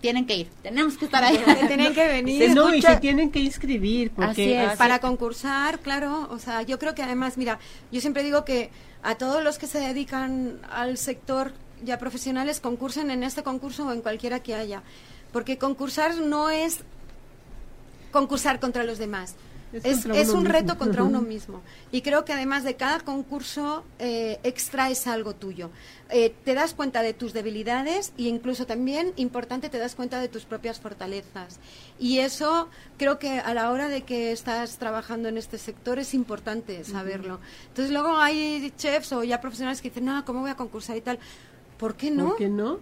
tienen 0.00 0.26
que 0.26 0.36
ir, 0.36 0.48
tenemos 0.62 0.96
que 0.96 1.06
estar 1.06 1.24
ahí. 1.24 1.38
Tienen 1.66 1.94
que 1.94 2.06
venir. 2.06 2.54
no, 2.54 2.74
y 2.74 2.82
se 2.82 2.96
tienen 2.96 3.30
que 3.30 3.40
inscribir 3.40 4.10
porque 4.12 4.30
Así 4.30 4.52
es. 4.52 4.76
para 4.76 5.00
concursar, 5.00 5.80
claro, 5.80 6.28
o 6.30 6.38
sea, 6.38 6.62
yo 6.62 6.78
creo 6.78 6.94
que 6.94 7.02
además, 7.02 7.36
mira, 7.36 7.58
yo 7.90 8.00
siempre 8.00 8.22
digo 8.22 8.44
que 8.44 8.70
a 9.02 9.16
todos 9.16 9.42
los 9.42 9.58
que 9.58 9.66
se 9.66 9.80
dedican 9.80 10.60
al 10.70 10.98
sector 10.98 11.52
ya 11.84 11.98
profesionales 11.98 12.60
concursen 12.60 13.10
en 13.10 13.22
este 13.22 13.42
concurso 13.42 13.86
o 13.86 13.92
en 13.92 14.00
cualquiera 14.00 14.40
que 14.40 14.54
haya, 14.54 14.82
porque 15.32 15.58
concursar 15.58 16.16
no 16.16 16.50
es 16.50 16.80
concursar 18.10 18.60
contra 18.60 18.84
los 18.84 18.98
demás. 18.98 19.34
Es 19.72 19.84
Es, 19.84 20.06
un 20.06 20.12
mismo. 20.12 20.42
reto 20.44 20.78
contra 20.78 21.02
uno 21.04 21.20
mismo. 21.20 21.60
Y 21.92 22.02
creo 22.02 22.24
que 22.24 22.32
además 22.32 22.64
de 22.64 22.76
cada 22.76 23.00
concurso 23.00 23.84
eh, 23.98 24.38
extraes 24.42 25.06
algo 25.06 25.34
tuyo. 25.34 25.70
Eh, 26.10 26.34
te 26.44 26.54
das 26.54 26.72
cuenta 26.72 27.02
de 27.02 27.12
tus 27.12 27.34
debilidades 27.34 28.12
e 28.16 28.22
incluso 28.22 28.66
también, 28.66 29.12
importante, 29.16 29.68
te 29.68 29.78
das 29.78 29.94
cuenta 29.94 30.20
de 30.20 30.28
tus 30.28 30.44
propias 30.44 30.80
fortalezas. 30.80 31.58
Y 31.98 32.20
eso 32.20 32.68
creo 32.96 33.18
que 33.18 33.40
a 33.40 33.52
la 33.52 33.70
hora 33.70 33.88
de 33.88 34.02
que 34.02 34.32
estás 34.32 34.78
trabajando 34.78 35.28
en 35.28 35.36
este 35.36 35.58
sector 35.58 35.98
es 35.98 36.14
importante 36.14 36.82
saberlo. 36.84 37.40
Entonces 37.68 37.92
luego 37.92 38.16
hay 38.16 38.72
chefs 38.76 39.12
o 39.12 39.22
ya 39.22 39.40
profesionales 39.40 39.82
que 39.82 39.90
dicen, 39.90 40.06
no, 40.06 40.24
¿cómo 40.24 40.40
voy 40.40 40.50
a 40.50 40.56
concursar 40.56 40.96
y 40.96 41.02
tal? 41.02 41.18
¿Por 41.76 41.94
qué 41.94 42.10
no? 42.10 42.28
¿por 42.28 42.36
qué 42.38 42.48
no? 42.48 42.80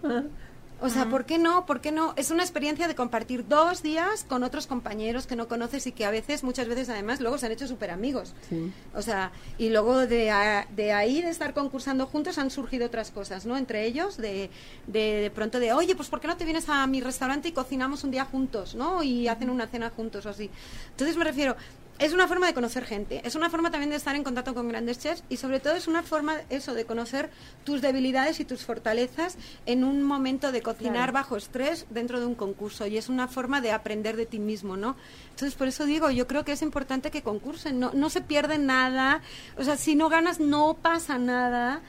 O 0.79 0.91
sea, 0.91 1.07
¿por 1.09 1.24
qué 1.24 1.39
no? 1.39 1.64
¿Por 1.64 1.81
qué 1.81 1.91
no? 1.91 2.12
Es 2.16 2.31
una 2.31 2.43
experiencia 2.43 2.87
de 2.87 2.95
compartir 2.95 3.49
dos 3.49 3.83
días 3.83 4.24
con 4.29 4.43
otros 4.43 4.66
compañeros 4.66 5.27
que 5.27 5.35
no 5.35 5.49
conoces 5.49 5.87
y 5.87 5.93
que 5.93 6.05
a 6.05 6.11
veces, 6.11 6.45
muchas 6.45 6.68
veces 6.68 6.91
además, 6.91 7.20
luego 7.20 7.39
se 7.39 7.47
han 7.47 7.53
hecho 7.53 7.66
súper 7.66 7.91
amigos. 7.91 8.35
Sí. 8.51 8.70
O 8.95 9.01
sea, 9.01 9.33
y 9.57 9.70
luego 9.70 10.07
de, 10.07 10.31
a- 10.31 10.66
de 10.77 10.93
ahí, 10.93 11.22
de 11.22 11.31
estar 11.31 11.55
concursando 11.55 12.07
juntos, 12.07 12.37
han 12.37 12.51
surgido 12.51 12.85
otras 12.87 13.11
cosas, 13.11 13.47
¿no? 13.47 13.57
Entre 13.57 13.87
ellos, 13.87 14.18
de, 14.18 14.51
de, 14.87 15.01
de 15.22 15.31
pronto 15.31 15.59
de, 15.61 15.72
oye, 15.72 15.97
pues 15.97 16.09
¿por 16.11 16.20
qué 16.20 16.29
no 16.29 16.37
te 16.37 16.45
vienes 16.45 16.68
a 16.68 16.87
mi 16.87 17.01
restaurante 17.01 17.49
y 17.49 17.53
cocinamos 17.53 18.05
un 18.05 18.11
día 18.11 18.27
juntos, 18.27 18.74
¿no? 18.74 19.03
Y 19.03 19.29
hacen 19.29 19.49
una 19.49 19.66
cena 19.68 19.89
juntos 19.89 20.27
o 20.27 20.29
así. 20.29 20.51
Entonces 20.91 21.16
me 21.16 21.24
refiero, 21.24 21.57
es 21.99 22.13
una 22.13 22.29
forma 22.29 22.47
de 22.47 22.55
conocer 22.55 22.85
gente, 22.85 23.23
es 23.25 23.35
una 23.35 23.51
forma 23.51 23.71
también 23.71 23.91
de 23.91 23.97
estar 23.97 24.15
en 24.15 24.25
contacto 24.25 24.55
con 24.55 24.69
grandes 24.69 24.99
chefs 24.99 25.25
y 25.29 25.39
sobre 25.39 25.61
todo 25.61 25.75
es 25.75 25.87
una 25.87 26.03
forma, 26.03 26.37
eso, 26.51 26.75
de 26.75 26.85
conocer 26.85 27.31
tus 27.65 27.81
debilidades 27.81 28.41
y 28.41 28.45
tus 28.45 28.65
fortalezas 28.65 29.39
en 29.65 29.85
un 29.85 30.03
momento 30.03 30.53
de 30.53 30.63
cocinar 30.63 31.13
bajo 31.13 31.37
estrés 31.37 31.87
dentro 31.91 32.21
de 32.21 32.27
un 32.27 32.35
concurso 32.35 32.87
y 32.87 32.99
es 32.99 33.09
una 33.09 33.29
forma 33.29 33.61
de 33.61 33.73
aprender 33.73 34.17
de 34.17 34.27
ti 34.27 34.39
mismo, 34.39 34.77
¿no? 34.77 34.97
Entonces, 35.31 35.55
por 35.55 35.69
eso 35.69 35.85
digo, 35.85 36.11
yo 36.11 36.27
creo 36.27 36.45
que 36.45 36.53
es 36.53 36.63
importante 36.63 37.11
que 37.11 37.23
concursen, 37.23 37.81
no, 37.81 37.93
no 37.93 38.11
se 38.11 38.21
pierde 38.21 38.59
nada, 38.59 39.23
o 39.57 39.65
sea, 39.65 39.77
si 39.77 39.95
no 39.95 40.09
ganas 40.09 40.41
no 40.41 40.75
pasa 40.81 41.19
nada, 41.19 41.83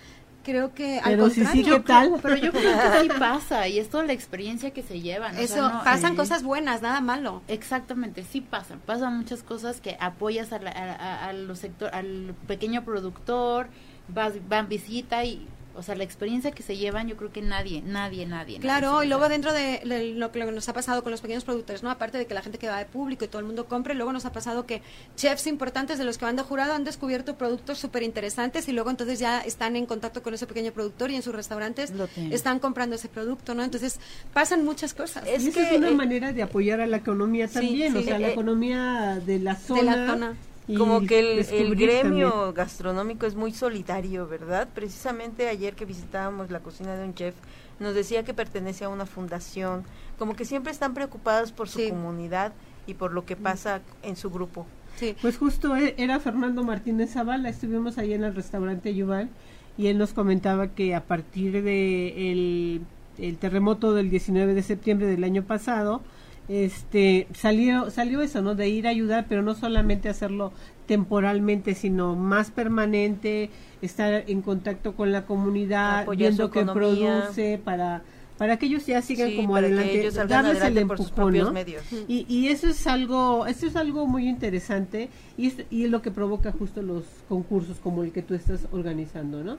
creo 0.47 0.73
que 0.73 0.97
al 0.99 1.11
Pero 1.11 1.29
sí, 1.29 1.45
sí, 1.45 1.61
¿qué 1.63 1.79
tal? 1.81 2.13
Pero 2.21 2.35
yo 2.37 2.51
creo 2.51 2.63
que 2.79 3.01
sí 3.01 3.09
pasa 3.19 3.67
y 3.67 3.79
es 3.79 3.89
toda 3.89 4.03
la 4.05 4.13
experiencia 4.13 4.71
que 4.71 4.81
se 4.81 5.01
llevan. 5.01 5.33
o 5.33 5.35
sea, 5.35 5.43
eso, 5.43 5.69
no- 5.69 5.83
pasan 5.83 6.13
eh, 6.13 6.15
cosas 6.15 6.41
buenas, 6.43 6.81
nada 6.81 7.01
malo. 7.01 7.41
Exactamente, 7.49 8.23
sí 8.23 8.39
pasan, 8.41 8.79
pasan 8.79 9.17
muchas 9.17 9.43
cosas 9.43 9.81
que 9.81 9.97
apoyas 9.99 10.53
a 10.53 10.59
la- 10.59 10.71
a- 10.71 10.93
a- 10.95 11.27
a 11.29 11.33
los 11.33 11.59
sector, 11.59 11.93
al 11.93 12.33
pequeño 12.47 12.83
productor, 12.85 13.67
vas, 14.07 14.33
van 14.47 14.69
visita 14.69 15.25
y, 15.25 15.45
o 15.78 15.84
sea, 15.84 15.95
la 15.95 16.03
experiencia 16.03 16.51
que 16.51 16.63
se 16.63 16.75
llevan, 16.75 17.07
yo 17.07 17.15
creo 17.17 17.32
que 17.32 17.41
nadie, 17.41 17.82
nadie, 17.82 18.25
nadie. 18.25 18.59
Claro, 18.59 18.93
nadie 18.93 19.05
y 19.05 19.09
la 19.09 19.15
luego 19.17 19.30
dentro 19.30 19.53
de, 19.53 19.82
lo 20.15 20.32
que 20.32 20.51
nos 20.51 20.67
ha 20.69 20.73
pasado 20.73 21.03
con 21.03 21.11
los 21.11 21.21
pequeños 21.21 21.43
productores, 21.43 21.84
¿no? 21.84 21.89
Aparte 21.91 22.17
de 22.17 22.25
que 22.25 22.34
la 22.34 22.41
gente 22.41 22.57
que 22.57 22.67
va 22.67 22.78
de 22.80 22.86
público 22.86 23.25
y 23.25 23.28
todo 23.28 23.39
el 23.39 23.45
mundo 23.45 23.65
compre, 23.67 23.93
luego 23.93 24.11
nos 24.11 24.25
ha 24.25 24.32
pasado 24.32 24.65
que 24.65 24.82
chefs 25.15 25.47
importantes 25.47 25.97
de 25.97 26.05
los 26.05 26.17
que 26.17 26.25
van 26.25 26.36
de 26.36 26.43
jurado 26.43 26.73
han 26.73 26.84
descubierto 26.84 27.38
productos 27.38 27.78
súper 27.78 28.03
interesantes 28.03 28.67
y 28.67 28.71
luego 28.71 28.89
entonces 28.89 29.19
ya 29.19 29.41
están 29.41 29.75
en 29.75 29.86
contacto 29.86 30.23
con 30.23 30.34
ese 30.34 30.47
pequeño 30.47 30.71
productor 30.71 31.11
y 31.11 31.15
en 31.15 31.21
sus 31.21 31.34
restaurantes 31.34 31.93
están 32.32 32.59
comprando 32.59 32.95
ese 32.95 33.09
producto, 33.09 33.53
¿no? 33.53 33.63
Entonces 33.63 33.99
pasan 34.34 34.65
muchas 34.65 34.93
cosas. 34.93 35.23
Es 35.28 35.43
y 35.43 35.49
esa 35.49 35.69
es 35.71 35.78
una 35.78 35.89
eh, 35.89 35.95
manera 35.95 36.34
de 36.34 36.41
apoyar 36.41 36.82
a 36.82 36.88
la 36.88 36.97
economía 36.97 37.47
Sí, 37.47 37.53
también, 37.53 37.95
o 37.95 38.01
sea, 38.01 38.19
la 38.19 38.30
Eh, 38.30 38.32
economía 38.32 39.21
de 39.25 39.39
la 39.39 39.55
zona. 39.55 39.80
de 39.80 39.86
la 39.86 40.07
zona. 40.07 40.38
Como 40.76 41.01
que 41.01 41.20
el, 41.39 41.76
gremio 41.76 42.30
también. 42.32 42.53
gastronómico 42.55 43.26
es 43.26 43.36
muy 43.36 43.53
solidario, 43.53 44.28
¿verdad? 44.28 44.68
Precisamente 44.74 45.47
ayer 45.47 45.76
que 45.76 45.86
visitábamos 45.86 46.49
la 46.51 46.59
cocina 46.59 46.95
de 46.95 47.05
un 47.05 47.13
chef, 47.13 47.36
nos 47.80 47.93
decía 47.93 48.24
que 48.24 48.34
pertenece 48.34 48.84
a 48.86 48.89
una 48.89 49.05
fundación, 49.05 49.84
como 50.20 50.36
que 50.36 50.43
siempre 50.45 50.72
están 50.72 50.93
preocupados 50.93 51.51
por 51.51 51.70
su 51.70 51.80
Sí. 51.80 51.89
comunidad 51.89 52.51
y 52.88 52.95
por 52.95 53.13
lo 53.13 53.26
que 53.26 53.36
Mm. 53.36 53.43
pasa 53.43 53.82
en 54.03 54.15
su 54.15 54.30
grupo. 54.30 54.65
Sí. 54.97 55.15
Pues 55.22 55.38
justo 55.38 55.76
e- 55.76 55.93
era 55.97 56.20
Fernando 56.20 56.63
Martínez 56.63 57.11
Zavala, 57.13 57.49
estuvimos 57.49 57.97
ahí 57.97 58.13
en 58.13 58.24
el 58.24 58.34
restaurante 58.36 58.93
Yuval 58.95 59.30
y 59.78 59.88
él 59.88 59.97
nos 59.99 60.11
comentaba 60.13 60.70
que 60.70 60.95
a 60.95 61.03
partir 61.03 61.61
de 61.63 62.32
el, 62.32 62.82
el 63.20 63.38
terremoto 63.38 63.93
del 63.93 64.09
19 64.09 64.53
de 64.55 64.63
septiembre 64.63 65.05
del 65.07 65.24
año 65.24 65.43
pasado, 65.43 66.01
este 66.49 67.27
salió 67.33 67.89
salió 67.89 68.21
eso, 68.21 68.41
¿no? 68.41 68.55
De 68.55 68.69
ir 68.69 68.87
a 68.87 68.91
ayudar, 68.91 69.25
pero 69.27 69.41
no 69.41 69.53
solamente 69.55 70.09
hacerlo 70.09 70.53
temporalmente, 70.85 71.75
sino 71.75 72.15
más 72.15 72.51
permanente, 72.51 73.49
estar 73.81 74.23
en 74.27 74.41
contacto 74.41 74.95
con 74.95 75.11
la 75.11 75.25
comunidad, 75.25 76.01
Apoyar 76.01 76.29
viendo 76.31 76.49
qué 76.51 76.63
produce 76.65 77.59
para 77.63 78.03
para 78.37 78.57
que 78.57 78.67
ellos 78.67 78.85
ya 78.85 79.01
sigan 79.01 79.29
Sí, 79.29 79.35
como 79.35 79.53
para 79.53 79.67
que 79.67 79.73
adelante, 79.73 79.99
ellos 79.99 80.15
darles 80.15 80.57
el 80.57 80.63
adelante 80.63 80.85
por 80.85 80.97
sus 80.97 81.07
empujón, 81.07 81.25
propios 81.25 81.47
¿no? 81.47 81.53
medios. 81.53 81.83
Y, 82.07 82.25
y 82.29 82.47
eso 82.49 82.67
es 82.67 82.85
algo, 82.85 83.47
eso 83.47 83.65
es 83.65 83.75
algo 83.75 84.05
muy 84.05 84.29
interesante 84.29 85.09
y 85.37 85.47
es, 85.47 85.55
y 85.71 85.85
es 85.85 85.89
lo 85.91 86.01
que 86.01 86.11
provoca 86.11 86.51
justo 86.51 86.81
los 86.81 87.03
concursos 87.27 87.77
como 87.79 88.03
el 88.03 88.11
que 88.11 88.21
tú 88.21 88.35
estás 88.35 88.67
organizando, 88.71 89.43
¿no? 89.43 89.57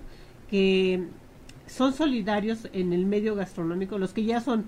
Que 0.48 1.02
son 1.66 1.92
solidarios 1.92 2.68
en 2.72 2.92
el 2.92 3.04
medio 3.04 3.34
gastronómico, 3.34 3.98
los 3.98 4.12
que 4.12 4.24
ya 4.24 4.40
son 4.40 4.66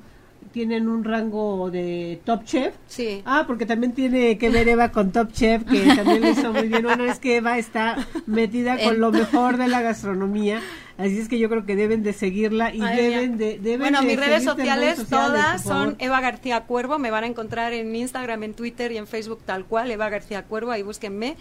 tienen 0.53 0.88
un 0.88 1.05
rango 1.05 1.70
de 1.70 2.20
top 2.24 2.45
chef. 2.45 2.74
Sí. 2.86 3.22
Ah, 3.24 3.45
porque 3.47 3.66
también 3.66 3.93
tiene 3.93 4.38
que 4.38 4.51
ver 4.51 4.68
Eva 4.68 4.91
con 4.91 5.12
Top 5.12 5.32
Chef, 5.32 5.64
que 5.64 5.80
también 5.95 6.20
lo 6.22 6.30
hizo 6.30 6.53
muy 6.53 6.68
bien. 6.68 6.82
Bueno, 6.82 7.05
es 7.05 7.18
que 7.18 7.36
Eva 7.36 7.59
está 7.59 7.97
metida 8.26 8.76
con 8.78 9.01
lo 9.01 9.12
mejor 9.12 9.57
de 9.57 9.68
la 9.68 9.80
gastronomía, 9.80 10.61
así 11.01 11.18
es 11.18 11.28
que 11.28 11.38
yo 11.38 11.48
creo 11.48 11.64
que 11.66 11.76
deben 11.76 12.03
de 12.03 12.12
seguirla 12.12 12.74
y 12.74 12.80
deben 12.80 13.36
de 13.38 13.59
deben 13.59 13.80
bueno, 13.80 14.01
de 14.01 14.07
mis 14.07 14.16
redes 14.20 14.44
sociales, 14.44 15.07
todas 15.09 15.62
son 15.62 15.96
Eva 15.98 16.20
García 16.20 16.62
Cuervo. 16.62 16.98
Me 16.98 17.11
van 17.11 17.24
a 17.24 17.26
encontrar 17.26 17.72
en 17.72 17.94
Instagram, 17.94 18.42
en 18.44 18.55
Twitter 18.55 18.92
y 18.92 18.96
en 18.98 19.07
Facebook 19.07 19.40
tal 19.44 19.64
cual, 19.64 19.90
Eva 19.90 20.09
García 20.09 20.44
Cuervo, 20.44 20.70
ahí 20.70 20.82
búsquenme. 20.82 21.36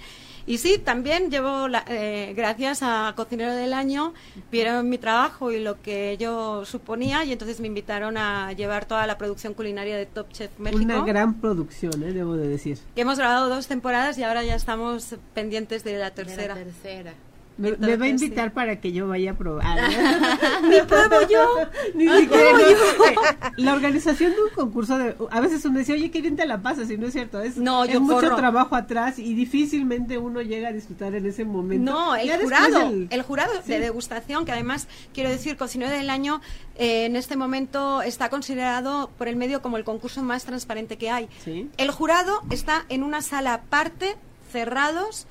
Y 0.47 0.57
sí, 0.57 0.79
también 0.83 1.29
llevo, 1.29 1.67
la- 1.67 1.83
eh, 1.87 2.33
gracias 2.35 2.79
a 2.81 3.13
Cocinero 3.15 3.53
del 3.53 3.71
Año, 3.71 4.13
vieron 4.51 4.89
mi 4.89 4.97
trabajo 4.97 5.51
y 5.51 5.59
lo 5.59 5.79
que 5.79 6.17
yo 6.19 6.65
suponía 6.65 7.23
y 7.23 7.31
entonces 7.31 7.59
me 7.59 7.67
invitaron 7.67 8.17
a 8.17 8.51
llevar 8.53 8.85
toda 8.85 9.05
la 9.05 9.17
producción 9.19 9.53
culinaria 9.53 9.95
de 9.95 10.07
Top 10.07 10.31
Chef 10.31 10.49
México. 10.57 10.81
Una 10.83 11.03
gran 11.05 11.35
producción, 11.35 12.01
eh, 12.01 12.13
debo 12.13 12.35
de 12.35 12.47
decir. 12.47 12.79
Que 12.95 13.01
hemos 13.01 13.19
grabado 13.19 13.47
dos 13.49 13.67
temporadas 13.67 14.17
y 14.17 14.23
ahora 14.23 14.43
ya 14.43 14.55
estamos 14.55 15.15
pendientes 15.35 15.83
de 15.83 15.91
la 15.99 16.09
De 16.09 16.25
la 16.47 16.55
tercera. 16.55 17.13
Me, 17.59 17.71
va 17.97 18.05
a 18.05 18.07
sí. 18.07 18.11
invitar 18.11 18.53
para 18.53 18.79
que 18.79 18.91
yo 18.91 19.07
vaya 19.07 19.31
a 19.31 19.33
probar. 19.37 19.77
¡Ni 20.63 20.81
puedo 20.81 21.27
yo! 21.27 21.45
Ni 21.93 22.07
siquiera, 22.07 22.51
no, 22.53 22.59
eh, 23.05 23.15
la 23.57 23.73
organización 23.73 24.31
de 24.31 24.41
un 24.43 24.49
concurso, 24.55 24.97
de, 24.97 25.15
a 25.29 25.39
veces 25.41 25.63
uno 25.65 25.79
dice, 25.79 25.93
oye, 25.93 26.09
qué 26.09 26.21
bien 26.21 26.35
te 26.35 26.45
la 26.45 26.61
pasas, 26.61 26.89
y 26.89 26.97
no 26.97 27.07
es 27.07 27.13
cierto. 27.13 27.41
Es, 27.41 27.57
No, 27.57 27.83
es 27.83 27.91
yo 27.93 27.99
mucho 28.01 28.21
corro. 28.21 28.35
trabajo 28.37 28.75
atrás 28.75 29.19
y 29.19 29.33
difícilmente 29.33 30.17
uno 30.17 30.41
llega 30.41 30.69
a 30.69 30.71
disfrutar 30.71 31.13
en 31.15 31.25
ese 31.25 31.43
momento. 31.45 31.91
No, 31.91 32.15
el 32.15 32.31
jurado, 32.41 32.91
el 33.09 33.21
jurado 33.23 33.51
Sí. 33.65 33.71
de 33.73 33.79
degustación, 33.81 34.45
que 34.45 34.51
además, 34.53 34.87
quiero 35.13 35.29
decir, 35.29 35.57
Cocinero 35.57 35.91
del 35.91 36.09
Año, 36.09 36.41
eh, 36.77 37.05
en 37.05 37.15
este 37.17 37.35
momento 37.35 38.01
está 38.01 38.29
considerado 38.29 39.09
por 39.17 39.27
el 39.27 39.35
medio 39.35 39.61
como 39.61 39.75
el 39.77 39.83
concurso 39.83 40.23
más 40.23 40.45
transparente 40.45 40.97
que 40.97 41.09
hay. 41.09 41.27
Sí. 41.43 41.69
El 41.77 41.91
jurado 41.91 42.41
está 42.49 42.85
en 42.89 43.03
una 43.03 43.21
sala 43.21 43.53
aparte, 43.55 44.15
cerrados, 44.51 45.27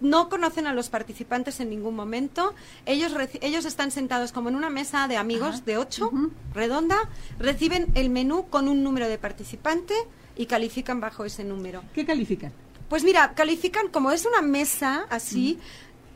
no 0.00 0.28
conocen 0.28 0.66
a 0.66 0.72
los 0.74 0.88
participantes 0.88 1.60
en 1.60 1.70
ningún 1.70 1.94
momento. 1.94 2.54
Ellos, 2.86 3.12
reci- 3.12 3.38
ellos 3.42 3.64
están 3.64 3.90
sentados 3.90 4.32
como 4.32 4.48
en 4.48 4.56
una 4.56 4.70
mesa 4.70 5.08
de 5.08 5.16
amigos 5.16 5.64
de 5.64 5.76
ocho, 5.78 6.10
redonda, 6.54 6.96
reciben 7.38 7.86
el 7.94 8.10
menú 8.10 8.46
con 8.48 8.68
un 8.68 8.82
número 8.82 9.08
de 9.08 9.18
participante 9.18 9.94
y 10.36 10.46
califican 10.46 11.00
bajo 11.00 11.24
ese 11.24 11.44
número. 11.44 11.82
¿Qué 11.94 12.06
califican? 12.06 12.52
Pues 12.88 13.04
mira, 13.04 13.34
califican, 13.34 13.88
como 13.88 14.10
es 14.10 14.24
una 14.26 14.42
mesa 14.42 15.06
así, 15.10 15.58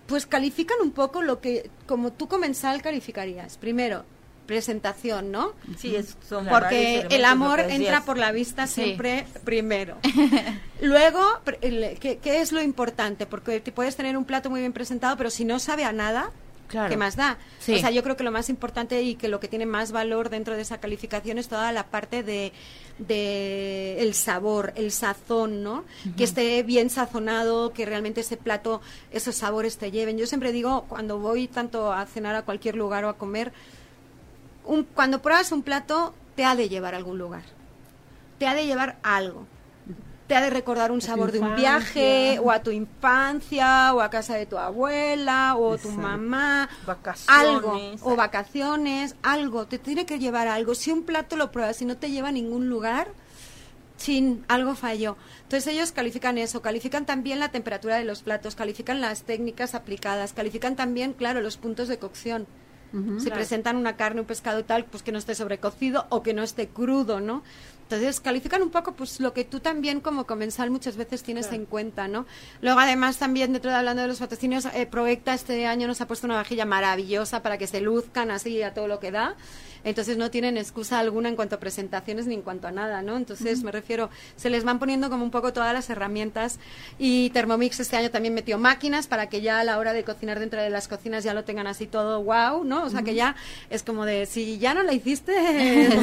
pues 0.07 0.27
califican 0.27 0.79
un 0.83 0.91
poco 0.91 1.23
lo 1.23 1.41
que, 1.41 1.71
como 1.87 2.13
tú 2.13 2.27
comensal 2.27 2.83
calificarías. 2.83 3.59
Primero, 3.59 4.05
presentación, 4.47 5.31
¿no? 5.33 5.53
Sí, 5.79 5.95
es, 5.97 6.17
son 6.29 6.47
Porque 6.47 7.07
el 7.11 7.25
amor 7.25 7.61
entra 7.61 8.05
por 8.05 8.19
la 8.19 8.33
vista 8.33 8.67
Sí. 8.67 8.83
siempre 8.85 9.27
primero. 9.45 9.97
Luego, 10.81 11.21
¿qué, 11.61 12.19
qué 12.23 12.41
es 12.41 12.53
lo 12.53 12.61
importante? 12.63 13.27
Porque 13.27 13.61
te 13.61 13.73
puedes 13.73 13.97
tener 13.97 14.17
un 14.17 14.25
plato 14.25 14.51
muy 14.51 14.61
bien 14.61 14.73
presentado, 14.73 15.17
pero 15.17 15.31
si 15.31 15.45
no 15.45 15.59
sabe 15.59 15.85
a 15.85 15.93
nada, 15.93 16.31
Claro. 16.67 16.89
¿qué 16.91 16.97
más 16.97 17.15
da? 17.15 17.37
Sí. 17.61 17.75
O 17.75 17.79
sea, 17.79 17.91
yo 17.91 18.03
creo 18.03 18.17
que 18.17 18.25
lo 18.25 18.33
más 18.33 18.49
importante 18.49 19.01
y 19.03 19.15
que 19.17 19.29
lo 19.29 19.39
que 19.39 19.49
tiene 19.49 19.67
más 19.67 19.93
valor 19.93 20.31
dentro 20.31 20.57
de 20.57 20.63
esa 20.63 20.79
calificación 20.79 21.37
es 21.39 21.47
toda 21.47 21.71
la 21.73 21.85
parte 21.85 22.23
de, 22.23 22.53
de 22.99 23.97
el 24.01 24.15
sabor, 24.15 24.73
el 24.75 24.91
sazón, 24.91 25.63
¿no? 25.63 25.85
Que 26.17 26.25
esté 26.25 26.63
bien 26.63 26.91
sazonado, 26.91 27.73
que 27.73 27.85
realmente 27.87 28.23
ese 28.23 28.37
plato, 28.39 28.81
esos 29.13 29.35
sabores 29.37 29.77
te 29.77 29.91
lleven. 29.91 30.17
Yo 30.19 30.27
siempre 30.27 30.53
digo, 30.53 30.87
cuando 30.89 31.19
voy 31.19 31.49
tanto 31.49 31.93
a 31.93 32.07
cenar 32.07 32.35
a 32.35 32.43
cualquier 32.43 32.77
lugar 32.77 33.05
o 33.05 33.09
a 33.11 33.19
comer, 33.19 33.53
un- 34.65 34.85
cuando 34.85 35.21
pruebas 35.23 35.53
un 35.53 35.63
plato, 35.63 36.15
te 36.37 36.45
ha 36.45 36.55
de 36.57 36.69
llevar 36.69 36.95
a 36.95 36.97
algún 36.99 37.19
lugar. 37.19 37.43
Te 38.39 38.47
ha 38.47 38.55
de 38.55 38.67
llevar 38.67 38.97
a 39.03 39.17
algo. 39.17 39.47
Te 40.27 40.35
ha 40.35 40.41
de 40.41 40.49
recordar 40.49 40.91
un 40.91 41.03
sabor 41.03 41.33
de 41.33 41.39
un 41.41 41.55
viaje, 41.55 42.39
o 42.43 42.51
a 42.51 42.63
tu 42.63 42.71
infancia, 42.71 43.93
o 43.95 44.01
a 44.01 44.09
casa 44.09 44.35
de 44.37 44.47
tu 44.47 44.57
abuela, 44.57 45.55
o 45.57 45.77
tu 45.77 45.91
mamá. 45.91 46.69
Vacaciones. 46.87 47.47
Algo. 47.47 47.73
O 48.03 48.17
vacaciones, 48.17 49.17
algo. 49.23 49.67
Te 49.67 49.79
tiene 49.79 50.07
que 50.07 50.19
llevar 50.19 50.49
a 50.49 50.55
algo. 50.55 50.75
Si 50.75 50.91
un 50.91 51.03
plato 51.05 51.37
lo 51.37 51.53
pruebas 51.53 51.81
y 51.83 51.85
no 51.85 51.99
te 51.99 52.11
lleva 52.11 52.29
a 52.29 52.33
ningún 52.33 52.71
lugar, 52.71 53.09
chin, 53.99 54.45
algo 54.49 54.75
falló. 54.75 55.17
Entonces 55.43 55.73
ellos 55.73 55.93
califican 55.93 56.39
eso, 56.39 56.63
califican 56.63 57.05
también 57.07 57.39
la 57.39 57.51
temperatura 57.51 57.97
de 57.97 58.05
los 58.05 58.23
platos, 58.23 58.55
califican 58.57 59.01
las 59.03 59.23
técnicas 59.23 59.75
aplicadas, 59.75 60.33
califican 60.33 60.75
también, 60.75 61.13
claro, 61.13 61.43
los 61.43 61.59
puntos 61.59 61.87
de 61.89 61.99
cocción. 61.99 62.47
Si 63.19 63.31
presentan 63.31 63.77
una 63.77 63.97
carne, 63.97 64.21
un 64.21 64.27
pescado 64.27 64.61
y 64.61 64.63
tal, 64.63 64.85
pues 64.85 65.03
que 65.03 65.11
no 65.11 65.19
esté 65.19 65.35
sobrecocido 65.35 66.07
o 66.11 66.23
que 66.23 66.33
no 66.33 66.43
esté 66.43 66.69
crudo, 66.69 67.21
¿no? 67.21 67.43
Entonces 67.83 68.21
califican 68.21 68.63
un 68.63 68.71
poco 68.71 68.93
pues 68.93 69.21
lo 69.21 69.35
que 69.35 69.45
tú 69.45 69.61
también 69.61 70.01
como 70.01 70.27
comensal 70.27 70.71
muchas 70.71 70.97
veces 70.97 71.23
tienes 71.23 71.53
en 71.53 71.67
cuenta, 71.67 72.09
¿no? 72.09 72.25
Luego 72.63 72.81
además 72.81 73.19
también 73.19 73.53
dentro 73.53 73.71
de 73.71 73.77
hablando 73.77 74.01
de 74.03 74.09
los 74.09 74.21
patrocinios, 74.21 74.65
eh, 74.67 74.87
Proecta 74.87 75.35
este 75.35 75.67
año 75.67 75.87
nos 75.87 76.01
ha 76.01 76.07
puesto 76.07 76.27
una 76.27 76.37
vajilla 76.37 76.65
maravillosa 76.65 77.43
para 77.43 77.59
que 77.59 77.67
se 77.67 77.81
luzcan 77.81 78.31
así 78.31 78.63
a 78.63 78.73
todo 78.73 78.89
lo 78.89 79.01
que 79.01 79.11
da. 79.11 79.37
Entonces 79.85 80.17
no 80.17 80.31
tienen 80.31 80.57
excusa 80.57 80.99
alguna 80.99 81.29
en 81.29 81.37
cuanto 81.37 81.57
a 81.57 81.61
presentaciones 81.61 82.27
ni 82.27 82.35
en 82.35 82.43
cuanto 82.43 82.67
a 82.69 82.73
nada, 82.73 83.03
¿no? 83.03 83.17
Entonces 83.17 83.63
me 83.63 83.71
refiero, 83.71 84.11
se 84.37 84.51
les 84.51 84.65
van 84.65 84.79
poniendo 84.79 85.11
como 85.11 85.25
un 85.25 85.31
poco 85.31 85.53
todas 85.53 85.73
las 85.73 85.91
herramientas 85.91 86.59
y 86.99 87.31
Thermomix 87.31 87.79
este 87.81 87.97
año 87.97 88.11
también 88.11 88.35
metió 88.35 88.59
máquinas 88.59 89.07
para 89.07 89.29
que 89.29 89.41
ya 89.41 89.61
a 89.61 89.65
la 89.65 89.79
hora 89.79 89.93
de 89.93 90.05
cocinar 90.05 90.41
dentro 90.41 90.61
de 90.61 90.71
las 90.71 90.89
cocinas 90.89 91.25
ya 91.25 91.35
lo 91.35 91.45
tengan 91.45 91.67
así 91.67 91.87
todo 91.87 92.23
wow, 92.23 92.65
¿no? 92.65 92.85
O 92.85 92.91
sea 92.91 93.03
que 93.03 93.15
ya 93.15 93.37
es 93.71 93.83
como 93.83 94.05
de 94.05 94.27
si 94.27 94.59
ya 94.59 94.75
no 94.75 94.83
la 94.83 94.93
hiciste, 94.93 95.33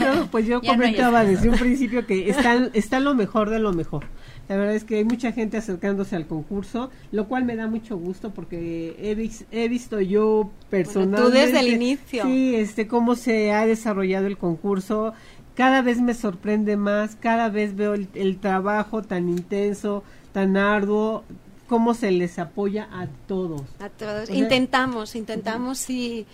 No, 0.00 0.30
pues 0.30 0.46
yo 0.46 0.60
Ya 0.60 0.72
comentaba 0.72 1.24
desde 1.24 1.48
un 1.48 1.58
principio 1.58 2.06
que 2.06 2.28
está, 2.28 2.68
está 2.72 3.00
lo 3.00 3.14
mejor 3.14 3.50
de 3.50 3.58
lo 3.58 3.72
mejor. 3.72 4.06
La 4.48 4.56
verdad 4.56 4.74
es 4.74 4.84
que 4.84 4.96
hay 4.96 5.04
mucha 5.04 5.32
gente 5.32 5.58
acercándose 5.58 6.16
al 6.16 6.26
concurso, 6.26 6.90
lo 7.12 7.28
cual 7.28 7.44
me 7.44 7.54
da 7.54 7.66
mucho 7.66 7.98
gusto 7.98 8.30
porque 8.30 8.96
he, 8.98 9.14
vis- 9.14 9.44
he 9.50 9.68
visto 9.68 10.00
yo 10.00 10.50
personalmente. 10.70 11.38
desde 11.38 11.60
el 11.60 11.68
inicio. 11.68 12.24
Sí, 12.24 12.54
este, 12.56 12.86
cómo 12.86 13.14
se 13.14 13.52
ha 13.52 13.66
desarrollado 13.66 14.26
el 14.26 14.38
concurso. 14.38 15.12
Cada 15.54 15.82
vez 15.82 16.00
me 16.00 16.14
sorprende 16.14 16.76
más, 16.76 17.16
cada 17.16 17.48
vez 17.50 17.76
veo 17.76 17.92
el, 17.94 18.08
el 18.14 18.38
trabajo 18.38 19.02
tan 19.02 19.28
intenso, 19.28 20.02
tan 20.32 20.56
arduo, 20.56 21.24
cómo 21.68 21.92
se 21.92 22.10
les 22.10 22.38
apoya 22.38 22.88
a 22.90 23.06
todos. 23.26 23.62
A 23.80 23.90
todos. 23.90 24.22
O 24.22 24.26
sea- 24.26 24.36
Intentamos, 24.36 25.14
intentamos 25.14 25.78
sí 25.78 26.24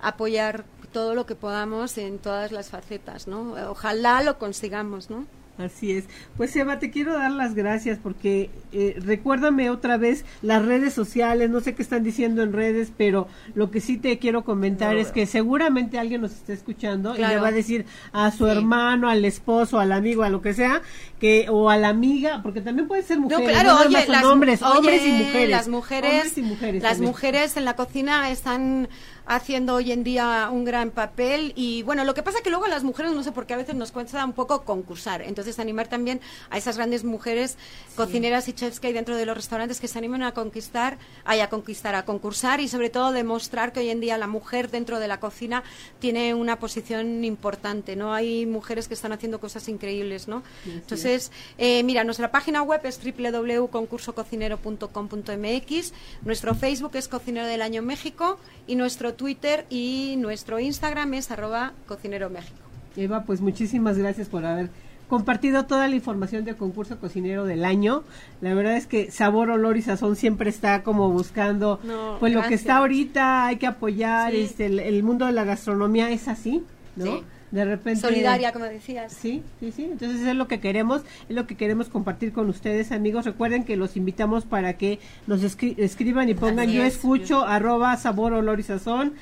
apoyar 0.00 0.64
todo 0.92 1.14
lo 1.14 1.24
que 1.26 1.34
podamos 1.36 1.96
en 1.96 2.18
todas 2.18 2.52
las 2.52 2.68
facetas, 2.68 3.26
¿no? 3.28 3.54
Ojalá 3.70 4.22
lo 4.22 4.38
consigamos, 4.38 5.08
¿no? 5.08 5.24
Así 5.58 5.92
es. 5.92 6.04
Pues 6.36 6.56
Eva, 6.56 6.78
te 6.78 6.90
quiero 6.90 7.12
dar 7.12 7.30
las 7.30 7.54
gracias 7.54 7.98
porque 8.02 8.50
eh, 8.72 8.96
recuérdame 8.98 9.68
otra 9.68 9.98
vez 9.98 10.24
las 10.40 10.64
redes 10.64 10.94
sociales, 10.94 11.50
no 11.50 11.60
sé 11.60 11.74
qué 11.74 11.82
están 11.82 12.02
diciendo 12.02 12.42
en 12.42 12.54
redes, 12.54 12.90
pero 12.96 13.28
lo 13.54 13.70
que 13.70 13.80
sí 13.80 13.98
te 13.98 14.18
quiero 14.18 14.44
comentar 14.44 14.96
es 14.96 15.08
que 15.12 15.26
seguramente 15.26 15.98
alguien 15.98 16.22
nos 16.22 16.32
está 16.32 16.54
escuchando 16.54 17.14
y 17.14 17.20
le 17.20 17.36
va 17.36 17.48
a 17.48 17.52
decir 17.52 17.84
a 18.12 18.30
su 18.30 18.46
hermano, 18.46 19.10
al 19.10 19.24
esposo, 19.26 19.78
al 19.78 19.92
amigo, 19.92 20.22
a 20.22 20.30
lo 20.30 20.40
que 20.40 20.54
sea, 20.54 20.80
que 21.20 21.46
o 21.50 21.68
a 21.68 21.76
la 21.76 21.88
amiga, 21.88 22.40
porque 22.42 22.62
también 22.62 22.88
puede 22.88 23.02
ser 23.02 23.20
mujeres, 23.20 23.46
no, 23.46 23.52
claro, 23.52 23.86
oye, 23.86 24.06
las, 24.08 24.24
hombres, 24.24 24.62
hombres 24.62 25.06
y 25.06 25.12
mujeres. 25.12 25.50
Las 25.50 25.68
mujeres, 25.68 26.38
y 26.38 26.42
mujeres 26.42 26.82
las 26.82 26.98
mujeres 26.98 27.56
en 27.58 27.66
la 27.66 27.76
cocina 27.76 28.30
están 28.30 28.88
haciendo 29.36 29.74
hoy 29.74 29.92
en 29.92 30.04
día 30.04 30.48
un 30.52 30.64
gran 30.64 30.90
papel 30.90 31.52
y 31.56 31.82
bueno, 31.82 32.04
lo 32.04 32.14
que 32.14 32.22
pasa 32.22 32.40
que 32.42 32.50
luego 32.50 32.66
las 32.66 32.84
mujeres 32.84 33.12
no 33.12 33.22
sé 33.22 33.32
por 33.32 33.46
qué 33.46 33.54
a 33.54 33.56
veces 33.56 33.74
nos 33.74 33.92
cuesta 33.92 34.24
un 34.24 34.32
poco 34.32 34.62
concursar, 34.62 35.22
entonces 35.22 35.58
animar 35.58 35.88
también 35.88 36.20
a 36.50 36.58
esas 36.58 36.76
grandes 36.76 37.04
mujeres 37.04 37.56
cocineras 37.96 38.48
y 38.48 38.52
chefs 38.52 38.80
que 38.80 38.88
hay 38.88 38.92
dentro 38.92 39.16
de 39.16 39.24
los 39.26 39.36
restaurantes 39.36 39.80
que 39.80 39.88
se 39.88 39.98
animen 39.98 40.22
a 40.22 40.32
conquistar, 40.32 40.98
a 41.24 41.48
conquistar, 41.48 41.94
a 41.94 42.04
concursar 42.04 42.60
y 42.60 42.68
sobre 42.68 42.90
todo 42.90 43.12
demostrar 43.12 43.72
que 43.72 43.80
hoy 43.80 43.88
en 43.90 44.00
día 44.00 44.18
la 44.18 44.26
mujer 44.26 44.70
dentro 44.70 45.00
de 45.00 45.08
la 45.08 45.20
cocina 45.20 45.62
tiene 45.98 46.34
una 46.34 46.58
posición 46.58 47.24
importante, 47.24 47.96
¿no? 47.96 48.12
Hay 48.14 48.44
mujeres 48.46 48.88
que 48.88 48.94
están 48.94 49.12
haciendo 49.12 49.38
cosas 49.40 49.68
increíbles, 49.68 50.28
¿no? 50.28 50.42
Entonces, 50.66 51.32
eh, 51.58 51.82
mira, 51.82 52.04
nuestra 52.04 52.30
página 52.30 52.62
web 52.62 52.80
es 52.84 53.00
www.concursococinero.com.mx, 53.02 55.92
nuestro 56.22 56.54
Facebook 56.54 56.92
es 56.94 57.08
Cocinero 57.08 57.46
del 57.46 57.62
Año 57.62 57.82
México 57.82 58.38
y 58.66 58.76
nuestro 58.76 59.14
Twitter 59.22 59.66
y 59.70 60.16
nuestro 60.18 60.58
Instagram 60.58 61.14
es 61.14 61.30
arroba 61.30 61.74
cocinero 61.86 62.28
México. 62.28 62.58
Eva, 62.96 63.22
pues 63.22 63.40
muchísimas 63.40 63.96
gracias 63.96 64.28
por 64.28 64.44
haber 64.44 64.68
compartido 65.08 65.64
toda 65.64 65.86
la 65.86 65.94
información 65.94 66.44
del 66.44 66.56
concurso 66.56 66.98
cocinero 66.98 67.44
del 67.44 67.64
año. 67.64 68.02
La 68.40 68.52
verdad 68.52 68.76
es 68.76 68.88
que 68.88 69.12
sabor, 69.12 69.50
olor 69.50 69.76
y 69.76 69.82
sazón 69.82 70.16
siempre 70.16 70.50
está 70.50 70.82
como 70.82 71.08
buscando, 71.08 71.78
pues 72.18 72.32
lo 72.32 72.42
que 72.42 72.54
está 72.54 72.78
ahorita 72.78 73.46
hay 73.46 73.58
que 73.58 73.68
apoyar, 73.68 74.34
este, 74.34 74.66
el, 74.66 75.02
mundo 75.04 75.26
de 75.26 75.32
la 75.32 75.44
gastronomía 75.44 76.10
es 76.10 76.26
así, 76.26 76.64
¿no? 76.96 77.22
De 77.52 77.64
repente 77.66 78.00
solidaria, 78.00 78.50
como 78.52 78.64
decías. 78.64 79.12
Sí, 79.12 79.42
sí, 79.60 79.72
sí. 79.72 79.84
Entonces 79.84 80.26
es 80.26 80.34
lo 80.34 80.48
que 80.48 80.58
queremos, 80.58 81.02
es 81.28 81.36
lo 81.36 81.46
que 81.46 81.54
queremos 81.54 81.88
compartir 81.88 82.32
con 82.32 82.48
ustedes, 82.48 82.90
amigos. 82.92 83.26
Recuerden 83.26 83.64
que 83.64 83.76
los 83.76 83.96
invitamos 83.96 84.44
para 84.44 84.72
que 84.78 84.98
nos 85.26 85.42
escriban 85.44 86.28
y 86.30 86.34
pongan 86.34 86.70
yo 86.70 86.82
escucho 86.82 87.44
arroba 87.44 87.96
sabor, 87.98 88.32
olor 88.32 88.58
y 88.58 88.62
sazón 88.62 89.12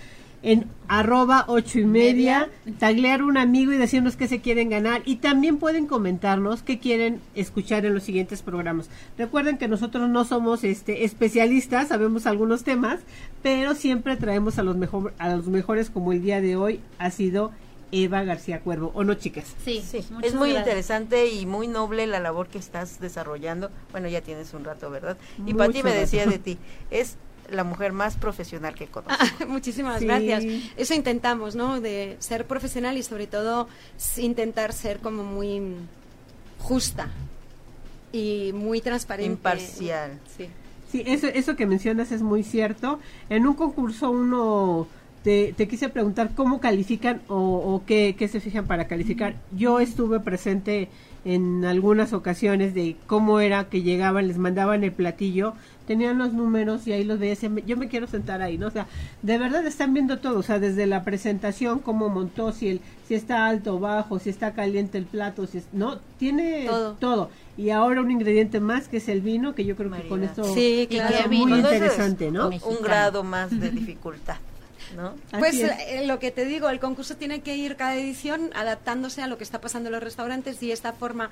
en 0.43 0.67
arroba 0.89 1.45
ocho 1.49 1.79
y 1.79 1.85
media, 1.85 2.49
taglear 2.79 3.23
un 3.23 3.37
amigo 3.37 3.73
y 3.73 3.77
decirnos 3.77 4.17
qué 4.17 4.27
se 4.27 4.41
quieren 4.41 4.71
ganar 4.71 5.03
y 5.05 5.17
también 5.17 5.59
pueden 5.59 5.87
comentarnos 5.87 6.63
qué 6.63 6.79
quieren 6.79 7.21
escuchar 7.35 7.85
en 7.85 7.95
los 7.95 8.05
siguientes 8.05 8.43
programas. 8.43 8.89
Recuerden 9.19 9.59
que 9.59 9.69
nosotros 9.69 10.09
no 10.09 10.25
somos 10.25 10.65
este 10.65 11.05
especialistas, 11.05 11.89
sabemos 11.89 12.27
algunos 12.27 12.65
temas, 12.65 13.01
pero 13.43 13.75
siempre 13.75 14.17
traemos 14.17 14.59
a 14.59 14.63
los 14.63 14.77
mejor, 14.77 15.13
a 15.19 15.35
los 15.35 15.47
mejores 15.47 15.91
como 15.91 16.13
el 16.13 16.23
día 16.23 16.41
de 16.41 16.57
hoy 16.57 16.81
ha 16.99 17.11
sido 17.11 17.53
Eva 17.93 18.23
García 18.23 18.61
Cuervo, 18.61 18.93
¿o 18.95 19.05
no, 19.05 19.15
chicas? 19.15 19.55
Sí, 19.65 19.83
sí. 19.87 20.05
Es 20.23 20.35
muy 20.35 20.57
interesante 20.57 21.29
y 21.29 21.47
muy 21.47 21.69
noble 21.69 22.07
la 22.07 22.21
labor 22.21 22.49
que 22.49 22.59
estás 22.59 23.01
desarrollando. 23.01 23.71
Bueno, 23.91 24.09
ya 24.09 24.21
tienes 24.21 24.55
un 24.55 24.65
rato, 24.65 24.91
¿verdad? 24.91 25.17
Y 25.47 25.55
Pati 25.55 25.83
me 25.83 25.93
decía 25.93 26.27
de 26.27 26.39
ti, 26.39 26.59
es 26.91 27.17
la 27.51 27.65
mujer 27.65 27.93
más 27.93 28.17
profesional 28.17 28.75
que 28.75 28.87
conozco. 28.87 29.17
Ah, 29.19 29.45
muchísimas 29.49 30.03
gracias. 30.03 30.45
Eso 30.77 30.95
intentamos, 30.95 31.57
¿no? 31.57 31.81
De 31.81 32.17
ser 32.21 32.47
profesional 32.47 32.97
y 32.97 33.03
sobre 33.03 33.27
todo 33.27 33.69
intentar 34.17 34.73
ser 34.73 35.01
como 35.01 35.25
muy 35.25 35.61
justa 36.59 37.09
y 38.13 38.53
muy 38.55 38.81
transparente. 38.81 39.33
Imparcial. 39.33 40.19
Sí. 40.37 40.49
Sí, 40.91 41.05
eso, 41.07 41.29
eso 41.29 41.55
que 41.55 41.67
mencionas 41.67 42.11
es 42.11 42.21
muy 42.21 42.43
cierto. 42.43 42.99
En 43.29 43.47
un 43.47 43.55
concurso 43.55 44.11
uno 44.11 44.89
te, 45.23 45.55
te 45.57 45.69
quise 45.69 45.89
preguntar 45.89 46.31
cómo 46.35 46.61
califican 46.61 47.21
o, 47.29 47.37
o 47.37 47.83
qué, 47.87 48.15
qué, 48.19 48.29
se 48.29 48.41
fijan 48.41 48.67
para 48.67 48.87
calificar. 48.87 49.35
Yo 49.57 49.81
estuve 49.81 50.21
presente 50.21 50.89
en 51.25 51.65
algunas 51.65 52.13
ocasiones 52.13 52.75
de 52.75 52.97
cómo 53.07 53.41
era 53.41 53.65
que 53.65 53.83
llegaban, 53.83 54.29
les 54.29 54.39
mandaban 54.39 54.85
el 54.85 54.93
platillo 54.93 55.55
tenían 55.91 56.19
los 56.19 56.33
números 56.33 56.87
y 56.87 56.93
ahí 56.93 57.03
los 57.03 57.19
veía, 57.19 57.35
yo 57.67 57.77
me 57.77 57.89
quiero 57.89 58.07
sentar 58.07 58.43
ahí, 58.43 58.57
¿no? 58.57 58.69
O 58.69 58.71
sea, 58.71 58.87
de 59.23 59.39
verdad 59.39 59.67
están 59.67 59.93
viendo 59.93 60.21
todo, 60.21 60.39
o 60.39 60.43
sea, 60.45 60.61
desde 60.61 60.87
la 60.87 61.03
presentación, 61.03 61.81
cómo 61.81 62.09
montó, 62.09 62.53
si, 62.53 62.69
el, 62.69 62.81
si 63.09 63.15
está 63.15 63.47
alto 63.47 63.75
o 63.75 63.81
bajo, 63.81 64.21
si 64.21 64.31
está 64.31 64.53
caliente 64.53 64.99
el 64.99 65.05
plato, 65.05 65.49
si 65.49 65.61
no, 65.73 65.99
tiene 66.17 66.71
todo. 67.01 67.31
Y 67.57 67.71
ahora 67.71 68.03
un 68.03 68.13
ingrediente 68.13 68.61
más 68.61 68.87
que 68.87 68.99
es 68.99 69.09
el 69.09 69.21
vino, 69.21 69.57
que 69.57 69.65
yo 69.65 69.75
creo 69.75 69.91
que 69.91 70.07
con 70.07 70.23
esto 70.23 70.45
sí, 70.55 70.87
es 70.89 71.29
muy 71.29 71.55
interesante, 71.55 72.31
¿no? 72.31 72.51
Un 72.51 72.83
grado 72.85 73.25
más 73.25 73.51
de 73.51 73.71
dificultad. 73.71 74.37
Pues 75.39 75.61
eh, 75.61 76.05
lo 76.07 76.19
que 76.19 76.31
te 76.31 76.45
digo, 76.45 76.69
el 76.69 76.81
concurso 76.81 77.17
tiene 77.17 77.41
que 77.41 77.57
ir 77.57 77.77
cada 77.77 77.95
edición 77.95 78.51
adaptándose 78.55 79.23
a 79.23 79.27
lo 79.27 79.39
que 79.39 79.45
está 79.45 79.61
pasando 79.61 79.89
en 79.89 79.95
los 79.95 80.03
restaurantes 80.03 80.63
y 80.63 80.73
esta 80.73 80.93
forma 80.93 81.31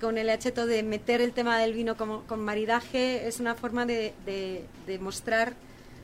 con 0.00 0.18
el 0.18 0.28
hecheto 0.30 0.66
de 0.66 0.82
meter 0.82 1.20
el 1.20 1.32
tema 1.32 1.58
del 1.58 1.72
vino 1.72 1.96
como, 1.96 2.22
con 2.22 2.40
maridaje 2.40 3.26
es 3.28 3.40
una 3.40 3.54
forma 3.54 3.86
de, 3.86 4.14
de, 4.24 4.98
mostrar 4.98 5.54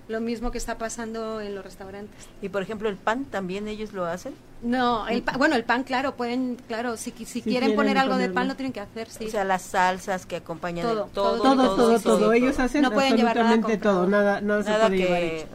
lo 0.08 0.20
mismo 0.20 0.50
que 0.50 0.58
está 0.58 0.76
pasando 0.78 1.40
en 1.40 1.54
los 1.54 1.64
restaurantes. 1.64 2.28
Y 2.42 2.48
por 2.48 2.62
ejemplo, 2.62 2.88
el 2.88 2.96
pan 2.96 3.24
también 3.24 3.68
ellos 3.68 3.92
lo 3.92 4.04
hacen? 4.04 4.34
No, 4.62 5.08
el 5.08 5.24
bueno, 5.38 5.56
el 5.56 5.64
pan 5.64 5.82
claro, 5.82 6.14
pueden, 6.14 6.56
claro, 6.68 6.96
si, 6.96 7.10
si, 7.24 7.42
quieren, 7.42 7.74
poner 7.74 7.98
algo 7.98 8.16
de 8.16 8.28
pan 8.28 8.46
lo 8.46 8.54
tienen 8.54 8.72
que 8.72 8.80
hacer, 8.80 9.08
sí. 9.08 9.26
O 9.26 9.30
sea, 9.30 9.44
las 9.44 9.62
salsas 9.62 10.24
que 10.24 10.36
acompañan 10.36 10.86
todo, 10.86 11.08
todo, 11.12 11.42
todo, 11.42 11.76
todo, 11.76 11.98
todo, 11.98 12.32
ellos 12.32 12.58
hacen 12.60 12.82
no 12.82 12.92
pueden 12.92 13.16
llevar 13.16 13.36
nada 13.36 13.78
todo, 13.78 14.06
nada, 14.06 14.40
nada, 14.40 14.62
se 14.62 14.72
puede 14.72 14.96
que, 14.96 15.46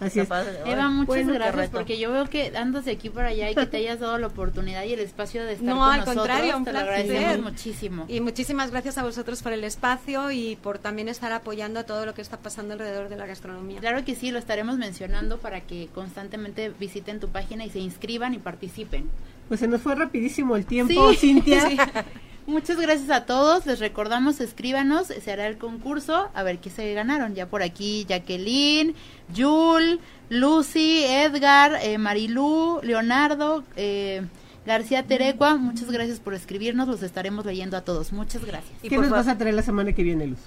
Así 0.00 0.20
es. 0.20 0.28
Eva, 0.64 0.88
muchas 0.88 1.26
gracias 1.26 1.70
porque 1.70 1.98
yo 1.98 2.12
veo 2.12 2.28
que 2.28 2.56
andas 2.56 2.86
aquí 2.86 3.10
por 3.10 3.24
allá 3.24 3.50
y 3.50 3.54
que 3.54 3.66
te 3.66 3.78
hayas 3.78 4.00
dado 4.00 4.18
la 4.18 4.28
oportunidad 4.28 4.84
y 4.84 4.92
el 4.92 5.00
espacio 5.00 5.44
de 5.44 5.54
estar 5.54 5.68
no, 5.68 5.78
con 5.78 5.90
al 5.90 6.04
contrario, 6.04 6.56
un 6.56 6.64
te 6.64 6.72
lo 6.72 6.78
agradecemos 6.78 7.52
muchísimo. 7.52 8.04
Y 8.08 8.20
muchísimas 8.20 8.70
gracias 8.70 8.98
a 8.98 9.02
vosotros 9.02 9.42
por 9.42 9.52
el 9.52 9.64
espacio 9.64 10.30
y 10.30 10.56
por 10.56 10.78
también 10.78 11.08
estar 11.08 11.32
apoyando 11.32 11.84
todo 11.84 12.06
lo 12.06 12.14
que 12.14 12.22
está 12.22 12.36
pasando 12.38 12.74
alrededor 12.74 13.08
de 13.08 13.16
la 13.16 13.26
gastronomía. 13.26 13.80
Claro 13.80 14.04
que 14.04 14.14
sí, 14.14 14.30
lo 14.30 14.38
estaremos 14.38 14.78
mencionando 14.78 15.38
para 15.38 15.62
que 15.62 15.88
constantemente 15.94 16.72
visiten 16.78 17.20
tu 17.20 17.28
página 17.28 17.64
y 17.64 17.70
se 17.70 17.80
inscriban 17.80 18.34
y 18.34 18.38
participen. 18.38 19.08
Pues 19.48 19.60
se 19.60 19.66
nos 19.66 19.80
fue 19.80 19.94
rapidísimo 19.94 20.56
el 20.56 20.66
tiempo, 20.66 21.12
Cintia. 21.14 21.64
Muchas 22.48 22.80
gracias 22.80 23.10
a 23.10 23.26
todos. 23.26 23.66
Les 23.66 23.78
recordamos, 23.78 24.40
escríbanos, 24.40 25.08
se 25.08 25.30
hará 25.30 25.46
el 25.48 25.58
concurso. 25.58 26.30
A 26.32 26.42
ver 26.42 26.60
qué 26.60 26.70
se 26.70 26.94
ganaron. 26.94 27.34
Ya 27.34 27.44
por 27.44 27.62
aquí, 27.62 28.06
Jacqueline, 28.08 28.94
Jul, 29.36 30.00
Lucy, 30.30 31.04
Edgar, 31.04 31.78
eh, 31.82 31.98
Marilú, 31.98 32.80
Leonardo, 32.82 33.64
eh, 33.76 34.22
García 34.64 35.02
Terecua. 35.02 35.58
Muchas 35.58 35.90
gracias 35.90 36.20
por 36.20 36.32
escribirnos. 36.32 36.88
Los 36.88 37.02
estaremos 37.02 37.44
leyendo 37.44 37.76
a 37.76 37.82
todos. 37.82 38.14
Muchas 38.14 38.42
gracias. 38.42 38.78
¿Qué 38.80 38.96
nos 38.96 39.10
vas 39.10 39.28
a 39.28 39.36
traer 39.36 39.54
la 39.54 39.62
semana 39.62 39.92
que 39.92 40.02
viene, 40.02 40.26
Luz? 40.26 40.40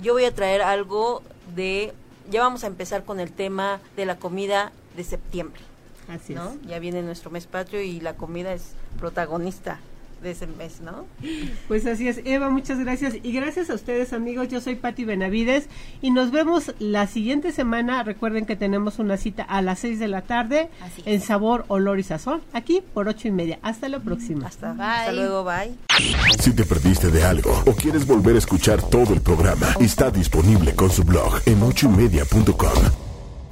Yo 0.00 0.12
voy 0.12 0.26
a 0.26 0.32
traer 0.32 0.62
algo 0.62 1.24
de. 1.56 1.94
Ya 2.30 2.42
vamos 2.42 2.62
a 2.62 2.68
empezar 2.68 3.04
con 3.04 3.18
el 3.18 3.32
tema 3.32 3.80
de 3.96 4.06
la 4.06 4.18
comida 4.18 4.70
de 4.96 5.02
septiembre. 5.02 5.62
Así 6.06 6.34
es. 6.34 6.68
Ya 6.68 6.78
viene 6.78 7.02
nuestro 7.02 7.32
mes 7.32 7.48
patrio 7.48 7.82
y 7.82 7.98
la 7.98 8.14
comida 8.14 8.52
es 8.52 8.76
protagonista 9.00 9.80
de 10.24 10.32
ese 10.32 10.48
mes, 10.48 10.80
¿no? 10.80 11.06
Pues 11.68 11.86
así 11.86 12.08
es, 12.08 12.20
Eva, 12.24 12.50
muchas 12.50 12.80
gracias. 12.80 13.14
Y 13.22 13.32
gracias 13.32 13.70
a 13.70 13.74
ustedes, 13.74 14.12
amigos. 14.12 14.48
Yo 14.48 14.60
soy 14.60 14.74
Patti 14.74 15.04
Benavides 15.04 15.68
y 16.02 16.10
nos 16.10 16.32
vemos 16.32 16.74
la 16.80 17.06
siguiente 17.06 17.52
semana. 17.52 18.02
Recuerden 18.02 18.46
que 18.46 18.56
tenemos 18.56 18.98
una 18.98 19.16
cita 19.16 19.44
a 19.44 19.62
las 19.62 19.78
6 19.80 20.00
de 20.00 20.08
la 20.08 20.22
tarde 20.22 20.68
en 21.04 21.20
Sabor, 21.20 21.64
Olor 21.68 22.00
y 22.00 22.02
Sazón, 22.02 22.42
aquí 22.52 22.82
por 22.92 23.06
ocho 23.06 23.28
y 23.28 23.30
media. 23.30 23.58
Hasta 23.62 23.88
la 23.88 24.00
próxima. 24.00 24.48
Hasta, 24.48 24.72
hasta 24.72 25.12
luego, 25.12 25.44
bye. 25.44 25.74
Si 26.40 26.52
te 26.52 26.64
perdiste 26.64 27.10
de 27.10 27.24
algo 27.24 27.62
o 27.66 27.72
quieres 27.72 28.06
volver 28.06 28.34
a 28.34 28.38
escuchar 28.38 28.82
todo 28.82 29.14
el 29.14 29.20
programa, 29.20 29.74
está 29.78 30.10
disponible 30.10 30.74
con 30.74 30.90
su 30.90 31.04
blog 31.04 31.40
en 31.46 31.62
ochoymedia.com 31.62 33.03